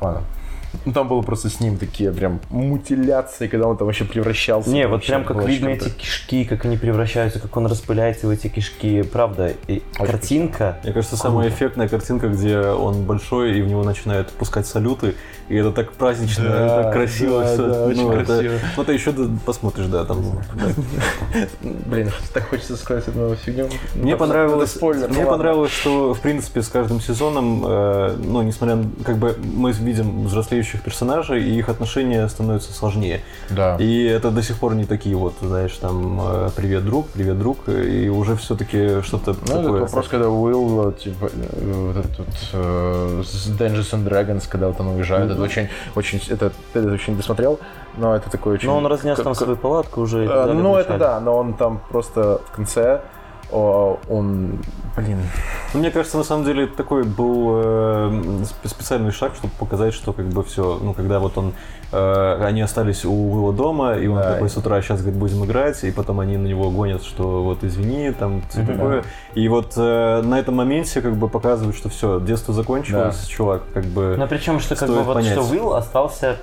[0.00, 0.22] Ладно.
[0.84, 4.70] Ну, там было просто с ним такие прям мутиляции, когда он там вообще превращался.
[4.70, 8.30] Не, вот прям как очень видно эти кишки, как они превращаются, как он распыляется в
[8.30, 9.02] эти кишки.
[9.02, 10.78] Правда, и картинка.
[10.82, 15.14] Мне кажется, самая эффектная картинка, где он большой, и в него начинают пускать салюты,
[15.50, 17.66] и это так празднично, Да, так красиво да, всё.
[17.68, 18.54] да, очень ну, это- красиво.
[18.76, 19.12] Ну, ты еще
[19.44, 20.24] посмотришь, да, там.
[21.62, 23.68] Блин, так хочется сказать эту фигню.
[23.94, 28.16] Мне Ну, понравилось, это спойлер, ну мне понравилось, что в принципе с каждым сезоном, э,
[28.24, 33.20] ну несмотря на, как бы мы видим взрослеющих персонажей и их отношения становятся сложнее.
[33.50, 33.76] Да.
[33.78, 37.68] И это до сих пор не такие вот, знаешь, там э, привет друг, привет друг,
[37.68, 39.80] и уже все-таки что-то Ну, это такое.
[39.82, 44.88] вопрос, когда Уилл, типа, э, вот этот вот, с Dungeons and Dragons, когда вот он
[44.88, 47.58] уезжает, это очень, очень, это, ты это очень досмотрел,
[47.96, 48.68] но это такой очень...
[48.68, 50.26] Но он разнес там свою палатку уже.
[50.26, 53.00] в Ну, это да, но он там просто в конце,
[53.52, 54.58] он,
[54.96, 55.18] блин,
[55.72, 59.94] Ну, Мне кажется, на самом деле это такой был э, сп- специальный шаг, чтобы показать,
[59.94, 61.52] что как бы все, ну когда вот он,
[61.92, 64.32] э, они остались у его дома, и он Да.
[64.32, 67.62] такой с утра сейчас говорит будем играть, и потом они на него гонят, что вот
[67.64, 68.72] извини, там все Мгм.
[68.72, 69.04] такое.
[69.34, 73.84] И вот э, на этом моменте как бы показывают, что все, детство закончилось, чувак, как
[73.84, 74.16] бы.
[74.18, 75.32] Но причем, что как бы вот понять.
[75.32, 76.36] что Уилл остался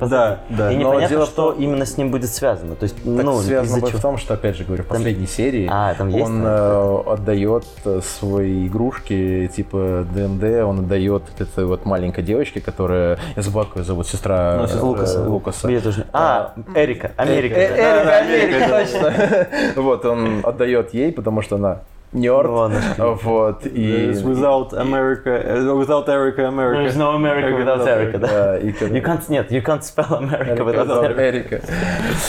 [0.00, 0.72] Да, да.
[0.72, 2.74] И Но непонятно, дело что том- именно с ним будет связано.
[2.74, 5.26] То есть, так ну, связано из-за в том, что, опять же говорю, в Там- последней
[5.26, 6.24] серии А, там есть?
[6.24, 6.46] он там?
[6.46, 13.76] э, отдает э, свои игрушки, типа ДНД, он отдает этой вот маленькой девочке, которая, как
[13.76, 14.84] ее зовут, сестра Ну, э, Лукаса.
[14.84, 15.28] Лукаса.
[15.28, 15.70] Лукаса.
[15.70, 17.54] Я тоже не- А, Эрика, Америка.
[17.54, 18.26] Э, да.
[18.26, 19.46] Эрика, Америка, точно.
[19.82, 21.80] Вот, он отдает ей, потому что она
[22.14, 22.72] нерд.
[22.98, 23.18] Ну.
[23.22, 24.12] Вот, и...
[24.24, 26.82] Without America, э, without Erica, America.
[26.82, 28.56] There's no America without Erica, да.
[28.56, 31.60] You can't, нет, you can't spell America without Erica.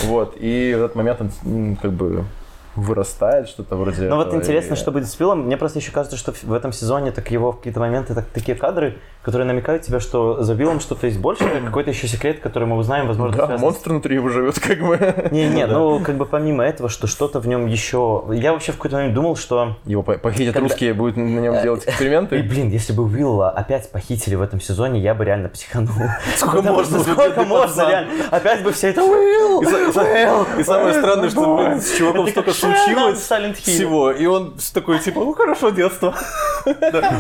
[0.06, 2.26] Вот, и в этот момент он как бы
[2.76, 5.44] вырастает, что-то вроде Ну вот интересно, и- что будет с Филом.
[5.46, 8.56] Мне просто еще кажется, что в- этом сезоне так его в какие-то моменты так, такие
[8.58, 12.78] кадры, которые намекают тебе, что за Биллом что-то есть больше, какой-то еще секрет, который мы
[12.78, 15.30] узнаем, возможно, Да, связан монстр внутри его живет, как бы.
[15.32, 18.24] Не, не, ну как бы помимо этого, что что-то в нем еще.
[18.32, 19.78] Я вообще в какой-то момент думал, что.
[19.86, 22.42] Его по- похитят Когда- русские, будут на нем делать И, эксперименты.
[22.44, 25.94] блин, если бы Уилла опять похитили в этом сезоне, я бы реально психанул.
[26.38, 28.12] Сколько можно, Сколько можно, реально?
[28.32, 29.62] Опять бы все это Уилл!
[29.62, 34.56] И, са- и са- и самое странное, что с чуваком столько случилось всего, и он
[34.74, 36.14] такой типа, ну хорошо, детство.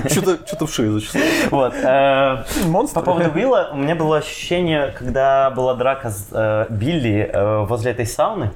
[0.09, 1.51] Что-то что-то в шее зачесалось.
[1.51, 1.73] Вот.
[1.75, 2.95] э, Монстр.
[2.99, 7.91] По поводу Уилла, у меня было ощущение, когда была драка с э, Билли э, возле
[7.91, 8.51] этой сауны,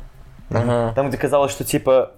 [0.50, 2.12] там, где казалось, что типа...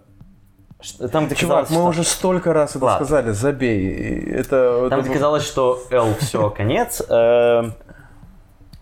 [1.12, 3.06] Там, где Чувак, казалось, мы что- уже столько раз это Ладно.
[3.06, 4.24] сказали, забей.
[4.32, 7.04] Это, Там, это где казалось, что Эл, все, конец.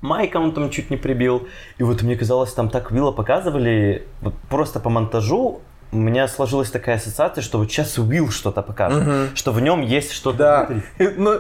[0.02, 1.48] Майка он там чуть не прибил.
[1.78, 5.60] И вот мне казалось, там так Уилла показывали, вот просто по монтажу,
[5.92, 9.36] у меня сложилась такая ассоциация, что вот сейчас Уилл что-то покажет, Мгм.
[9.36, 10.66] что в нем есть что-то Да.
[10.70, 11.16] внутри.
[11.18, 11.40] Ну,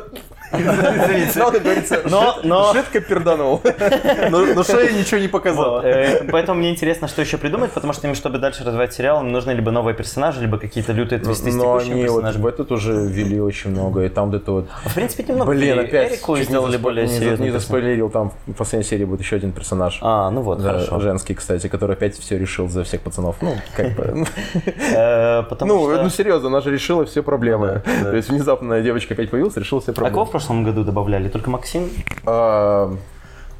[0.51, 3.61] но, как говорится, Но- перданул.
[4.29, 5.77] Но, но шея ничего не показала.
[5.77, 9.21] Вот, э, Поэтому мне интересно, что еще придумать, потому что им, чтобы дальше развивать сериал,
[9.21, 12.93] им нужны либо новые персонажи, либо какие-то лютые твисты Но они вот в этот уже
[12.93, 14.69] ввели очень много, и там вот это вот...
[14.85, 15.51] В принципе, немного.
[15.51, 19.35] Блин, И опять Эрику сделали более серьезный Не заспойлерил, там в последней серии будет еще
[19.35, 19.99] один персонаж.
[20.01, 20.99] А, ну вот, хорошо.
[20.99, 23.37] женский, кстати, который опять все решил за всех пацанов.
[23.41, 24.25] Ну, как бы...
[24.91, 27.81] Э, Ну, ну серьезно, она же решила все проблемы.
[27.85, 30.17] То есть внезапно девочка опять появилась, решила все А проблемы.
[30.39, 31.27] В прошлом году добавляли?
[31.27, 31.89] Только Максим?
[32.25, 32.95] А,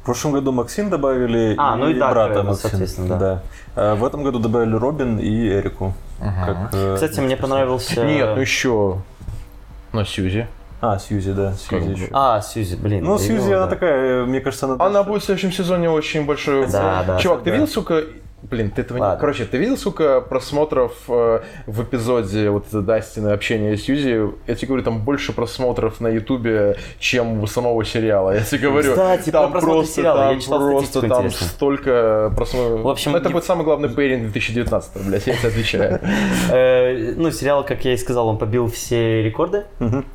[0.00, 2.70] В прошлом году Максим добавили А, ну и Дакра, брата Максим.
[2.70, 3.42] соответственно, да.
[3.76, 5.92] А в этом году добавили Робин и Эрику.
[6.18, 8.02] Как, э, Кстати, мне понравился...
[8.02, 8.96] Нет, ну еще...
[9.92, 10.46] Ну, Сьюзи.
[10.80, 12.08] А, Сьюзи, да, Сьюзи еще.
[12.12, 13.04] А, Сьюзи, блин.
[13.04, 13.70] Ну, Сьюзи, его, она да.
[13.70, 14.82] такая, мне кажется, она...
[14.82, 16.66] Она будет в следующем сезоне очень большой...
[16.66, 17.56] Да, да, Чувак, ты да.
[17.56, 18.04] видел, сука...
[18.42, 19.02] Блин, ты этого не...
[19.02, 19.20] Ладно.
[19.20, 24.32] Короче, ты видел, сука, просмотров э, в эпизоде вот Дастина общения с Сьюзи?
[24.46, 28.30] Я тебе говорю, там больше просмотров на Ютубе, чем у самого сериала.
[28.34, 31.50] Я тебе говорю, Кстати, там просто, сериала, я там читал просто, там интересную.
[31.50, 32.80] столько просмотров.
[32.80, 36.00] В общем, Ну, это не- будет самый главный пейринг 2019, блядь, я тебе отвечаю.
[36.50, 39.64] Э, Ну, сериал, как я и сказал, он побил все рекорды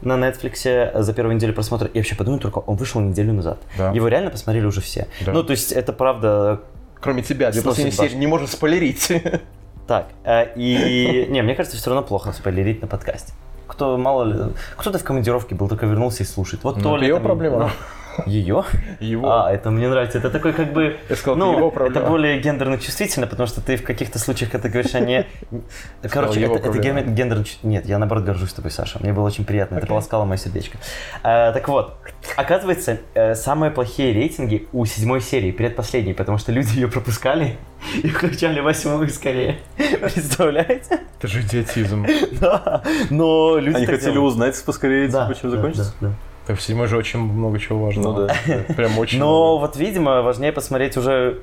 [0.02, 1.88] на Netflix за первую неделю просмотра.
[1.88, 3.60] И вообще подумай только, он вышел неделю назад.
[3.94, 5.08] Его реально посмотрели уже все.
[5.28, 6.62] Ну, то есть, это правда
[7.00, 8.10] Кроме тебя, последние башню.
[8.10, 9.12] серии не можешь спойлерить.
[9.88, 10.08] так.
[10.24, 13.34] Э, И, не, мне кажется, все равно плохо спойлерить на подкасте.
[13.68, 16.64] Кто, мало ли, кто-то в командировке был, только вернулся и слушает.
[16.64, 17.58] Вот Ну, то ли её там- проблема.
[17.60, 17.70] ну,
[18.26, 18.64] Ее?
[19.00, 19.32] Его.
[19.32, 20.18] А, это мне нравится.
[20.18, 20.98] Это такой как бы...
[21.10, 22.08] Я сказал, ну, это его это проблема.
[22.08, 25.26] более гендерно чувствительно, потому что ты в каких-то случаях это говоришь, а не...
[26.10, 27.44] Короче, это, это гендерно...
[27.64, 29.00] Нет, я наоборот горжусь тобой, Саша.
[29.02, 29.78] Мне было очень приятно.
[29.78, 30.78] Это полоскало мое сердечко.
[31.24, 31.98] А, так вот,
[32.36, 37.58] оказывается, э, самые плохие рейтинги у седьмой серии, предпоследней, потому что люди ее пропускали
[38.02, 39.60] и включали восьмую скорее.
[40.02, 41.00] Представляете?
[41.20, 42.06] Это же идиотизм.
[42.40, 42.84] Да.
[43.10, 44.34] Но люди Они хотели делают.
[44.34, 45.94] узнать поскорее, Да, типа, чем да, закончится.
[46.02, 46.14] да, да.
[46.48, 48.28] Так в седьмой же очень много чего Ну важного.
[48.28, 48.74] да.
[48.76, 49.26] Прям очень Но
[49.56, 49.62] много.
[49.68, 51.42] вот, видимо, важнее посмотреть уже...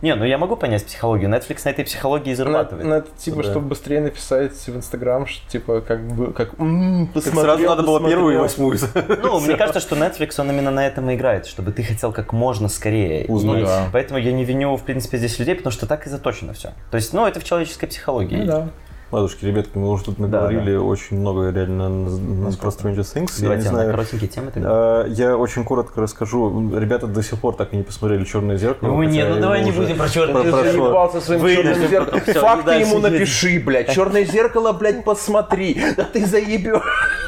[0.00, 1.28] Не, ну я могу понять психологию.
[1.28, 2.86] Netflix на этой психологии На, зарабатывает.
[2.86, 3.50] на это, типа, Да.
[3.50, 7.82] чтобы быстрее написать в Инстаграм, что, типа, как бы, как, «М, Так посмотрел, сразу надо
[7.82, 8.18] было посмотрел».
[8.18, 8.78] первую и восьмую.
[9.22, 12.32] Ну, мне кажется, что Netflix, он именно на этом и играет, чтобы ты хотел как
[12.32, 13.24] можно скорее.
[13.26, 13.60] Узнать.
[13.62, 13.88] Ну да.
[13.92, 16.74] Поэтому я не виню, в принципе, здесь людей, потому что так и заточено все.
[16.92, 18.36] То есть, ну, это в человеческой психологии.
[18.36, 18.68] Ну да.
[19.10, 23.32] Ладушки, ребятки, мы уже тут наговорили очень много реально на- про Stranger Things.
[23.36, 24.68] Я не Давайте на знаю, коротенькие темы тогда.
[24.70, 26.70] А, Я очень коротко расскажу.
[26.78, 28.88] Ребята до сих пор так и не посмотрели «Черное зеркало».
[28.88, 31.88] Ну, не, хотя ну давай не будем про черное Про- Ты заебался своим черным ну,
[31.88, 32.20] зеркалом.
[32.20, 33.90] Факты ему напиши, блядь.
[33.90, 35.80] Черное зеркало, блядь, посмотри.
[35.96, 36.82] Да ты заебешь.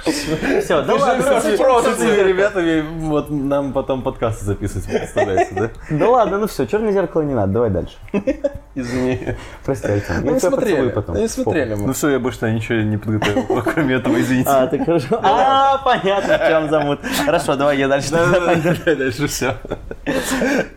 [0.04, 1.94] Все, да ну, просто.
[1.94, 5.70] С этими ребятами вот нам потом подкасты записывать, представляете, да?
[5.90, 7.96] Да ладно, ну все, черное зеркало не надо, давай дальше.
[8.74, 9.18] Извини.
[9.64, 10.24] Прости, Артем.
[10.24, 11.20] Не тебя смотрели.
[11.20, 11.92] Не смотрели Ну мы.
[11.92, 14.50] все, я больше ничего не подготовил, кроме этого, извините.
[14.50, 15.20] А, ты хорошо.
[15.22, 17.00] А, понятно, в чем замут.
[17.24, 18.10] Хорошо, давай я дальше.
[18.10, 18.70] тогда пойду.
[18.84, 19.56] Да, дальше все.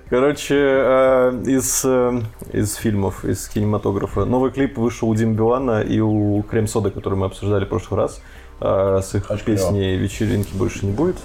[0.10, 2.22] Короче, э, из, э,
[2.52, 4.26] из фильмов, из кинематографа.
[4.26, 8.02] Новый клип вышел у Димы Билана и у Крем Сода, который мы обсуждали в прошлый
[8.02, 8.22] раз.
[8.60, 11.18] А С их Очень песней «Вечеринки» больше не будет.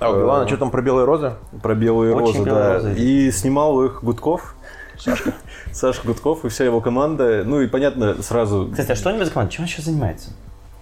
[0.00, 1.34] А, ладно, что там про белые розы?
[1.62, 2.74] Про белые Очень розы, белые да.
[2.74, 2.94] розы.
[2.96, 4.56] И снимал их Гудков.
[4.98, 5.32] Сашка.
[5.72, 7.42] Саша Гудков и вся его команда.
[7.44, 9.52] Ну и понятно, сразу Кстати, а что они за команда?
[9.52, 10.30] Чем он сейчас занимается?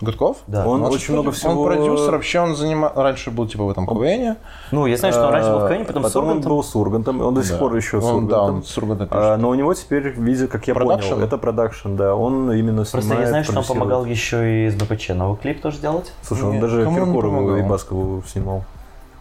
[0.02, 0.38] Гудков?
[0.46, 0.66] Да.
[0.66, 2.90] Он очень много всего- Он продюсер, вообще он занимал...
[2.96, 4.36] Раньше был, типа, в этом КВНе.
[4.72, 6.52] Ну, я знаю, что он раньше был в КВНе, потом с Потом он Ургантом.
[6.52, 7.20] был с Ургантом.
[7.20, 7.58] Он до сих Да.
[7.58, 10.66] пор еще с Он, Да, он с Ургантом А, но у него теперь, видите, как
[10.68, 11.10] я Продакшн?
[11.10, 12.14] понял, это продакшн, да.
[12.14, 15.60] Он именно снимает, Просто я знаю, что он помогал еще и с БПЧ новый клип
[15.60, 16.10] тоже делать.
[16.22, 18.64] Слушай, он Нет, даже он не Киркорову и Баскову снимал.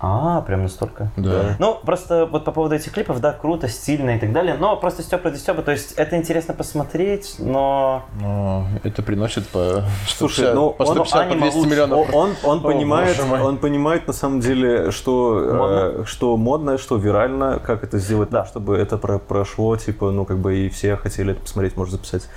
[0.01, 1.11] А, прям настолько.
[1.17, 1.57] Да.
[1.59, 5.03] Ну, просто вот по поводу этих клипов, да, круто, стильно и так далее, но просто
[5.03, 8.03] Степа ради Степа, то есть это интересно посмотреть, но...
[8.21, 11.69] Но это приносит по Слушай, 150, ну, по он- 150, по аниме 200 лучше.
[11.69, 12.13] миллионов.
[12.15, 15.75] Он, он, О, понимает, он понимает на самом деле, что Модно?
[16.01, 18.39] э, что модно, что вирально, как это сделать Да.
[18.43, 21.95] так, чтобы это про- прошло, типа, ну, как бы и все хотели это посмотреть, может
[21.95, 22.29] записать.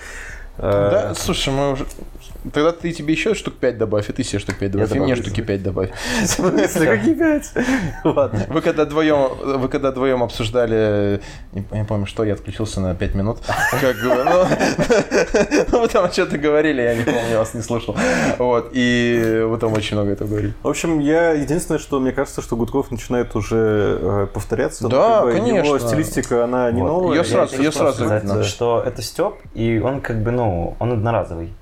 [0.58, 1.86] Э, Да, слушай, мы уже...
[2.52, 5.14] Тогда ты тебе еще штук 5 добавь, и ты себе штук 5 добавь, и мне
[5.14, 5.90] штуки 5 добавь.
[6.22, 7.52] В смысле, какие пять?
[8.04, 8.46] Ладно.
[8.48, 11.20] Вы когда вдвоем, вы когда вдвоем обсуждали,
[11.52, 13.38] не, помню, что, я отключился на 5 минут,
[13.80, 14.14] как ну,
[15.72, 17.96] ну, вы там что-то говорили, я не помню, я вас не слушал,
[18.38, 20.54] вот, и вы там очень много этого говорили.
[20.62, 24.84] В общем, я единственное, что мне кажется, что Гудков начинает уже э, повторяться.
[24.84, 25.66] Ну, Да, конечно.
[25.66, 27.12] Его стилистика, она не новая.
[27.14, 31.54] Её сразу- просто сразу что это Степ, и он как бы, ну, он одноразовый.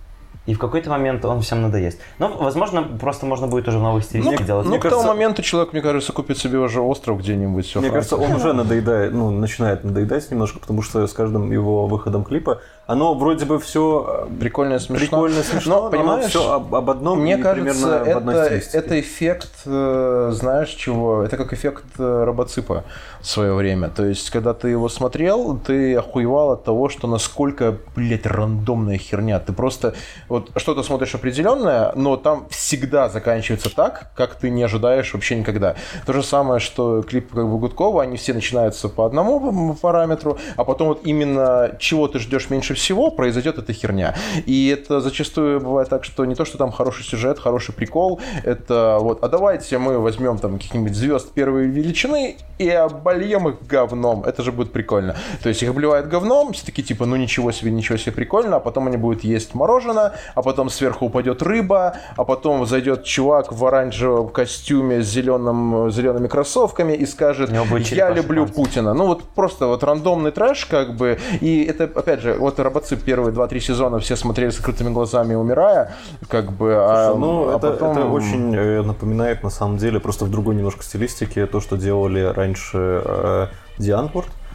[0.51, 2.01] И в какой-то момент он всем надоест.
[2.19, 4.65] Но, возможно, просто можно будет уже в новых Ну, стилистиках делать.
[4.65, 7.77] ну, мне к тому кажется- моменту человек, мне кажется, купит себе уже остров где-нибудь.
[7.77, 12.25] Мне кажется, он уже надоедает, ну, начинает надоедать немножко, потому что с каждым его выходом
[12.25, 14.97] клипа, оно вроде бы все Прикольно, смешно.
[15.07, 18.35] прикольно, смешно, Но, но, понимаешь, все об, об одном Мне и кажется, примерно в одной
[18.35, 18.79] это, стилистике.
[18.79, 21.23] это эффект, э, знаешь чего?
[21.23, 22.83] Это как эффект э, робоципа
[23.21, 23.89] в свое время.
[23.91, 29.39] То есть, когда ты его смотрел, ты охуевал от того, что насколько, блядь, рандомная херня.
[29.39, 29.95] Ты просто
[30.29, 35.77] вот что-то смотришь определенное, но там всегда заканчивается так, как ты не ожидаешь вообще никогда.
[36.07, 40.65] То же самое, что клипы как бы Гудкова, они все начинаются по одному параметру, а
[40.65, 44.15] потом вот именно чего ты ждешь меньше всего, произойдет эта херня.
[44.47, 48.99] И это зачастую бывает так, что не то, что там хороший сюжет, хороший прикол, это
[49.01, 54.25] вот, а давайте мы возьмем там каких-нибудь звезд первой величины и обольем их говном.
[54.25, 55.17] Это же будет прикольно.
[55.43, 58.61] То есть их обливают говном, все такие типа, ну ничего себе, ничего себе прикольно, а
[58.61, 63.65] потом они будут есть мороженое, а потом сверху упадет рыба, а потом зайдет чувак в
[63.65, 67.51] оранжевом костюме с зеленым, зелеными кроссовками и скажет,
[67.97, 68.55] я люблю панцирь».
[68.65, 68.95] Путина.
[68.95, 71.19] Ну вот просто вот рандомный трэш как бы.
[71.41, 75.95] И это, опять же, вот Робоцип первые 2-3 сезона все смотрели с открытыми глазами, умирая,
[76.29, 76.75] как бы.
[76.77, 80.31] а, Слушай, ну, а это, потом- это очень э, напоминает, на самом деле, просто в
[80.31, 83.47] другой немножко стилистике, то, что делали раньше э.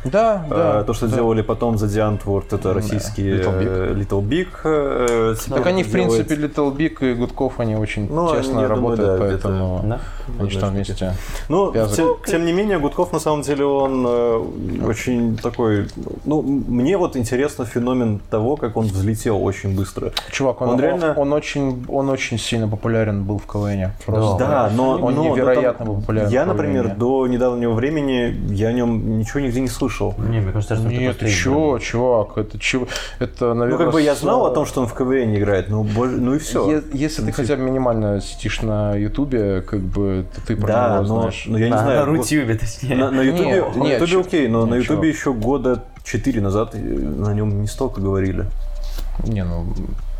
[0.06, 0.82] Да, да.
[0.82, 1.16] Э, то, что да.
[1.16, 2.74] делали потом за The Antwoord, это Да.
[2.74, 3.68] российские Little Big.
[3.68, 4.48] э, Little Big.
[4.64, 6.14] э, Так они, в делают.
[6.28, 10.00] принципе, Little Big и Гудков, они очень Ну, они, тесно думаю, работают, да, поэтому Да?
[10.40, 11.14] они же там вместе.
[11.50, 14.44] Ну, тем, тем не менее, Гудков на самом деле он э,
[14.88, 15.88] очень такой.
[16.26, 20.12] Ну, мне вот интересно феномен того, как он взлетел очень быстро.
[20.32, 23.92] Чувак, он, Он он, реально- он очень, он очень сильно популярен был в КВН.
[24.06, 24.38] Просто.
[24.46, 26.30] Да, но он но- но невероятно там- популярен.
[26.30, 29.95] Я, например, до недавнего времени я о нем ничего нигде не слышал.
[30.18, 31.36] Не, мне кажется, что это Нет, ты игры.
[31.38, 32.88] чё, чувак, это чего?
[33.20, 35.84] Это, Ну, наверное, как бы я знал о том, что он в КВН играет, ну,
[35.84, 36.70] боже- ну и все.
[36.70, 40.94] Е- Если ты хотя бы минимально сидишь на Ютубе, как бы то ты про Да,
[41.00, 41.44] него но, знаешь.
[41.48, 42.00] но я не На, знаю.
[42.06, 42.96] на вот Рутюбе, точнее.
[42.96, 46.78] На, на Ютубе, Нет, на Ютубе окей, но на Ютубе еще года 4 назад э,
[46.80, 48.46] на нем не столько говорили.
[49.26, 49.66] Не, ну...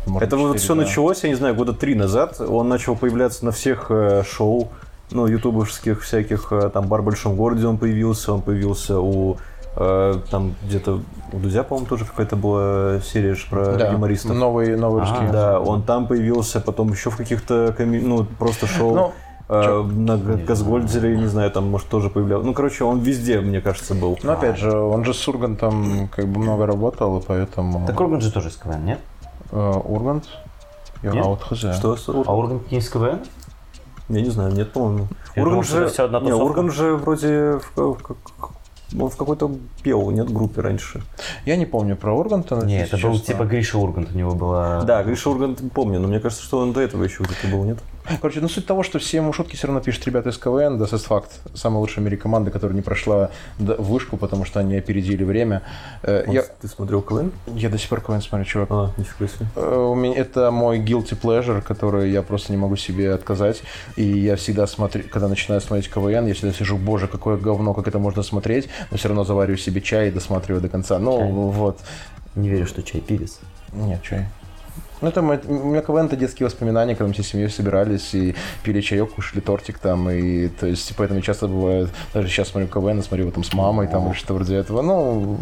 [0.06, 0.80] может, Это вот четыре, все да.
[0.82, 2.40] началось, я не знаю, года три назад.
[2.40, 4.68] Он начал появляться на всех э, шоу.
[5.12, 9.36] ну, ютубовских всяких, э, там, «Бар в большом городе» он появился, он появился у
[9.76, 11.00] там где-то
[11.32, 14.34] у Дудя, по-моему, тоже какая-то была серия ж про Да, юмористов.
[14.36, 15.26] новый, новый А, русский.
[15.32, 18.94] Да, он там появился, потом еще в каких-то, коми- ну, просто шоу.
[18.94, 19.12] Ну,
[19.48, 19.82] э, чё?
[19.84, 22.46] на Газгольдере, не знаю, там, может, тоже появлялся.
[22.46, 24.18] Ну, короче, он везде, мне кажется, был.
[24.22, 27.86] Но опять же, он же с Ургантом как бы много работал, и поэтому...
[27.86, 29.00] Так Ургант же тоже из КВН, нет?
[29.52, 30.24] Э, Ургант?
[31.02, 31.24] Я Нет?
[31.26, 31.58] а вот хз.
[31.76, 31.96] Что?
[31.96, 33.20] с Ур- А Ургант не из КВН?
[34.08, 35.08] Я не знаю, нет, по-моему.
[35.62, 36.44] Что это всё одна не, тусовка.
[36.44, 38.55] Урган же вроде в, в- в-
[38.92, 39.50] он в какой-то
[39.82, 41.02] пел, нет, группе раньше.
[41.44, 44.34] Я не помню про Урганта, но Не, если это был типа Гриша Ургант, у него
[44.34, 44.82] была...
[44.82, 47.78] Да, Гриша Ургант помню, но мне кажется, что он до этого еще где-то был, нет?
[48.20, 50.84] Короче, ну суть того, что все ему шутки все равно пишут ребята из КВН, да,
[50.84, 51.40] это факт.
[51.54, 55.62] Самая лучшая в мире команда, которая не прошла д- вышку, потому что они опередили время.
[56.02, 57.32] Э, Он- Я, Ты смотрел КВН?
[57.46, 58.68] я до сих пор КВН смотрю, чувак.
[58.70, 59.46] А, нифига себе.
[59.56, 63.62] Э, У меня это мой guilty pleasure, который я просто не могу себе отказать.
[63.96, 67.88] И я всегда смотрю, когда начинаю смотреть КВН, я всегда сижу, боже, какое говно, как
[67.88, 70.98] это можно смотреть, но все равно завариваю себе чай и досматриваю до конца.
[70.98, 71.32] Ну, Чай.
[71.32, 71.80] вот.
[72.34, 73.38] Не верю, что чай пивец.
[73.72, 74.26] Нет, чай.
[75.02, 78.34] Ну, это мой- у меня КВН это детские воспоминания, когда мы всей семьей собирались и
[78.62, 83.02] пили чаек, кушали тортик там, и то есть, поэтому часто бывает, даже сейчас смотрю КВН,
[83.02, 85.38] смотрю там с мамой там или что вроде этого, ну,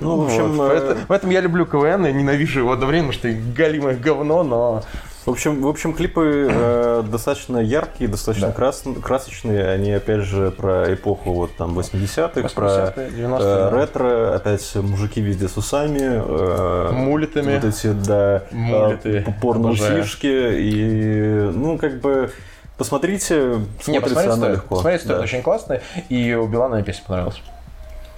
[0.00, 0.64] Ну, в общем, вот.
[0.64, 4.82] э, Поэтому, поэтому я люблю КВН и ненавижу его одновременно, потому что галимое говно, но
[5.24, 8.52] В общем, в общем, клипы э, достаточно яркие, достаточно Да.
[8.52, 9.66] крас- красочные.
[9.70, 15.22] Они, опять же, про эпоху вот там 80-х, про 80-е, 90-е, э, ретро, опять мужики
[15.22, 15.98] везде с усами.
[16.02, 17.54] э, Мулитами.
[17.54, 19.24] Вот эти, да, Мулиты.
[19.26, 20.26] э, порно-усишки.
[20.26, 20.60] Обожаю.
[20.60, 22.30] И, ну, как бы,
[22.76, 24.52] посмотрите, Не, смотрится посмотреть оно стоит.
[24.56, 24.74] легко.
[24.74, 25.22] Посмотреть стоит, Да.
[25.22, 25.80] очень классно.
[26.10, 27.40] И у Билана песня понравилась.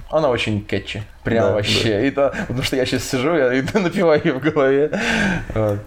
[0.08, 1.02] Она очень кетчи.
[1.24, 2.06] Прям Да, вообще.
[2.06, 4.90] И то- потому что я сейчас сижу, я и напиваю ее в голове.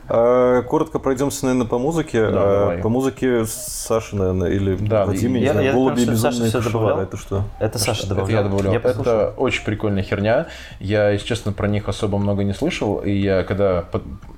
[0.07, 2.29] А, Коротко пройдемся, наверное, по музыке.
[2.29, 2.77] Да, А, давай.
[2.79, 6.21] По музыке Саша, наверное, или Да, Вадим, я не я- знаю, я «Голуби думаю, что
[6.21, 6.73] Саша безумные кошевары».
[6.87, 7.01] добавлял.
[7.07, 7.43] Это что?
[7.59, 8.43] Это Саша Это добавлял.
[8.43, 8.73] я добавлял.
[8.73, 9.13] Я послушал.
[9.13, 10.47] это очень прикольная херня.
[10.79, 12.97] Я, если честно, про них особо много не слышал.
[12.97, 13.85] И я когда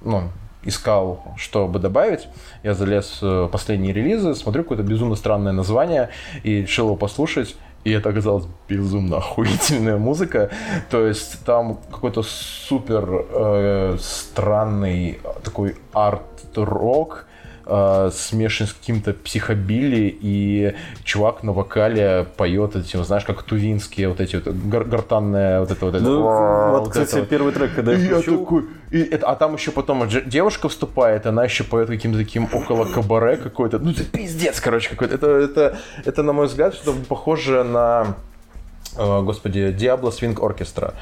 [0.03, 0.30] ну,
[0.64, 2.28] искал, чтобы добавить,
[2.62, 6.10] я залез в последние релизы, смотрю какое-то безумно странное название
[6.44, 7.56] и решил его послушать.
[7.84, 10.49] И это оказалось безумно охуительная музыка.
[10.90, 17.26] То есть там какой-то супер э, странный такой арт-рок,
[17.72, 20.73] э, смешан с каким-то психобилли, и
[21.03, 25.85] чувак на вокале поет эти, знаешь, как тувинские вот эти вот гор- гортанные вот это
[25.85, 26.03] вот это.
[26.03, 29.35] Ну, вот, вот кстати, это первый трек, когда И я включил, такой, и это- а
[29.35, 33.80] там еще потом девушка вступает, она еще поет каким-то таким около кабаре какой-то.
[33.80, 35.15] Ну, это пиздец, короче, какой-то.
[35.15, 38.15] Это, это, это, на мой взгляд, что похоже на
[38.98, 40.93] э, господи, Diablo Swing Orchestra.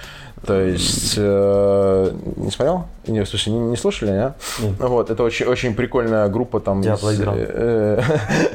[0.45, 2.85] То есть, э, не смотрел?
[3.10, 4.34] Не, смысле, не, не слушали, не?
[4.65, 4.80] Нет.
[4.80, 7.36] Вот, это очень, очень прикольная группа там из, играл.
[7.38, 8.02] э,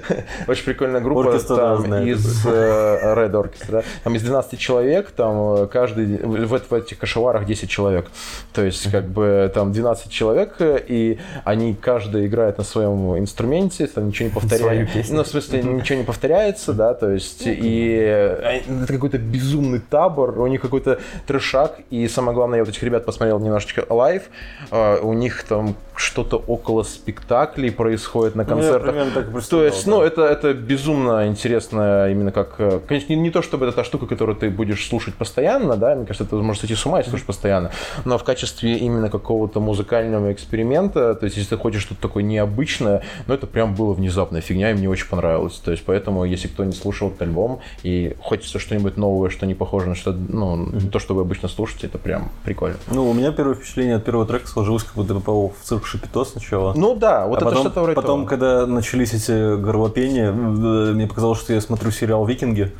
[0.48, 3.70] Очень прикольная группа Оркестр там из э, Red Orchestra.
[3.70, 3.82] да.
[4.02, 8.10] Там из 12 человек, там э, каждый, в, в этих кошеварах 10 человек.
[8.52, 13.86] То есть, как бы, там 12 человек, э, и они каждый играет на своем инструменте,
[13.86, 15.14] там ничего не повторяется.
[15.14, 20.38] Ну, в смысле, ничего не повторяется, да, то есть, и э, это какой-то безумный табор,
[20.38, 24.28] у них какой-то трешак, и самое главное, я вот этих ребят посмотрел немножечко live, э,
[24.70, 28.90] у них там что-то около спектаклей происходит на Ну, я концертах.
[28.90, 29.90] примерно так То есть, да.
[29.92, 32.56] ну, это, это безумно интересно именно как...
[32.58, 35.94] э, Конечно, не, не то, чтобы это та штука, которую ты будешь слушать постоянно, да,
[35.94, 37.70] мне кажется, ты можешь сойти с ума и слушать постоянно,
[38.04, 43.02] но в качестве именно какого-то музыкального эксперимента, то есть, если ты хочешь что-то такое необычное,
[43.28, 45.54] ну, это прям было внезапная фигня, и мне очень понравилось.
[45.64, 49.54] То есть, поэтому, если кто не слушал этот альбом, и хочется что-нибудь новое, что не
[49.54, 52.78] похоже на что, ну, то, что вы обычно слушаете, это прям прикольно.
[52.90, 56.24] Ну, у меня первое впечатление от первого трека сложилось, как будто попал в цирк Шапито
[56.24, 56.72] сначала.
[56.76, 58.28] Ну да, вот а это потом, что-то вроде потом того.
[58.28, 62.72] когда начались эти горлопения, мне показалось, что я смотрю сериал «Викинги».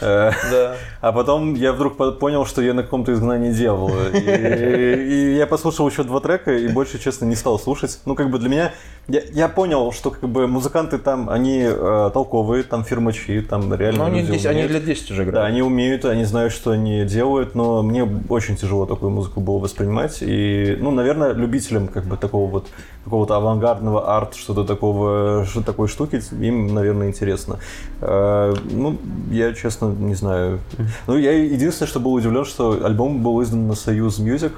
[0.00, 0.76] Э, Да.
[1.00, 4.10] А потом я вдруг по- понял, что я на каком-то изгнании дьявола.
[4.14, 7.98] И, и я послушал еще два трека и больше, честно, не стал слушать.
[8.06, 8.72] Ну, как бы для меня...
[9.08, 13.98] Я, я понял, что как бы музыканты там, они э, толковые, там фирмачи, там реально
[13.98, 14.72] Ну, они, здесь, они умеют.
[14.72, 15.48] лет 10 уже Да, играют.
[15.50, 20.18] они умеют, они знают, что они делают, но мне очень тяжело такую музыку было воспринимать.
[20.20, 22.68] И, ну, наверное, любителям как бы такого вот
[23.04, 27.58] какого-то авангардного арт, что-то такого, что такой штуки, им, наверное, интересно.
[28.00, 28.96] Э, ну,
[29.32, 30.60] я, честно, не знаю.
[31.08, 34.52] Ну, я единственное, что был удивлен, что альбом был издан на Союз Music.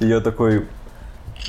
[0.00, 0.66] И я такой,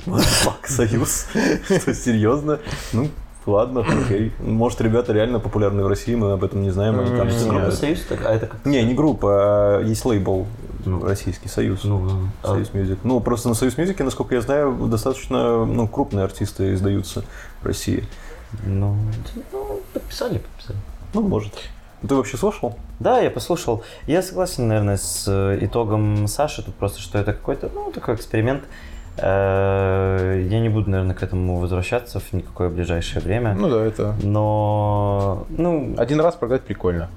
[0.06, 1.28] fuck, Союз?
[1.66, 2.60] Что, серьезно?
[2.94, 3.10] Ну,
[3.46, 4.32] ладно, окей.
[4.40, 7.00] Может, ребята реально популярны в России, мы об этом не знаем.
[7.00, 7.64] они там снимают.
[7.64, 8.66] Группа Союз, так- а это как?
[8.66, 9.30] Не, не группа,
[9.78, 10.48] а есть лейбл
[10.86, 11.04] Ну.
[11.04, 11.84] российский, Союз.
[11.84, 13.00] Ну, Союз Music.
[13.04, 17.24] Ну, просто на Союз Мьюзике, насколько я знаю, достаточно ну, крупные артисты издаются
[17.62, 18.06] в России.
[18.66, 18.96] Ну,
[19.54, 20.78] ну, подписали, подписали.
[21.14, 21.54] Ну, может.
[22.08, 22.78] Ты вообще слушал?
[23.00, 23.84] Да, я послушал.
[24.08, 28.64] Я согласен, наверное, с э, итогом Саши, тут просто, что это какой-то, ну, такой эксперимент.
[29.18, 33.54] Э, Я не буду, наверное, к этому возвращаться в никакое ближайшее время.
[33.54, 34.16] Ну да, это...
[34.24, 37.10] Но, ну, Один раз прогнать прикольно.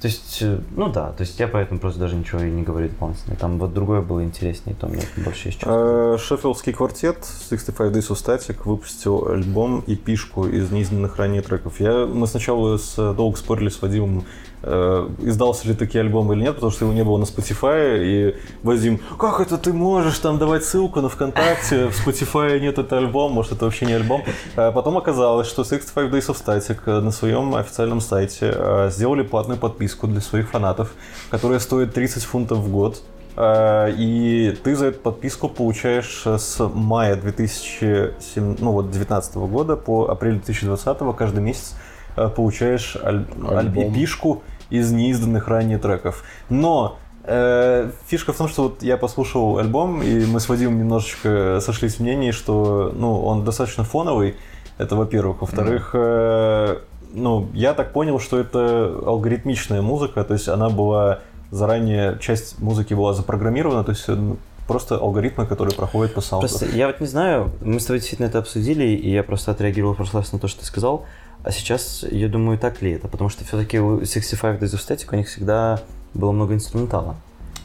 [0.00, 2.88] то есть, э, ну да, то есть я поэтому просто даже ничего и не говорю
[2.88, 3.34] дополнительно.
[3.36, 6.14] Там вот другое было интереснее, то мне больше есть чувство.
[6.14, 11.80] Э, Шеффилдский квартет 65 Days of Static выпустил альбом и пишку из неизданных ранее треков.
[11.80, 14.24] Я, мы сначала с, долго спорили с Вадимом,
[14.62, 19.00] издался ли такие альбомы или нет, потому что его не было на Spotify, и Вадим,
[19.18, 23.52] как это ты можешь там давать ссылку на ВКонтакте, в Spotify нет это альбом, может
[23.52, 24.22] это вообще не альбом.
[24.56, 29.22] А потом оказалось, что 65 Days of Static э, на своем официальном сайте э, сделали
[29.22, 30.94] платную подписку для своих фанатов,
[31.30, 33.02] которая стоит 30 фунтов в год.
[33.36, 39.76] Э, И ты за эту подписку получаешь э, с мая 2007, ну вот 2019 года
[39.76, 41.95] по апрель 2020 каждый месяц э,
[42.34, 43.56] получаешь аль- Альбом.
[43.56, 46.24] аль- эпишку из неизданных ранее треков.
[46.48, 51.60] Но э, фишка в том, что вот я послушал альбом, и мы с Вадимом немножечко
[51.60, 54.36] сошлись в мнении, что ну, он достаточно фоновый,
[54.78, 55.40] это во-первых.
[55.40, 56.78] Во-вторых, э,
[57.12, 61.20] ну, я так понял, что это алгоритмичная музыка, то есть она была
[61.50, 64.34] заранее, часть музыки была запрограммирована, то есть э,
[64.66, 66.48] просто алгоритмы, которые проходят по саунду.
[66.48, 69.94] Просто я вот не знаю, мы с тобой действительно это обсудили, и я просто отреагировал
[69.94, 71.04] в прошлый раз на то, что ты сказал.
[71.46, 75.06] А сейчас я думаю, так ли это, потому что все-таки у 65 Days of Static
[75.12, 75.78] у них всегда
[76.12, 77.14] было много инструментала.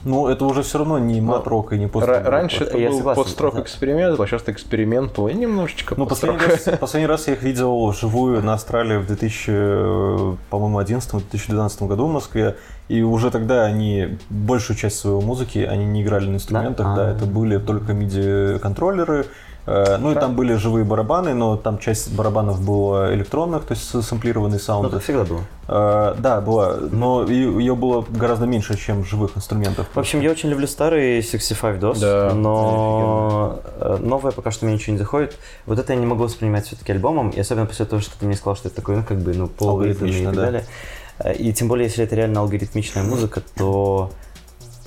[0.04, 2.98] Ну, это уже все равно не мат-рок и не пост Ра- Раньше это Я был
[2.98, 3.62] согласен, подстрок да.
[3.62, 8.44] эксперимент, а сейчас эксперимент твой немножечко Ну, последний раз, последний раз я их видел вживую
[8.44, 12.58] на Австралии в 2000, э, по-моему, 2011-2012 году в Москве.
[12.88, 16.96] И уже тогда они большую часть своей музыки они не играли на инструментах, Да?
[16.96, 17.16] да, А.
[17.16, 19.26] это были только MIDI-контроллеры.
[19.66, 23.84] Э, Ну и там были живые барабаны, но там часть барабанов была электронных, то есть
[24.06, 24.92] сэмплированный Ну, саунд.
[24.92, 25.42] как всегда было.
[25.68, 29.88] Э, Да, была, но ее было гораздо меньше, чем живых инструментов.
[29.94, 34.76] В общем, я очень люблю старые 65 DOS, Да, но э, новое пока что мне
[34.76, 35.38] ничего не заходит.
[35.66, 38.36] Вот это я не могу воспринимать все-таки альбомом, и особенно после того, что ты мне
[38.36, 40.42] сказал, что это такой, ну, как бы, ну, полуалгоритмный и так да.
[40.42, 40.66] далее.
[41.38, 44.10] И тем более, если это реально алгоритмичная музыка, то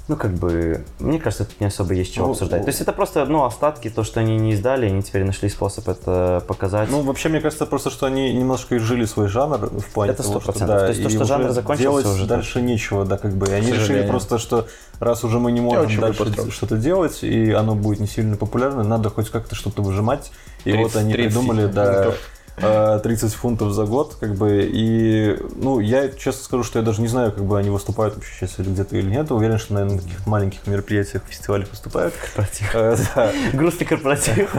[0.06, 2.62] ну, как бы, мне кажется, тут не особо есть чего Ну, обсуждать.
[2.62, 5.88] То есть это просто, ну, остатки, то, что они не издали, они теперь нашли способ
[5.88, 6.90] это показать.
[6.90, 10.40] Ну, вообще, мне кажется, просто, что они немножко изжили свой жанр в плане Это того,
[10.40, 10.66] что, 100%.
[10.66, 13.48] да, То есть то, что жанр закончился, делать уже дальше нечего, да, как бы.
[13.48, 14.66] И они решили просто, что
[15.00, 18.84] раз уже мы не можем очень дальше что-то делать, и оно будет не сильно популярно,
[18.84, 20.32] надо хоть как-то что-то выжимать.
[20.64, 22.30] И 30 вот они 30 придумали, да, фунтов.
[22.56, 27.00] Э, 30 фунтов за год, как бы, и, ну, я честно скажу, что я даже
[27.00, 29.96] не знаю, как бы они выступают вообще сейчас или где-то или нет, уверен, что, наверное,
[29.96, 32.14] на каких-то маленьких мероприятиях, фестивалях выступают.
[32.14, 32.74] Корпоратив.
[32.74, 32.96] Э.
[33.52, 34.54] Грустный корпоратив.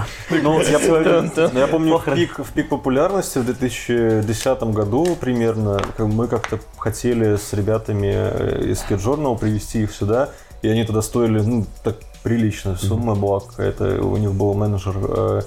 [1.54, 1.92] Ну, я, помню-
[2.40, 9.38] в пик, популярности в 2010 году примерно мы как-то хотели с ребятами э, из Journal
[9.38, 10.30] привести их сюда,
[10.62, 15.42] и они тогда стоили, ну, так приличная сумма была какая-то, у них был менеджер э,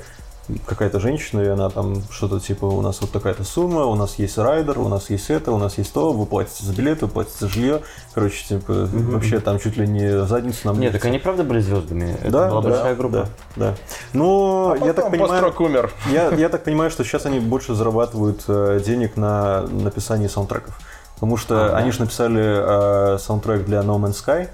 [0.67, 4.39] какая-то женщина, и она там что-то типа, у нас вот такая-то сумма, у нас есть
[4.39, 7.37] райдер, у нас есть это, у нас есть то, вы платите за билет, вы платите
[7.41, 7.83] за жилье,
[8.15, 12.17] короче, типа, вообще там чуть ли не задницу нам Нет, так они правда были звездами.
[12.23, 13.29] Это да, была да, большая группа.
[13.57, 13.75] Да, да.
[14.13, 15.93] Ну, я так понимаю, умер.
[16.11, 20.79] я, я так понимаю, что сейчас они больше зарабатывают э, денег на написании саундтреков.
[21.15, 21.77] Потому что А, да.
[21.79, 24.49] они же написали э, саундтрек для No Man's Sky.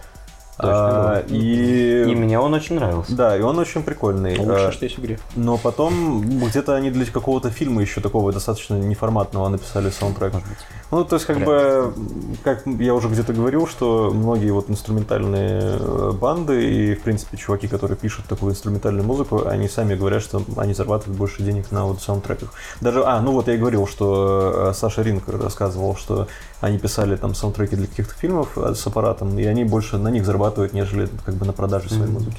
[0.56, 2.04] Точно, А, и...
[2.08, 3.14] И мне он очень нравился.
[3.16, 4.38] Да, и он очень прикольный.
[4.38, 5.18] Лучше, Э, что есть в игре.
[5.34, 10.34] но потом где-то они для какого-то фильма еще такого достаточно неформатного написали саундтрек.
[10.90, 11.94] Ну, то есть, как Вряд бы,
[12.44, 17.66] как я уже где-то говорил, что многие вот инструментальные э, банды и, в принципе, чуваки,
[17.66, 22.00] которые пишут такую инструментальную музыку, они сами говорят, что они зарабатывают больше денег на вот
[22.00, 22.52] саундтреках.
[22.80, 26.28] Даже, а, ну вот я и говорил, что э, Саша Ринг рассказывал, что
[26.64, 30.24] они писали там саундтреки для каких-то фильмов э, с аппаратом, и они больше на них
[30.24, 32.12] зарабатывают, нежели как бы на продаже своей Мгм.
[32.14, 32.36] музыки.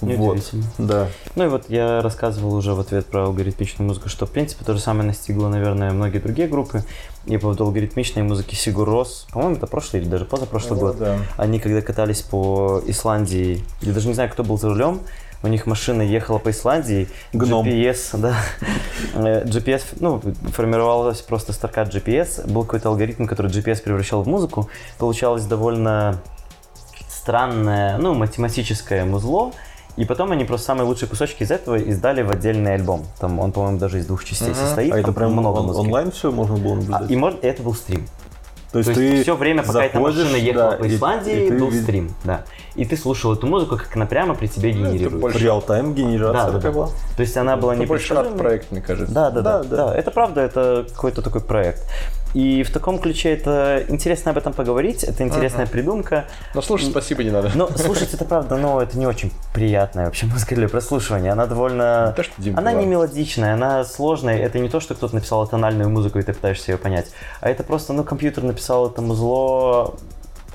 [0.00, 1.08] Вот, да.
[1.36, 4.74] Ну и вот я рассказывал уже в ответ про алгоритмичную музыку, что в принципе то
[4.74, 6.84] же самое настигло, наверное, многие другие группы.
[7.24, 10.98] И по поводу алгоритмичной музыки Сигур Рос, по-моему, это прошлый или даже позапрошлый год.
[10.98, 11.18] Да.
[11.38, 15.00] Они когда катались по Исландии, я даже не знаю, кто был за рулем,
[15.42, 17.66] у них машина ехала по Исландии, Гном.
[17.66, 18.34] GPS, да,
[19.14, 20.20] Э, GPS, ну,
[20.52, 24.68] формировалась просто строка GPS, был какой-то алгоритм, который GPS превращал в музыку,
[24.98, 26.20] получалось довольно
[27.08, 29.52] странное, ну, математическое музло,
[29.96, 33.06] и потом они просто самые лучшие кусочки из этого издали в отдельный альбом.
[33.18, 34.56] Там он, по-моему, даже из двух частей Мгм.
[34.56, 34.92] состоит.
[34.92, 35.84] А это прям много он- музыки.
[35.86, 37.10] онлайн все можно было А, наблюдать?
[37.10, 38.06] и может, это был стрим.
[38.72, 40.96] То есть, То есть ты все время, пока эта машина ехала да, по и- и
[40.96, 42.44] Исландии, ты был стрим, да.
[42.76, 45.20] И ты слушал эту музыку, как она прямо при тебе генерирует.
[45.20, 46.78] больше- Реал-тайм генерация Да, да, такая да.
[46.78, 46.86] была.
[47.16, 49.14] То есть она была Это не больше арт-проект, мне кажется.
[49.14, 49.94] Да, да, да, Да, да.
[49.96, 51.82] Это правда, это какой-то такой проект.
[52.34, 56.26] И в таком ключе это интересно об этом поговорить, это интересная придумка.
[56.54, 57.50] Но слушай, спасибо не надо.
[57.54, 61.32] Но слушать это правда, но это не очень приятная вообще музыка для прослушивания.
[61.32, 62.12] Она довольно...
[62.14, 62.80] То, что Дим Она была.
[62.82, 64.36] не мелодичная, она сложная.
[64.38, 67.06] Это не то, что кто-то написал тональную музыку, и ты пытаешься ее понять.
[67.40, 69.94] А это просто, ну, компьютер написал это музло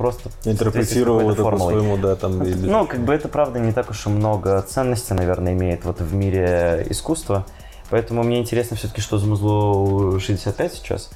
[0.01, 2.43] просто Интерпретировал это по-своему, да, там.
[2.43, 6.01] или- Ну, как бы это правда не так уж и много ценности, наверное, имеет вот
[6.01, 7.45] в мире искусства.
[7.89, 9.73] Поэтому мне интересно все-таки, что за музло
[10.15, 11.09] у 65 сейчас.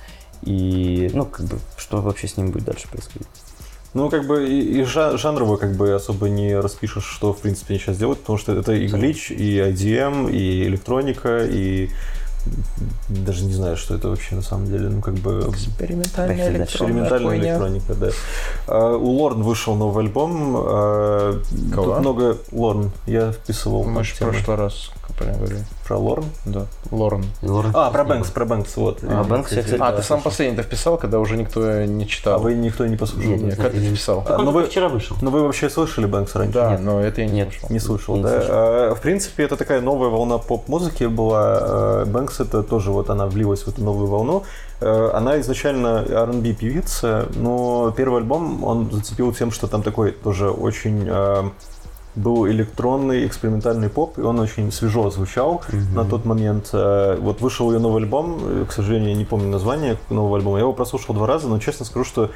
[0.44, 3.28] И, ну, как бы, что вообще с ним будет дальше происходить.
[3.94, 7.74] Ну, как бы и, и жа- жанрово как бы особо не распишешь, что, в принципе,
[7.76, 11.90] они сейчас делают, потому что это и глич, и IDM, и электроника, и
[13.10, 17.38] даже не знаю, что это вообще на самом деле, ну, как бы Экспериментальная электронная экспериментальная
[17.40, 18.10] электроника, да.
[18.68, 20.56] А, у Лорн вышел новый альбом.
[20.58, 21.42] а,
[21.74, 21.86] Кого?
[21.86, 22.92] Тут много Лорн.
[23.06, 24.92] Я вписывал Мы же в прошлый раз
[25.24, 25.64] говорили.
[25.88, 26.26] про Лорн.
[26.46, 26.66] Да.
[26.92, 27.24] Лорен.
[27.74, 29.00] А, про Бэнкс, про Бэнкс, вот.
[29.04, 32.40] А, Бэнкс я, кстати, А, ты сам последний-то вписал, когда уже никто не А читал.
[32.40, 33.30] вы никто не послушал?
[33.32, 33.56] Нет, Не, нет.
[33.58, 34.24] как ты вписал?
[34.28, 35.16] А, ну, только вы, вчера вышел.
[35.22, 36.54] ну вы вообще слышали Бэнкс раньше?
[36.54, 36.82] Да, Нет.
[36.82, 37.50] но это я не Нет.
[37.52, 37.70] слышал.
[37.70, 38.30] Не слышал, Не да.
[38.30, 38.50] слышал.
[38.52, 41.58] А, В принципе, это такая новая волна поп-музыки была.
[41.62, 44.44] А, Бэнкс это тоже вот она влилась в эту новую волну.
[44.82, 50.50] А, Она изначально R&B певица, но первый альбом он зацепил тем, что там такой тоже
[50.50, 51.52] очень а,
[52.16, 55.62] был электронный экспериментальный поп, и он очень свежо звучал
[55.94, 56.70] на тот момент.
[56.74, 60.58] А, Вот вышел ее новый альбом, э, к сожалению, я не помню название нового альбома.
[60.58, 62.32] Я его прослушал два раза, но честно скажу, что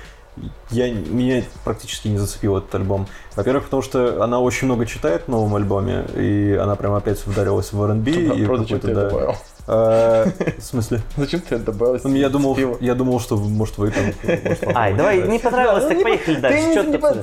[0.70, 3.08] я, меня практически не зацепил этот альбом.
[3.36, 7.74] Во-первых, потому что она очень много читает в новом альбоме, и она прям опять ударилась
[7.74, 8.12] в R&B.
[8.12, 9.36] и ты это да.
[9.72, 10.26] А,
[10.58, 11.02] В смысле?
[11.16, 12.00] Зачем ты это добавил?
[12.04, 14.06] Ну, Я думал, я думал, что может вы там.
[14.76, 16.74] Ай, давай, не понравилось, так поехали дальше.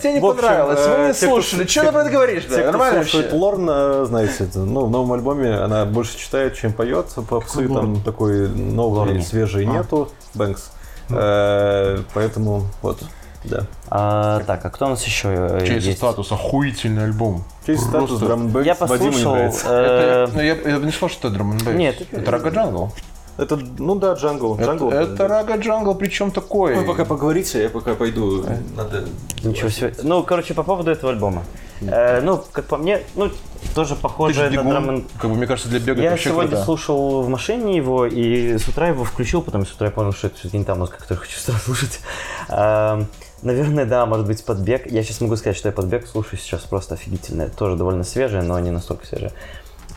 [0.00, 1.66] тебе не понравилось, э, вы не кто- слушали.
[1.66, 2.46] Что ты про это говоришь?
[2.48, 3.36] Нормально слушает вообще?
[3.36, 7.06] Лорн, э, знаете, это, ну, в новом альбоме она больше читает, чем поет.
[7.28, 9.22] Попсы там такой новый, Лорне.
[9.22, 10.08] свежий нету.
[10.34, 10.70] Бэнкс.
[11.10, 13.00] Э, Поэтому вот,
[13.48, 13.66] да.
[13.88, 15.98] А, так, а кто у нас еще э, Чейз есть?
[15.98, 17.44] статус, охуительный альбом.
[17.66, 19.34] Чей статус Просто- драм н Я послушал...
[19.36, 22.50] э, Это, ну, я, я бы не сказал, что это драм н Нет, это Рага
[22.50, 22.92] Джангл.
[23.38, 24.56] Это, ну да, джангл.
[24.58, 26.74] джангл Это, это Рага Джангл, причем такой.
[26.74, 28.44] Вы пока поговорите, я пока пойду.
[28.74, 29.04] Надо...
[29.42, 29.94] Ничего себе.
[30.02, 31.42] Ну, короче, по поводу этого альбома.
[31.82, 33.30] Э, ну, как по мне, ну,
[33.66, 36.64] тоже похоже же на драм Как бы, мне кажется, для бега Я сегодня круто.
[36.64, 40.28] слушал в машине его, и с утра его включил, потом с утра я понял, что
[40.28, 42.00] это все-таки не та музыка, которую хочу с утра слушать.
[42.48, 43.06] Эм,
[43.42, 44.90] Наверное, да, может быть, под бег.
[44.90, 47.48] Я сейчас могу сказать, что я под бег слушаю сейчас просто офигительно.
[47.50, 49.32] Тоже довольно свежая, но не настолько свежая.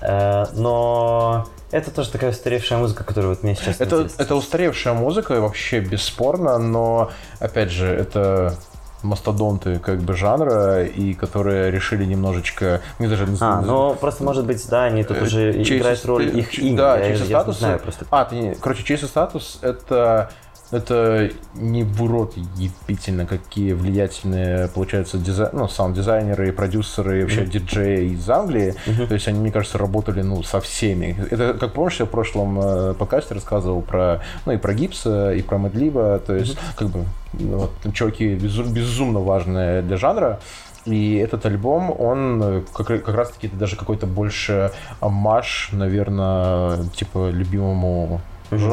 [0.02, 4.22] Э, Но это тоже такая устаревшая музыка, которая вот мне сейчас Это, интересна.
[4.22, 8.56] это устаревшая музыка, вообще бесспорно, но, опять же, это
[9.04, 12.82] мастодонты как бы жанра, и которые решили немножечко...
[13.00, 15.82] Мне даже не А, знаю, ну просто может быть, да, они тут уже Э, Чейз
[15.82, 16.78] играют и роль их имени.
[16.78, 17.60] Да, я, и я статус.
[17.60, 18.06] знаю просто.
[18.12, 18.56] А, ты не...
[18.56, 20.30] Короче, и статус это
[20.72, 25.50] это не в урод ебительно, какие влиятельные, получается, дизай...
[25.52, 28.76] ну, саунд-дизайнеры, продюсеры, и вообще диджеи из Англии.
[29.08, 31.18] То есть они, мне кажется, работали, ну, со всеми.
[31.32, 35.42] Это, как помнишь, я в прошлом э, подкасте рассказывал про, ну, и про Гипса, и
[35.42, 40.40] про Мэдлиба, то есть, как бы, ну, вот, чуваки безу- безумно важные для жанра.
[40.86, 48.22] И этот альбом, он э, как, как раз-таки даже какой-то больше амаш, наверное, типа любимому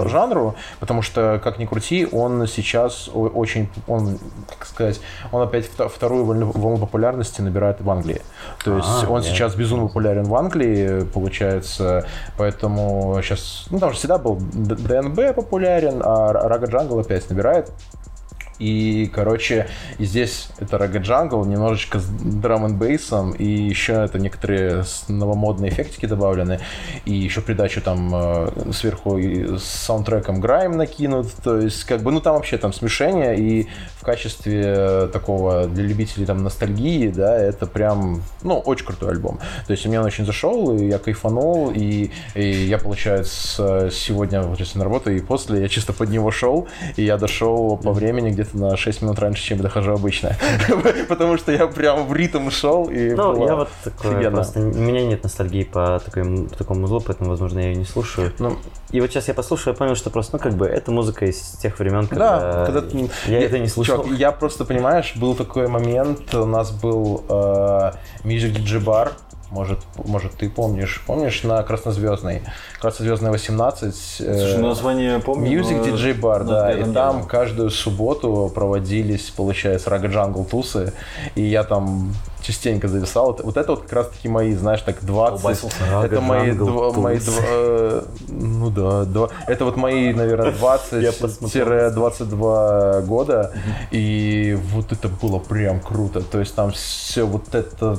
[0.09, 4.19] жанру, потому что, как ни крути, он сейчас очень, он,
[4.49, 5.01] как сказать,
[5.33, 8.23] он опять вто- вторую волну, волну популярности набирает в Англии.
[8.65, 12.07] То есть А, он я- сейчас безумно популярен в Англии, получается,
[12.39, 17.71] поэтому сейчас, ну там же всегда был ДНБ популярен, а Рага Джангл опять набирает.
[18.59, 19.69] И, короче,
[19.99, 25.71] и здесь это Рага Джангл, немножечко с драм н бейсом, и еще это некоторые новомодные
[25.71, 26.61] эффектики добавлены,
[27.05, 32.11] и еще придачу там э, сверху и с саундтреком Грайм накинут, то есть, как бы,
[32.13, 33.69] ну там вообще там смешение, и
[34.01, 39.39] в качестве такого для любителей там ностальгии, да, это прям, ну, очень крутой альбом.
[39.67, 44.79] То есть мне он очень зашел, и я кайфанул, и, и я, получается, сегодня, получается,
[44.79, 48.59] на работу, и после я чисто под него шел, и я дошел по времени где-то
[48.59, 50.37] на 6 минут раньше, чем я дохожу обычно.
[51.09, 54.31] Потому что я прям в ритм шел, и Ну, я вот офигенно.
[54.31, 54.61] просто...
[54.61, 58.33] У меня нет ностальгии по, такой, такому узлу, поэтому, возможно, я ее не слушаю.
[58.39, 58.57] Ну,
[58.91, 61.39] И вот сейчас я послушал, я понял, что просто, ну, как бы, это музыка из
[61.63, 62.85] тех времен, Да, когда,
[63.27, 64.05] я, это не слушал.
[64.07, 67.93] Я просто, понимаешь, был такой момент, у нас был э,
[68.25, 69.13] Music DJ Bar,
[69.51, 71.03] Может, может, ты помнишь.
[71.07, 72.43] Помнишь на Краснозвездной?
[72.81, 73.95] Краснозвездная 18.
[73.95, 75.51] Слушай, ну, название помню.
[75.61, 76.73] Music но- DJ Bar, но да.
[76.73, 77.27] И там был.
[77.29, 80.93] каждую субботу проводились, получается, рага джангл тусы.
[81.37, 82.13] И я там
[82.43, 83.27] частенько зависал.
[83.27, 85.41] Вот- Вот это вот как раз таки мои, знаешь, так 20.
[85.43, 85.77] Колбасился.
[86.05, 89.29] Это мои, два- мои два- э, ну да, два.
[89.47, 90.53] Это вот мои, наверное,
[90.93, 91.67] Я посмотрел.
[91.93, 93.53] 20-22 года.
[93.91, 96.21] И вот это было прям круто.
[96.21, 97.99] То есть там все вот это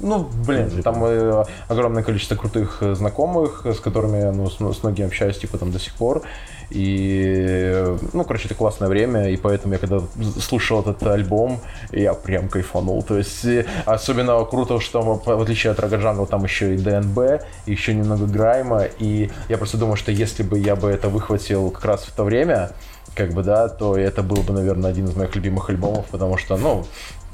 [0.00, 4.82] ну, блин, там э, огромное количество крутых э, знакомых, с которыми я ну, с, с
[4.82, 6.22] многими общаюсь, типа, там, до сих пор.
[6.70, 10.00] И, ну, короче, это классное время, и поэтому я когда
[10.40, 11.60] слушал этот альбом,
[11.92, 13.02] я прям кайфанул.
[13.02, 17.42] То есть, э, особенно круто, что в отличие от Рага Джангл, там еще и ДНБ,
[17.66, 21.70] и еще немного Грайма, и я просто думаю, что если бы я бы это выхватил
[21.70, 22.70] как раз в то время,
[23.14, 26.56] как бы, да, то это был бы, наверное, один из моих любимых альбомов, потому что,
[26.56, 26.84] ну,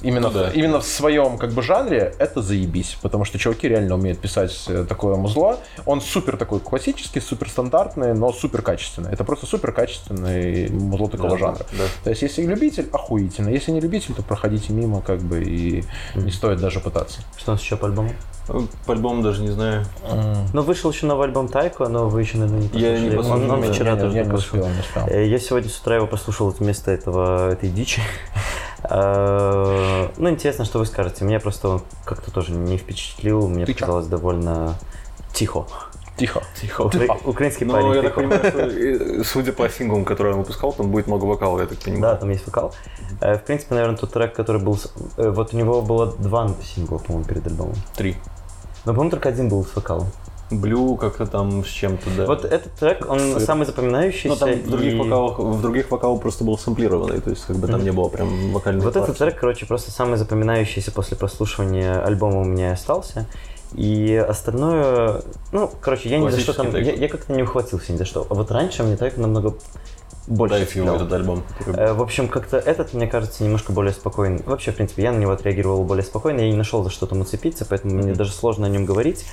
[0.03, 0.51] именно, Ну да.
[0.51, 4.65] в- именно в своем, как бы, жанре это заебись, потому что чуваки реально умеют писать
[4.69, 5.59] э, такое музло.
[5.87, 9.13] Он супер такой классический, супер стандартный, но супер качественный.
[9.13, 11.67] Это просто супер качественный музло такого Да, жанра.
[11.73, 11.85] да.
[12.05, 13.49] То есть, если любитель, охуительно.
[13.49, 17.21] Если не любитель, то проходите мимо, как бы, и не стоит даже пытаться.
[17.37, 18.11] Что у нас еще по альбому?
[18.49, 19.85] Ну, По альбому даже не знаю.
[20.53, 23.45] Ну, вышел еще новый альбом Тайко, но вы еще, наверное, не Я не послушали.
[23.45, 24.59] Он- он, послушал, вчера я, не- тоже я не вышел.
[24.59, 25.07] успел, не успел.
[25.07, 28.01] Э, Я сегодня с утра его послушал вместо этого, этой дичи.
[28.85, 31.25] Э, Ну, интересно, что вы скажете.
[31.25, 33.49] Меня просто как-то тоже не впечатлил.
[33.49, 34.75] Мне показалось довольно
[35.33, 35.67] тихо.
[36.17, 36.43] Тихо.
[36.61, 36.83] Тихо.
[36.83, 40.91] Укра- Украинский Ну, парень я так понимаю, что, судя по синглам, которые он выпускал, там
[40.91, 42.19] будет много вокала, я так Да, понимаю.
[42.19, 42.75] там есть вокал.
[43.23, 44.79] Э, В принципе, наверное, тот трек, который был...
[45.17, 47.75] э, Вот у него было два сингла, по-моему, перед альбомом.
[47.97, 48.17] Три.
[48.85, 50.09] Но, по-моему, только один был с вокалом.
[50.51, 52.27] Блю как-то там с чем-то, да.
[52.27, 53.41] Вот этот трек, он Сыр.
[53.41, 54.29] самый запоминающийся.
[54.29, 57.57] Но там в других, и- вокалах, в других вокалах просто был сэмплированный, то есть как
[57.57, 62.03] бы там не было прям вокальной Вот этот трек, короче, просто самый запоминающийся после прослушивания
[62.05, 63.27] альбома у меня остался.
[63.75, 65.23] И остальное,
[65.53, 66.85] ну, короче, я ни за что там, трек.
[66.87, 68.27] я, я как-то не ухватился ни за что.
[68.29, 69.55] А вот раньше мне трек намного
[70.27, 70.97] больше Дай цеплял.
[70.97, 71.45] этот альбом.
[71.67, 74.43] Э, В общем, как-то этот, мне кажется, немножко более спокойный.
[74.45, 77.21] Вообще, в принципе, я на него отреагировал более спокойно, я не нашел за что там
[77.21, 79.25] уцепиться, поэтому мне даже сложно о нем говорить.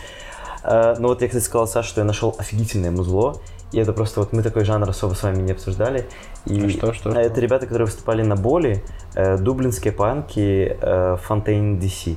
[0.63, 3.37] Э, Но вот я, кстати, сказал, Саш, что я нашел офигительное музло,
[3.71, 6.05] и это просто вот мы такой жанр особо с вами не обсуждали.
[6.45, 7.19] И А что, что, э, что?
[7.19, 8.83] Это ребята, которые выступали на Боли,
[9.15, 12.15] э, дублинские панки э, Fontaine DC.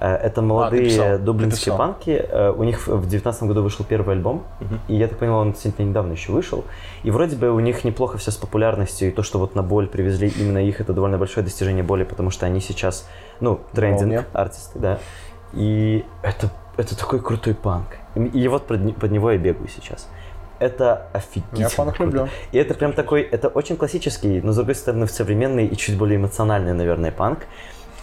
[0.00, 1.78] Э, Это молодые писал, дублинские ты писал.
[1.78, 2.10] панки.
[2.10, 4.44] Э, У них в 2019 году вышел первый альбом.
[4.86, 6.64] И я так понял, он действительно недавно еще вышел.
[7.02, 9.08] И вроде бы у них неплохо все с популярностью.
[9.08, 12.30] И то, что вот на боль привезли именно их, это довольно большое достижение боли, потому
[12.30, 13.08] что они сейчас,
[13.40, 14.98] ну, трендинг артисты, да.
[15.52, 17.98] И это, это такой крутой панк.
[18.14, 20.08] И, вот под, под него я бегаю сейчас.
[20.60, 21.58] Это офигительно.
[21.58, 22.04] Я панк круто.
[22.04, 22.28] люблю.
[22.52, 26.16] И это прям такой, это очень классический, но с другой стороны современный и чуть более
[26.16, 27.40] эмоциональный, наверное, панк.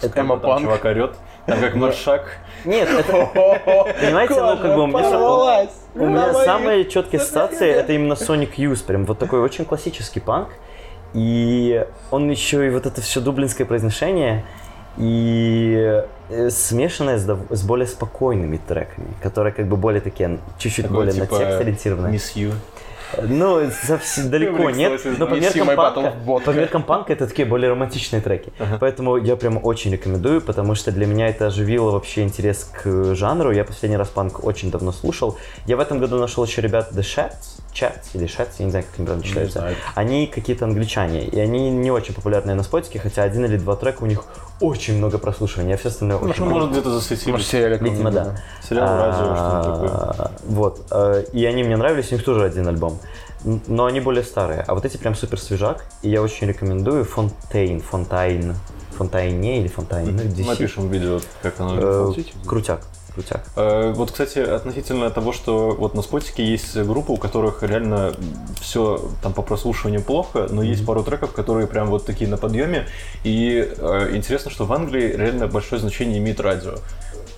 [0.02, 0.62] Это- Эмо панк.
[0.62, 1.16] чувак орет,
[1.46, 2.38] там как маршак.
[2.66, 3.12] Нет, это,
[4.02, 8.86] понимаете, ну как бы у меня, у меня самые четкие ассоциации это именно Sonic Youth,
[8.86, 10.50] прям вот такой очень классический панк.
[11.14, 14.44] И он еще и вот это все дублинское произношение
[14.98, 21.14] и э, смешанное с, с более спокойными треками, которые как бы более такие, чуть-чуть более
[21.14, 22.14] типа, на текст ориентированные.
[22.14, 22.54] Miss you.
[23.22, 25.02] Ну, совсем далеко нет.
[25.18, 26.14] Но по меркам, панка,
[26.46, 28.52] по меркам панка это такие более романтичные треки.
[28.80, 33.52] Поэтому я прям очень рекомендую, потому что для меня это оживило вообще интерес к жанру.
[33.52, 35.38] Я последний раз панк очень давно слушал.
[35.66, 38.86] Я в этом году нашел еще ребят The Shats, Chats или Shats, я не знаю,
[38.90, 39.70] как они правильно читаются.
[39.96, 44.04] Они какие-то англичане, и они не очень популярные на спотике, хотя один или два трека
[44.04, 44.24] у них
[44.62, 46.54] очень много прослушиваний, а все остальное очень Ну, мало.
[46.60, 47.32] может, где-то засветились.
[47.32, 48.38] Может, сериале Видимо, да.
[48.68, 49.90] Сериал, радио, что-то такое.
[49.90, 50.82] А, Вот.
[50.92, 52.98] э, И они мне нравились, у них тоже один альбом.
[53.68, 54.62] Но они более старые.
[54.68, 55.86] А вот эти прям супер свежак.
[56.02, 58.56] И я очень рекомендую Fontaines, Fontaines.
[58.98, 60.16] Fontaines или Fontaines.
[60.16, 60.46] ну, DC.
[60.48, 62.14] Напишем видео, как оно Э.
[62.48, 62.80] Крутяк.
[63.14, 63.44] Крутяк.
[63.56, 68.14] Э, Вот, кстати, относительно того, что вот на спотике есть группы, у которых реально
[68.62, 72.88] все там по прослушиванию плохо, но есть пару треков, которые прям вот такие на подъеме.
[73.24, 76.76] И э, интересно, что в Англии реально большое значение имеет радио.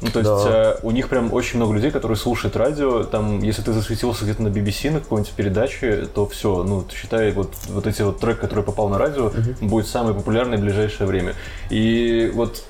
[0.02, 0.49] Ну, то есть Да.
[0.49, 3.03] э, у них прям очень много людей, которые слушают радио.
[3.03, 7.52] Там, если ты засветился где-то на BBC, на какой-нибудь передаче, то все, ну, считай, вот,
[7.69, 11.34] вот эти вот трек, который попал на радио, будет самый популярный в ближайшее время.
[11.69, 12.64] И вот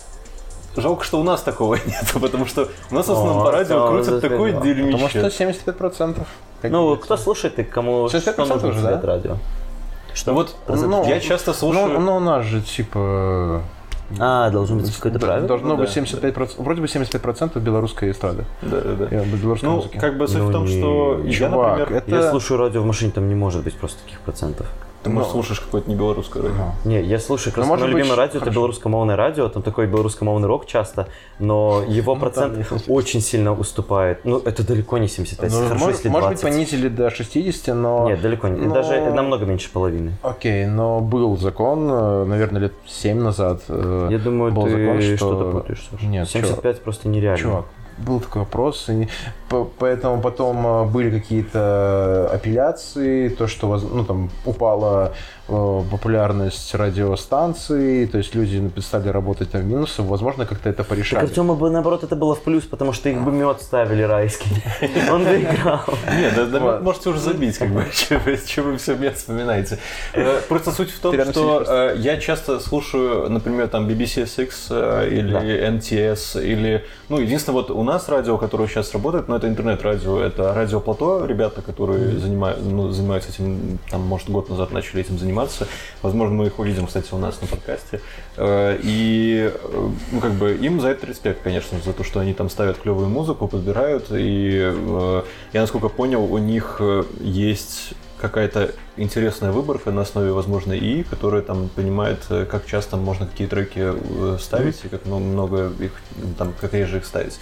[0.77, 3.79] Жалко, что у нас такого нет, потому что у нас в основном О, по радио
[3.79, 4.61] да, крутят такое да.
[4.61, 4.91] дерьмище.
[4.91, 6.25] Потому что 75%.
[6.61, 9.07] как Ну, кто слушает и кому 65% что нужно уже, слушать да?
[9.07, 9.37] радио?
[10.25, 11.87] Ну вот Ну, я часто слушаю...
[11.87, 13.63] Ну, ну, у нас же, типа...
[14.19, 15.47] А, должно быть какое-то правило?
[15.47, 18.45] Должно Ну, быть да, 75%, вроде бы 75% белорусской эстрады.
[18.61, 19.07] Да, да, да.
[19.15, 19.99] Я в белорусском Ну, музыке.
[19.99, 22.03] как бы суть Ну, в том, не- что я, Чувак, например...
[22.03, 24.67] это- Я слушаю радио в машине, там не может быть просто таких процентов.
[25.03, 25.33] Ты, может, Ну.
[25.33, 26.55] слушаешь какое-то не белорусское радио.
[26.83, 30.47] Не, я слушаю, как раз может мое любимое радио это белорусскомовное радио, там такой белорусскомовный
[30.47, 31.07] рок часто,
[31.39, 34.25] но его Ну, процент там- очень сильно уступает.
[34.25, 36.43] Ну, это далеко не 75, Ну, хорошо, может, если может быть, 20.
[36.57, 38.07] понизили до 60, но...
[38.09, 38.59] Нет, далеко не.
[38.65, 40.13] но- Даже намного меньше половины.
[40.23, 43.61] Окей, но был закон, э, наверное, лет 7 назад.
[43.69, 45.87] э, Я думаю, был ты закон, что- что-то путаешь.
[45.91, 46.05] Саша.
[46.05, 47.37] Нет, 75 просто нереально.
[47.41, 47.65] Чувак,
[47.99, 49.07] был такой вопрос, и
[49.49, 55.13] поэтому потом э, были какие-то апелляции, то, что ну, там, упала
[55.47, 61.25] э, популярность радиостанций, то есть люди стали работать на минусы, возможно, как-то это Так порешали.
[61.25, 64.63] Артему бы наоборот это было в плюс, потому что их бы мед ставили райский.
[65.11, 65.83] Он бы играл.
[66.13, 68.21] Нет, да, можете уже забить, как бы, чем
[68.63, 69.79] вы, все меня вспоминаете.
[70.13, 75.57] Э, Просто суть в том, что я часто слушаю, например, там BBC SX э, или.
[75.67, 76.85] NTS, или...
[77.09, 81.25] Ну, единственное, вот у нас радио, которое сейчас работает, но это интернет-радио, это радио Плато,
[81.25, 85.67] ребята, которые занимают, ну, занимаются этим, там, может, год назад начали этим заниматься.
[86.01, 88.01] Возможно, мы их увидим, кстати, у нас на подкасте.
[88.35, 92.33] Э, И, э, ну, как бы, им за это респект, конечно, за то, что они
[92.33, 94.07] там ставят клевую музыку, подбирают.
[94.11, 95.23] И э,
[95.53, 96.81] я, насколько понял, у них
[97.19, 103.47] есть какая-то интересная выборка на основе, возможно, ИИ, которая там понимает, как часто можно какие
[103.47, 103.93] треки
[104.39, 105.91] ставить и как ну, много их,
[106.37, 107.39] там, как реже их ставить.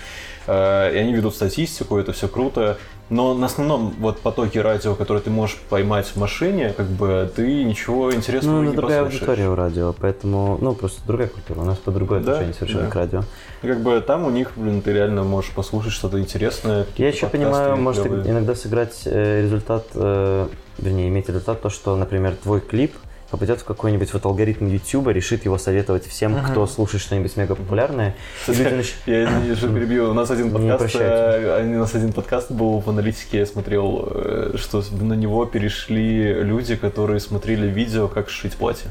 [0.47, 2.77] Э, И они ведут статистику, это все круто.
[3.09, 7.63] Но на основном вот потоке радио, который ты можешь поймать в машине, как бы ты
[7.63, 9.21] ничего интересного Ну, не другая послушаешь.
[9.29, 11.59] аудитория у радио, поэтому, ну, просто другая культура.
[11.59, 12.89] У нас по другое Да, отношение совершенно да.
[12.89, 13.21] к радио.
[13.61, 16.87] И Как бы там у них, блин, ты реально можешь послушать что-то интересное.
[16.97, 18.27] Я еще понимаю, может клевые.
[18.27, 20.47] иногда сыграть э, результат, э,
[20.79, 22.95] вернее, иметь результат то, что, например, твой клип
[23.29, 28.15] попадет в какой-нибудь вот алгоритм YouTube, решит его советовать всем, кто слушает что-нибудь мега популярное.
[28.47, 30.09] Нач- Я извини, что перебью.
[30.11, 34.53] У нас один подкаст, э, у нас один подкаст был в аналитике, я смотрел, э,
[34.57, 38.89] что на него перешли люди, которые смотрели видео, как сшить платье.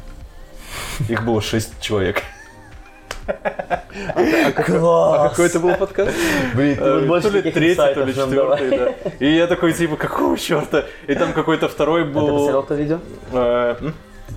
[1.09, 2.23] Их было шесть человек.
[4.67, 5.21] Класс!
[5.21, 6.13] А какой это был подкаст?
[6.55, 8.95] Блин, ты вот больше то ли третий, то ли четвертый, да.
[9.19, 10.85] И я такой, типа, какого черта?
[11.07, 12.63] И там какой-то второй А ты посмотрел был...
[12.65, 12.99] то видео?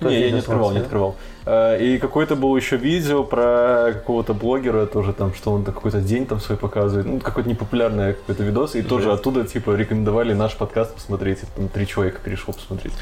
[0.01, 1.15] Не, я не открывал, не открывал.
[1.47, 6.25] Э, И какое-то было еще видео про какого-то блогера, тоже там, что он какой-то день
[6.25, 10.93] там свой показывает, ну, какой-то непопулярный какой-то видос, и тоже оттуда, типа, рекомендовали наш подкаст
[10.93, 12.93] посмотреть, и там три человека перешло посмотреть.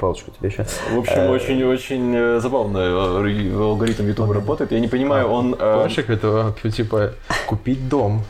[0.00, 0.66] Палочку тебе еще.
[0.92, 4.72] В общем, очень-очень э, забавно э, алгоритм YouTube работает.
[4.72, 5.54] Я не понимаю, он...
[5.54, 7.12] э, Помнишь, как это, типа,
[7.46, 8.22] купить дом?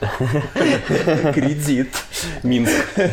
[1.35, 1.89] Кредит.
[2.43, 2.73] Минск.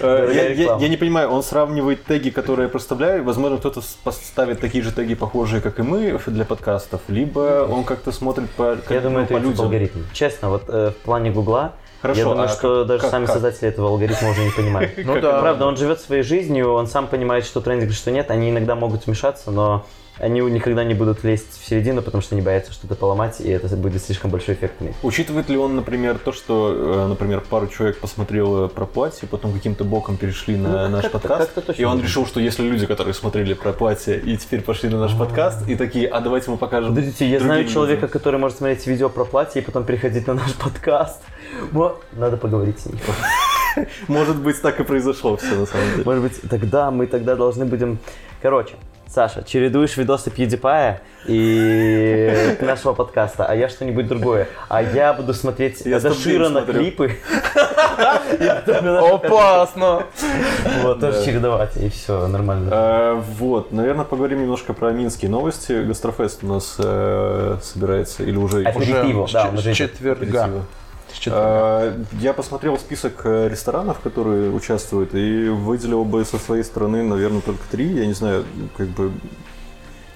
[0.00, 4.87] Э, Я не понимаю, он сравнивает теги, которые я проставляю, возможно, кто-то поставит такие же
[4.92, 9.32] теги, похожие, как и мы, для подкастов, либо он как-то смотрит по Я думаю, по
[9.32, 9.64] это YouTube людям.
[9.66, 9.98] алгоритм.
[10.12, 13.24] Честно, вот э, в плане Гугла, Хорошо, я думаю, а что как- даже как- сами
[13.26, 13.32] как?
[13.34, 14.92] создатели этого алгоритма уже не понимают.
[15.04, 15.40] Ну Как да.
[15.40, 18.30] Правда, он живет своей жизнью, он сам понимает, что трендинг, что нет.
[18.30, 19.84] Они иногда могут вмешаться, но
[20.20, 23.74] они никогда не будут лезть в середину, потому что они боятся что-то поломать, и это
[23.76, 24.94] будет слишком большой эффект иметь.
[25.02, 26.72] Учитывает ли он, например, то, что,
[27.04, 31.18] э, например, пару человек посмотрело про платье, потом каким-то боком перешли на Ну, наш как-то-
[31.20, 34.88] подкаст, точно и он решил, что если люди, которые смотрели про платье и теперь пошли
[34.88, 38.10] на наш подкаст, и такие, а давайте мы покажем Подождите, я знаю другим человека, людям».
[38.10, 41.22] который может смотреть видео про платье и потом переходить на наш подкаст.
[41.70, 42.98] Мо- Надо поговорить с ним.
[44.08, 46.02] Может быть, так и произошло все на самом деле.
[46.04, 47.98] Может быть, тогда мы тогда должны будем...
[48.42, 48.74] Короче,
[49.08, 54.48] Саша, чередуешь видосы PewDiePie и нашего подкаста, а я что-нибудь другое.
[54.68, 55.78] А я буду смотреть
[56.60, 56.80] смотрю.
[56.80, 57.16] клипы.
[59.00, 60.04] Опасно!
[60.82, 62.68] Вот, тоже чередовать, и все, нормально.
[62.70, 65.84] Э, Вот, наверное, поговорим немножко про минские новости.
[65.84, 68.62] Гастрофест у нас э, собирается, или уже...
[68.64, 70.50] А уже Аперитиво, да, уже четверга.
[71.20, 71.26] С.
[71.26, 77.40] Э, Я посмотрел список э, ресторанов, которые участвуют, и выделил бы со своей стороны, наверное,
[77.40, 77.86] только три.
[77.86, 78.44] Я не знаю,
[78.76, 79.12] как бы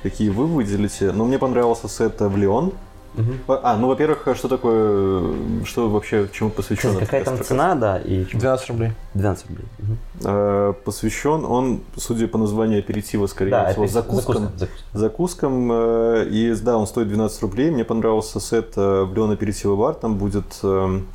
[0.02, 1.12] какие вы выделите.
[1.12, 2.72] Но мне понравился сет в Леон.
[3.14, 3.38] Мгм.
[3.46, 5.22] А, ну, во-первых, что такое,
[5.66, 8.92] что вообще, чему посвящен Какая там цена, да, и 12 рублей.
[9.14, 9.66] 12 рублей.
[9.78, 9.98] Мгм.
[10.24, 14.34] Э, Посвящен он, судя по названию аперитива, скорее Да, всего, это закускам.
[14.34, 14.98] закуска, закуска.
[14.98, 15.72] закускам.
[15.72, 17.70] э, И да, он стоит 12 рублей.
[17.70, 19.94] Мне понравился сет э, в Леон Аперитива Бар.
[19.94, 21.06] Там будет эм,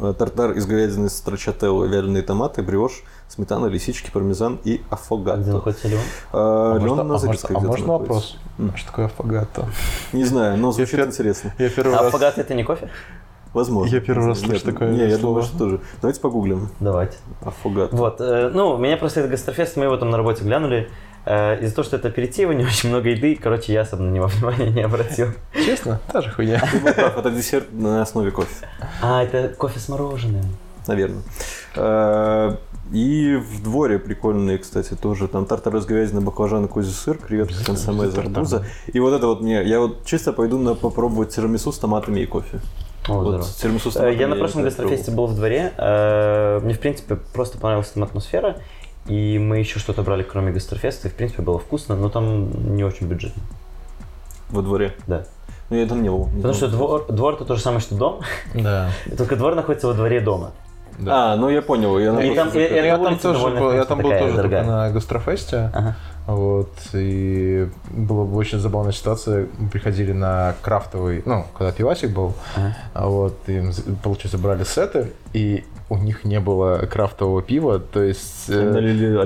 [0.00, 5.40] э, тартар из говядины страчателло, вяленые томаты, брioche, сметана, лисички, пармезан и А где афогато.
[5.50, 6.00] находится Леон?
[6.00, 8.38] Э, А Леон можно- на а Зарецкой можно- а где-то можно находится.
[8.58, 8.72] вопрос?
[8.74, 9.68] А Что такое афогато?
[10.12, 11.52] Не знаю, но звучит интересно.
[11.58, 12.08] Я первый А раз...
[12.08, 12.88] афогат это не кофе?
[13.52, 13.94] Возможно.
[13.94, 15.80] Я первый раз Нет, слышу такое Не, я думаю, что тоже.
[16.02, 16.68] Давайте погуглим.
[16.80, 17.16] Давайте.
[17.42, 17.96] Афогато.
[17.96, 20.90] Вот, э, ну, меня просто этот гастрофест, мы его там на работе глянули.
[21.24, 24.26] Э, из-за того, что это аперитивы, не очень много еды, короче, я особо на него
[24.32, 25.28] внимания не обратил.
[25.54, 26.00] Честно?
[26.12, 26.60] Та же хуйня.
[26.70, 28.66] Ты был прав, это десерт на основе кофе.
[29.02, 30.44] А, это кофе с мороженым.
[30.88, 31.22] Наверное.
[31.74, 32.56] Э,
[32.92, 35.26] И в дворе прикольные, кстати, тоже.
[35.26, 38.64] Там тартар из говядины, баклажаны, козий сыр, креветки, консоме из арбуза.
[38.92, 42.26] И вот это вот мне, я вот чисто пойду на попробовать тирамису с томатами и
[42.26, 42.60] кофе.
[43.08, 43.44] О, Вот здорово.
[43.60, 45.72] тирамису с Э, томатами Я на прошлом гастрофесте был в дворе.
[45.76, 48.56] Э, Мне, в принципе, просто понравилась там атмосфера.
[49.08, 51.08] И мы еще что-то брали, кроме гастрофеста.
[51.08, 53.42] И, в принципе, было вкусно, но там не очень бюджетно.
[54.50, 54.94] Во дворе.
[55.08, 55.24] Да.
[55.70, 56.26] Ну, я там не был.
[56.28, 58.20] не Потому что двор, двор это то же самое, что дом.
[58.54, 58.90] Да.
[59.18, 60.52] Только двор находится во дворе дома.
[61.06, 61.98] А, ну я понял.
[61.98, 64.34] Я, И там- напротив- и- и- Я эта там тоже был, я там был тоже
[64.34, 64.64] дорогая.
[64.64, 65.70] на гастрофесте.
[65.74, 65.96] Ага.
[66.26, 69.46] Вот, и была бы очень забавная ситуация.
[69.58, 72.76] Мы приходили на крафтовый, ну, когда пивасик был, Ага.
[72.94, 73.62] а вот, и,
[74.02, 78.46] получается, брали сеты, и у них не было крафтового пива, то есть...
[78.48, 79.16] э, Налили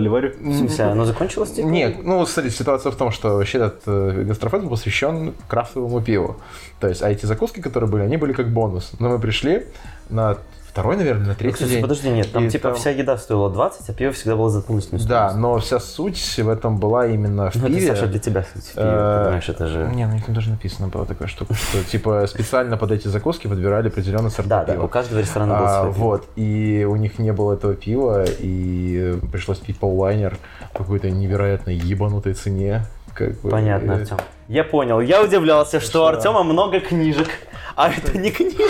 [0.58, 1.52] смысле, оно закончилось?
[1.52, 1.66] типа?
[1.68, 6.36] Нет, ну, смотри, ситуация в том, что вообще этот э, гастрофест был посвящен крафтовому пиву.
[6.80, 8.92] То есть, а эти закуски, которые были, они были как бонус.
[8.98, 9.64] Но мы пришли
[10.10, 10.36] на
[10.70, 11.82] второй, наверное, на Ну, третий кстати, день.
[11.82, 14.60] подожди, нет, там И типа там- вся еда стоила 20, а пиво всегда было за
[14.62, 17.88] полностью Да, но вся суть в этом была именно в Ну, это, пиве.
[17.88, 19.90] Саша, для тебя, кстати, в пиве, Э, понимаешь, это же...
[19.94, 23.88] Не, ну там даже написано была такая штука, что типа специально под эти закуски подбирали
[23.88, 24.84] определенный сорт Да, да, пива.
[24.84, 29.18] у каждого ресторана был А, свой вот, и у них не было этого пива, и
[29.32, 30.38] пришлось пить поллайнер
[30.72, 32.84] по какой-то невероятной ебанутой цене.
[33.14, 34.18] Как бы, Понятно, Артем.
[34.47, 35.01] Я понял.
[35.01, 37.28] Я удивлялся, что у Артема много книжек,
[37.76, 38.64] а это не книжка.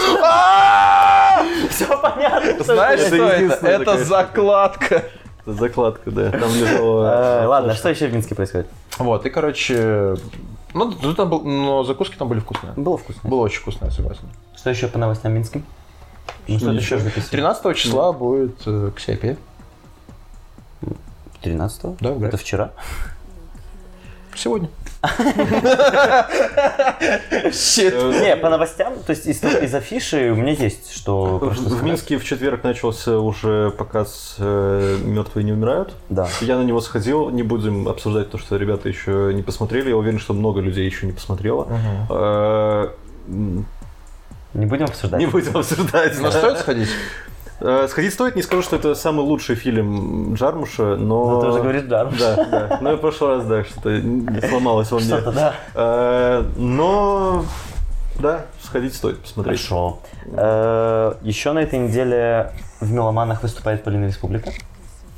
[1.70, 2.64] Все понятно.
[2.64, 3.66] Знаешь, что это?
[3.66, 5.04] Это закладка.
[5.40, 6.30] Это закладка, да.
[6.30, 7.42] Там лежала...
[7.42, 8.66] Э, Ладно, что еще в Минске происходит?
[8.98, 10.16] Вот, и, короче,
[10.74, 12.72] ну, там был, но закуски там были вкусные.
[12.76, 13.28] Было вкусно.
[13.28, 14.28] Было очень вкусно, я согласен.
[14.56, 15.64] Что еще по новостям Минским?
[16.46, 17.30] Ну, что еще записывать?
[17.30, 19.36] 13 числа будет э, Ксяпи.
[21.42, 22.72] 13 Да, в Это вчера?
[24.34, 24.68] Сегодня.
[25.02, 25.08] Э,
[28.22, 29.42] Не, по новостям, то есть из,
[29.74, 31.82] афиши у меня есть, что В.
[31.82, 35.94] Минске в четверг начался уже показ «Мертвые не умирают».
[36.08, 36.28] Да.
[36.40, 39.88] Я на него сходил, не будем обсуждать то, что ребята еще не посмотрели.
[39.88, 41.66] Я уверен, что много людей еще не посмотрело.
[42.10, 42.88] Э,
[44.54, 45.20] Не будем обсуждать.
[45.20, 46.20] Не будем обсуждать.
[46.20, 46.88] Но стоит сходить?
[47.60, 51.30] Э, Сходить стоит, не скажу, что это самый лучший фильм Джармуша, но...
[51.30, 52.14] Но ты уже говоришь Джарм.
[52.18, 52.78] Да, да.
[52.80, 54.00] Ну, и в прошлый раз, да, что-то
[54.48, 55.06] сломалось во мне.
[55.08, 55.54] Что-то, да.
[55.74, 57.44] Э, Но,
[58.18, 59.58] да, сходить стоит посмотреть.
[59.58, 59.98] Хорошо.
[60.32, 64.52] Э, Еще на этой неделе в Меломанах выступает Полина Республика.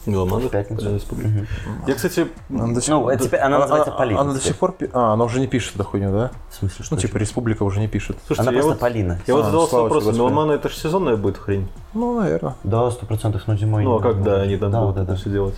[0.07, 0.49] Меломаны.
[0.49, 0.89] В пятницу.
[0.89, 1.47] Э, республика.
[1.87, 4.21] Я, кстати, Она до сих- Ну, э, теперь она называется Полина.
[4.21, 4.53] Она до теперь.
[4.53, 4.75] сих пор...
[4.93, 6.31] А, она уже не пишет эту хуйню, да?
[6.51, 6.95] В смысле, что?
[6.95, 8.17] Ну, типа, республика уже не пишет.
[8.27, 9.21] слушайте, Она просто вот, Полина.
[9.27, 11.69] я вот А, задался слава тебе, вопросом, меломаны это же сезонная будет хрень?
[11.95, 12.55] Ну, наверное.
[12.65, 13.85] Да, сто процентов, ну зимой.
[13.85, 15.15] Ну, а как, да, они там да, будут да, да.
[15.17, 15.55] все делать?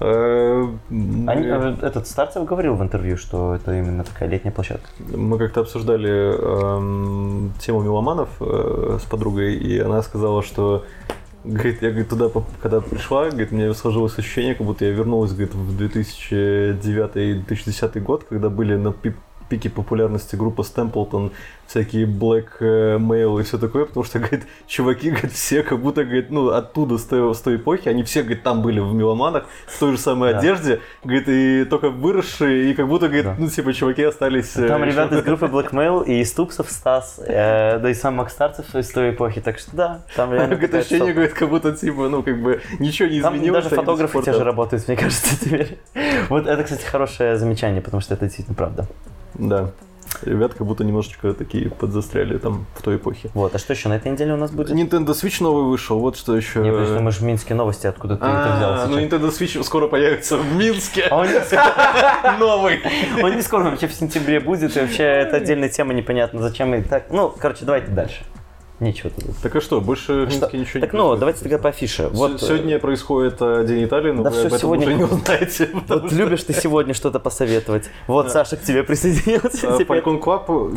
[0.00, 4.88] Э, Они, мы- э, этот Старцев говорил в интервью, что это именно такая летняя площадка.
[4.98, 10.84] Мы как-то обсуждали эм, тему меломанов э, с подругой, и она сказала, что
[11.44, 12.30] Говорит, я говорит, туда,
[12.62, 18.24] когда пришла, говорит, у меня сложилось ощущение, как будто я вернулась говорит, в 2009-2010 год,
[18.24, 19.12] когда были на пи-
[19.50, 21.32] пике популярности группа Стэмплтон,
[21.66, 26.04] всякие Black э, Mail и все такое, потому что, говорит, чуваки, говорит, все как будто,
[26.04, 29.44] говорит, ну, оттуда, с той, с той эпохи, они все, говорит, там были в меломанах,
[29.66, 30.38] в той же самой Да.
[30.38, 33.34] одежде, говорит, и только выросшие, и как будто, говорит, Да.
[33.38, 34.56] ну, типа, чуваки остались...
[34.56, 38.32] э, Там еще- ребята из группы Blackmail и Ступсов Стас, э, да и сам Макс
[38.32, 42.08] Старцев из той эпохи, так что да, там реально Говорит, ощущение, говорит, как будто, типа,
[42.08, 43.64] ну, как бы, ничего не Там изменилось.
[43.64, 45.78] даже фотографы те же работают, мне кажется, теперь.
[46.28, 48.86] Вот это, кстати, хорошее замечание, потому что это действительно правда.
[49.34, 49.70] Да.
[50.22, 53.30] Ребята как будто немножечко такие подзастряли там в той эпохе.
[53.34, 54.70] Вот, а что еще на этой неделе у нас будет?
[54.70, 56.60] Nintendo Switch новый вышел, вот что еще.
[56.60, 59.12] Не, что мы же в Минске новости, откуда ты это взял А, ну сейчас.
[59.12, 61.02] Nintendo Switch скоро появится в Минске.
[61.10, 62.80] А он не скоро- Новый.
[63.22, 66.82] он не скоро, вообще в сентябре будет, и вообще это отдельная тема, непонятно зачем и
[66.82, 67.06] так.
[67.10, 68.22] Ну, короче, давайте дальше.
[68.84, 69.36] Нечего тут.
[69.42, 70.54] Так а что, больше в Что?
[70.54, 72.08] Ничего Так, не ну, давайте тогда по афише.
[72.12, 75.04] Вот, С- Сегодня происходит э, День Италии, но Да вы об этом сегодня уже не
[75.04, 75.70] узнаете.
[75.88, 77.88] Вот что, любишь ты сегодня что-то посоветовать.
[78.06, 79.84] Вот Саша к тебе присоединился э,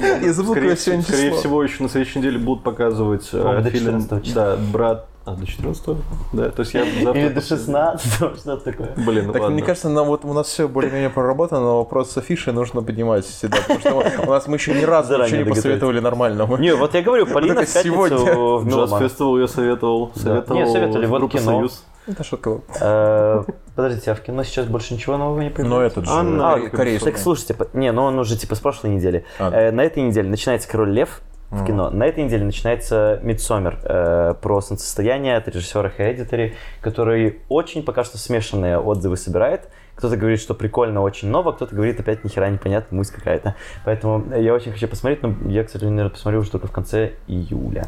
[0.01, 4.23] э, Я забыл, скорее, скорее всего, еще на следующей неделе будут показывать э, фильм 14
[4.23, 4.45] числа.
[4.45, 5.07] Да, брат.
[5.27, 5.97] А, до 14
[6.31, 7.19] Да, то есть я завтра...
[7.21, 8.93] Или до 16, что-то такое.
[8.95, 9.55] Блин, ну Так, ладно.
[9.55, 13.25] мне кажется, нам вот у нас все более-менее проработано, но вопрос с афишей нужно поднимать
[13.25, 16.55] всегда, потому что у нас мы еще ни разу ничего не посоветовали нормального.
[16.55, 18.17] Не, вот я говорю, Полина в пятницу сегодня.
[18.17, 19.03] в Джаз Меломан.
[19.03, 20.11] Фестивал я советовал.
[20.15, 21.41] Советовал Не, советовали, вот кино.
[21.41, 21.83] Союз.
[22.07, 22.61] Это шутка.
[22.79, 23.43] Э,
[23.75, 25.69] Подождите, а в кино сейчас больше ничего нового не появилось?
[25.77, 27.11] Но этот же Анна, коре- корейский.
[27.11, 29.25] Так слушайте, не, ну он уже типа с прошлой недели.
[29.39, 29.51] А.
[29.51, 31.89] Э, на этой неделе начинается Король Лев в кино.
[31.89, 38.17] На этой неделе начинается Мидсомер э, про солнцестояние от режиссера Hereditary, который очень пока что
[38.17, 39.69] смешанные отзывы собирает.
[39.95, 43.55] Кто-то говорит, что прикольно, очень ново, кто-то говорит, опять нихера непонятно, муть какая-то.
[43.85, 47.13] Поэтому я очень хочу посмотреть, но я, к сожалению, наверное, посмотрю уже только в конце
[47.27, 47.87] июля.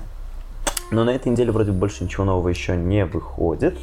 [0.92, 3.78] Но на этой неделе вроде больше ничего нового еще не выходит.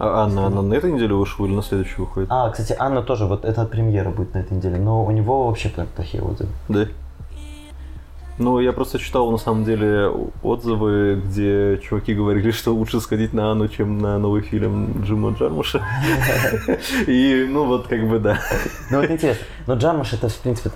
[0.00, 2.28] А Анна, она на этой неделе вышла или на следующую выходит?
[2.32, 5.68] А, кстати, Анна тоже, вот это премьера будет на этой неделе, но у него вообще
[5.68, 6.50] плохие отзывы.
[6.68, 6.86] Да.
[8.38, 10.10] Ну, я просто читал, на самом деле,
[10.42, 15.82] отзывы, где чуваки говорили, что лучше сходить на Анну, чем на новый фильм Джима Джармуша.
[17.06, 18.38] И, ну, вот как бы да.
[18.90, 20.70] Ну вот интересно, но Джармуш это, в принципе,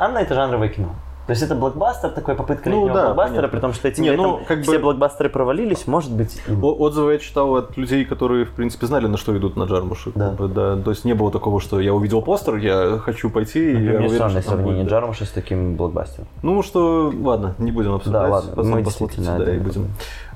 [0.00, 0.94] Анна это жанровое кино.
[1.26, 3.48] То есть это блокбастер, такой попытка Ну летнего да, блокбастера, понятно.
[3.56, 6.40] при том, что этим Не, ну, как бы- все блокбастеры провалились, может быть.
[6.48, 10.10] О- Отзывы я читал от людей, которые, в принципе, знали, на что идут на Джармуша.
[10.16, 10.30] Да.
[10.30, 10.76] Как бы, да.
[10.76, 14.10] То есть не было такого, что я увидел постер, я хочу пойти, и я уверен,
[14.10, 14.90] странное сравнение будет, да.
[14.96, 16.26] Джармуша с таким блокбастером.
[16.42, 18.22] Ну, что, ладно, не будем обсуждать.
[18.24, 19.88] Да, ладно, потом мы действительно да, и будем.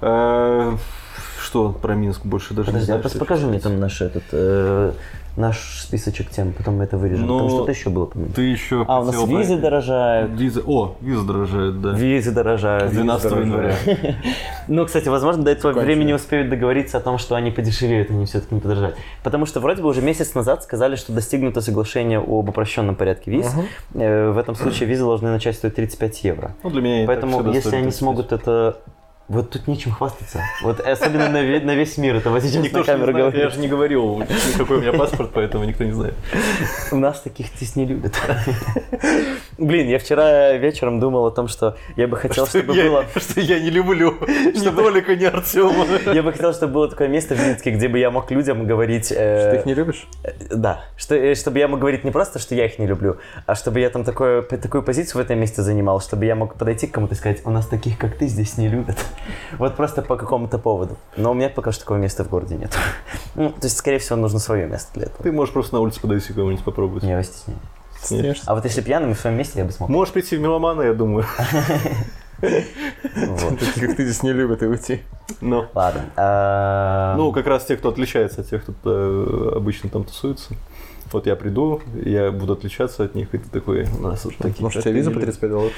[0.03, 0.73] Э,
[1.43, 3.09] Что про Минск больше даже Подожди, не а знаю.
[3.09, 4.93] что покажи мне там наш этот э,
[5.37, 7.27] наш списочек тем, потом мы это вырежем.
[7.27, 8.33] Ну, Там что-то еще было, по-моему.
[8.35, 10.31] Ты еще А, у нас визы про- дорожают.
[10.33, 10.63] Визы.
[10.67, 11.91] О, виза дорожает, да.
[11.93, 12.93] Визы дорожают.
[12.93, 13.75] 12 января.
[14.69, 18.53] Ну, кстати, возможно, до этого времени успеют договориться о том, что они подешевеют, они все-таки
[18.55, 18.97] не подорожают.
[19.23, 23.47] Потому что вроде бы уже месяц назад сказали, что достигнуто соглашение об упрощенном порядке виз.
[23.95, 26.57] Э, В этом случае визы должны начать стоить 35 евро.
[26.65, 27.95] Ну, для меня Поэтому, если они 35.
[27.95, 28.79] смогут это...
[29.29, 30.41] Вот тут нечем хвастаться.
[30.63, 32.15] Вот особенно на, ве- на весь мир.
[32.15, 33.55] Это вот сейчас Никто на не камеру знает, я говорит.
[33.55, 34.23] же не говорил,
[34.57, 36.15] какой у меня паспорт, поэтому никто не знает.
[36.93, 38.15] У нас таких здесь не любят.
[39.59, 43.05] Блин, я вчера вечером думал о том, что я бы хотел, чтобы я, было...
[43.17, 45.87] что я не люблю ни Толика, ни Артема.
[46.13, 49.11] Я бы хотел, чтобы было такое место в Минске, где бы я мог людям говорить...
[49.11, 50.07] э, Ты их не любишь?
[50.51, 53.17] Да, что, э, чтобы я мог говорить не просто, что я их не люблю,
[53.47, 54.45] а чтобы я там такую
[54.85, 57.67] позицию в этом месте занимал, чтобы я мог подойти к кому-то и сказать, у нас
[57.67, 58.97] таких, как ты, здесь не любят.
[59.59, 60.97] Вот просто по какому-то поводу.
[61.17, 62.77] Но у меня пока что такого места в городе нет.
[63.35, 65.23] Ну, то есть, скорее всего, нужно свое место для этого.
[65.23, 67.05] Ты можешь просто на улице подойти кого-нибудь попробовать.
[67.05, 68.43] Я стесняюсь.
[68.47, 69.91] А вот если пьяным в своем месте, я бы смог.
[69.91, 71.27] Можешь прийти в меломана, я думаю.
[72.41, 75.03] Как ты здесь не любят и уйти.
[75.41, 75.69] Но.
[75.75, 76.05] Ладно.
[76.17, 80.55] а, Ну, как раз те, кто отличается от тех, кто э, обычно там тусуется.
[81.13, 84.63] Вот я приду, я буду отличаться от них, и ты такой, у нас уже такие.
[84.63, 85.27] Может, у тебя виза по любишь».
[85.37, 85.73] 35 долларов?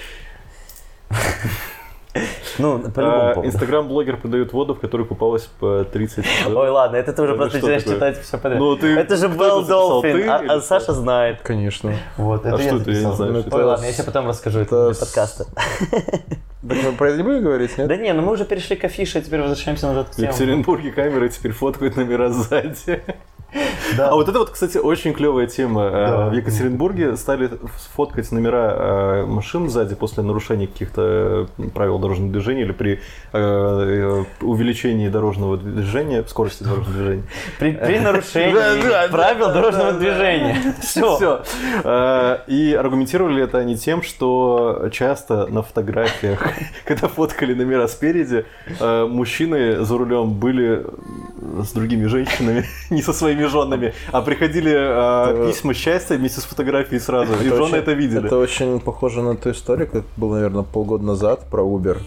[2.58, 3.48] Ну, А, поводу.
[3.48, 7.58] Инстаграм-блогер продает воду, в которой купалась по 30 Ой, ладно, это ты уже Это просто
[7.58, 8.58] начинаешь читать все подряд.
[8.60, 10.60] Ну, ты- это же Белл это Долфин, а, а?
[10.60, 11.40] Саша знает.
[11.42, 11.94] Конечно.
[12.16, 13.26] Вот, это А я ты, я записал.
[13.26, 15.46] Ну, это Ой, ладно, я тебе потом расскажу, это это подкаста.
[16.68, 17.86] Так мы про это не будем говорить, нет?
[17.86, 20.28] Да не, ну мы уже перешли к афише, а теперь возвращаемся назад к В теме.
[20.28, 23.02] Екатеринбурге камеры теперь фоткают номера сзади.
[23.96, 24.10] Да.
[24.10, 25.84] А вот это вот, кстати, очень клевая тема.
[25.84, 26.28] Э, Да.
[26.28, 27.50] В Екатеринбурге стали
[27.94, 33.00] фоткать номера э, машин сзади после нарушения каких-то э, правил дорожного движения или при
[34.40, 37.22] увеличении дорожного движения, скорости дорожного движения.
[37.58, 40.74] При, при нарушении правил дорожного движения.
[40.80, 41.16] Все.
[41.16, 42.40] Все.
[42.46, 46.46] И аргументировали это они тем, что часто на фотографиях,
[46.84, 48.44] когда фоткали номера спереди,
[48.80, 50.84] мужчины за рулем были
[51.62, 57.00] с другими женщинами, не со своими женами, а приходили э, письма счастья вместе с фотографией
[57.00, 57.32] сразу.
[57.32, 58.26] И Это жены очень- это видели.
[58.26, 61.98] Это очень похоже на ту историю, как было, наверное, полгода назад про Uber.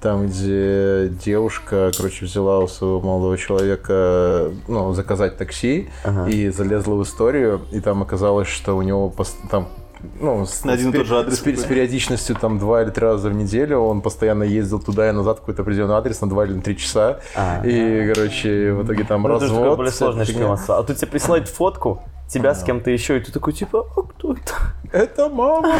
[0.00, 6.28] Там, где девушка, короче, взяла у своего молодого человека, ну, заказать такси Ага.
[6.28, 9.14] и залезла в историю, и там оказалось, что у него
[9.50, 9.68] там
[10.20, 13.04] ну, с, На один и тот же адрес с, с периодичностью там два или три
[13.04, 16.44] раза в неделю он постоянно ездил туда и назад в какой-то определенный адрес на два
[16.44, 17.20] или на три часа.
[17.34, 17.62] А.
[17.64, 19.60] И, короче, в итоге там Ну, это развод.
[19.60, 20.56] такое более вся сложное фигня.
[20.68, 24.32] А тут тебе присылают фотку тебя с кем-то еще, и ты такой, типа, а кто
[24.32, 24.52] это?
[24.92, 25.78] Это мама!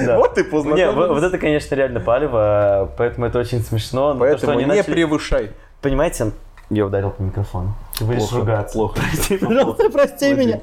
[0.00, 0.92] Вот ты познакомился.
[0.92, 4.16] вот вот это, конечно, реально палево, поэтому это очень смешно.
[4.18, 5.52] Поэтому не превышай.
[5.82, 6.32] Понимаете,
[6.70, 7.74] я ударил по микрофону.
[7.96, 8.74] Ты будешь Плохо, ругаться.
[8.74, 8.98] плохо.
[9.00, 10.60] Прости, пожалуйста, прости меня.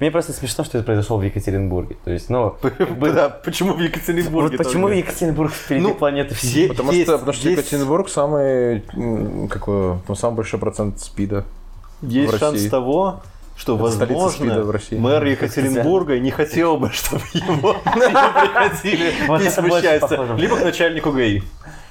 [0.00, 1.96] Мне просто смешно, что это произошло в Екатеринбурге.
[2.04, 2.56] То есть, ну,
[3.00, 4.56] Да, почему в Екатеринбурге?
[4.56, 4.88] вот почему?
[4.88, 6.68] Екатеринбург впереди Ну, планеты всей?
[6.68, 8.80] Потому Есть- что, потому что есть- Екатеринбург самый,
[9.48, 11.44] какой, там самый большой процент спида.
[12.00, 13.22] Есть шанс того,
[13.56, 14.96] что, Это возможно, в России.
[14.98, 19.12] мэр Екатеринбурга не хотел бы, чтобы его приходили
[19.82, 20.00] счастья.
[20.08, 20.36] похоже.
[20.36, 21.42] Либо к начальнику ГАИ.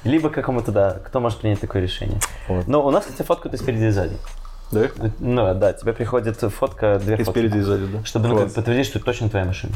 [0.04, 2.20] Либо к какому-то, да, кто может принять такое решение.
[2.68, 4.18] Но у нас, кстати, фотку ты спереди и сзади.
[4.72, 4.90] Да?
[5.20, 7.32] Ну, да, тебе приходит фотка, две И фотки.
[7.32, 8.04] спереди и сзади, да.
[8.04, 9.74] Чтобы ну, подтвердить, что это точно твоя машина.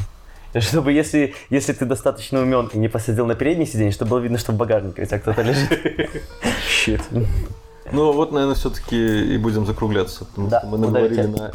[0.58, 4.38] Чтобы если, если ты достаточно умен и не посадил на переднее сиденье, чтобы было видно,
[4.38, 5.68] что в багажнике у тебя кто-то лежит.
[6.68, 7.02] Щит.
[7.92, 11.52] Ну вот, наверное, все-таки и будем закругляться, потому Да, что мы наговорили на...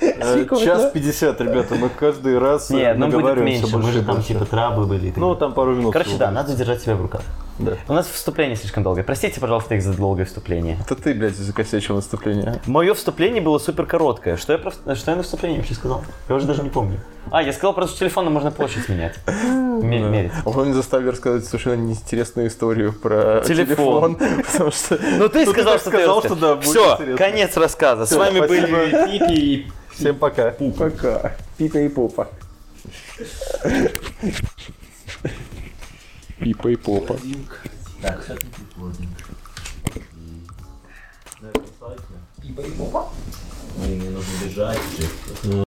[0.00, 4.86] Час пятьдесят, ребята, мы каждый раз Нет, ну будет меньше, мы же там типа траблы
[4.86, 5.12] были.
[5.14, 5.92] Ну, там пару минут.
[5.92, 7.20] Короче, да, надо держать себя в руках.
[7.60, 7.76] Да.
[7.88, 9.02] У нас вступление слишком долгое.
[9.02, 10.78] Простите, пожалуйста, их за долгое вступление.
[10.80, 12.60] Это ты, блядь, закосячил наступление.
[12.66, 14.36] Мое вступление было супер короткое.
[14.36, 16.02] Что я, просто, что я на вступлении вообще сказал?
[16.28, 16.98] Я уже даже не помню.
[17.30, 19.14] А, я сказал просто, что телефоном можно площадь менять.
[19.26, 20.32] Ме- Мерить.
[20.44, 24.16] А Он не заставил рассказать совершенно неинтересную историю про Телефон.
[24.52, 24.98] Потому что...
[25.18, 28.06] Ну ты Ну, сказал, что сказал, ты что да, будет Все, конец рассказа.
[28.06, 30.54] С вами были Пипи и Всем пока.
[30.78, 31.34] Пока.
[31.58, 32.28] Пипа и попа.
[36.40, 37.18] Пипа и попа.
[43.76, 44.78] Мне нужно бежать.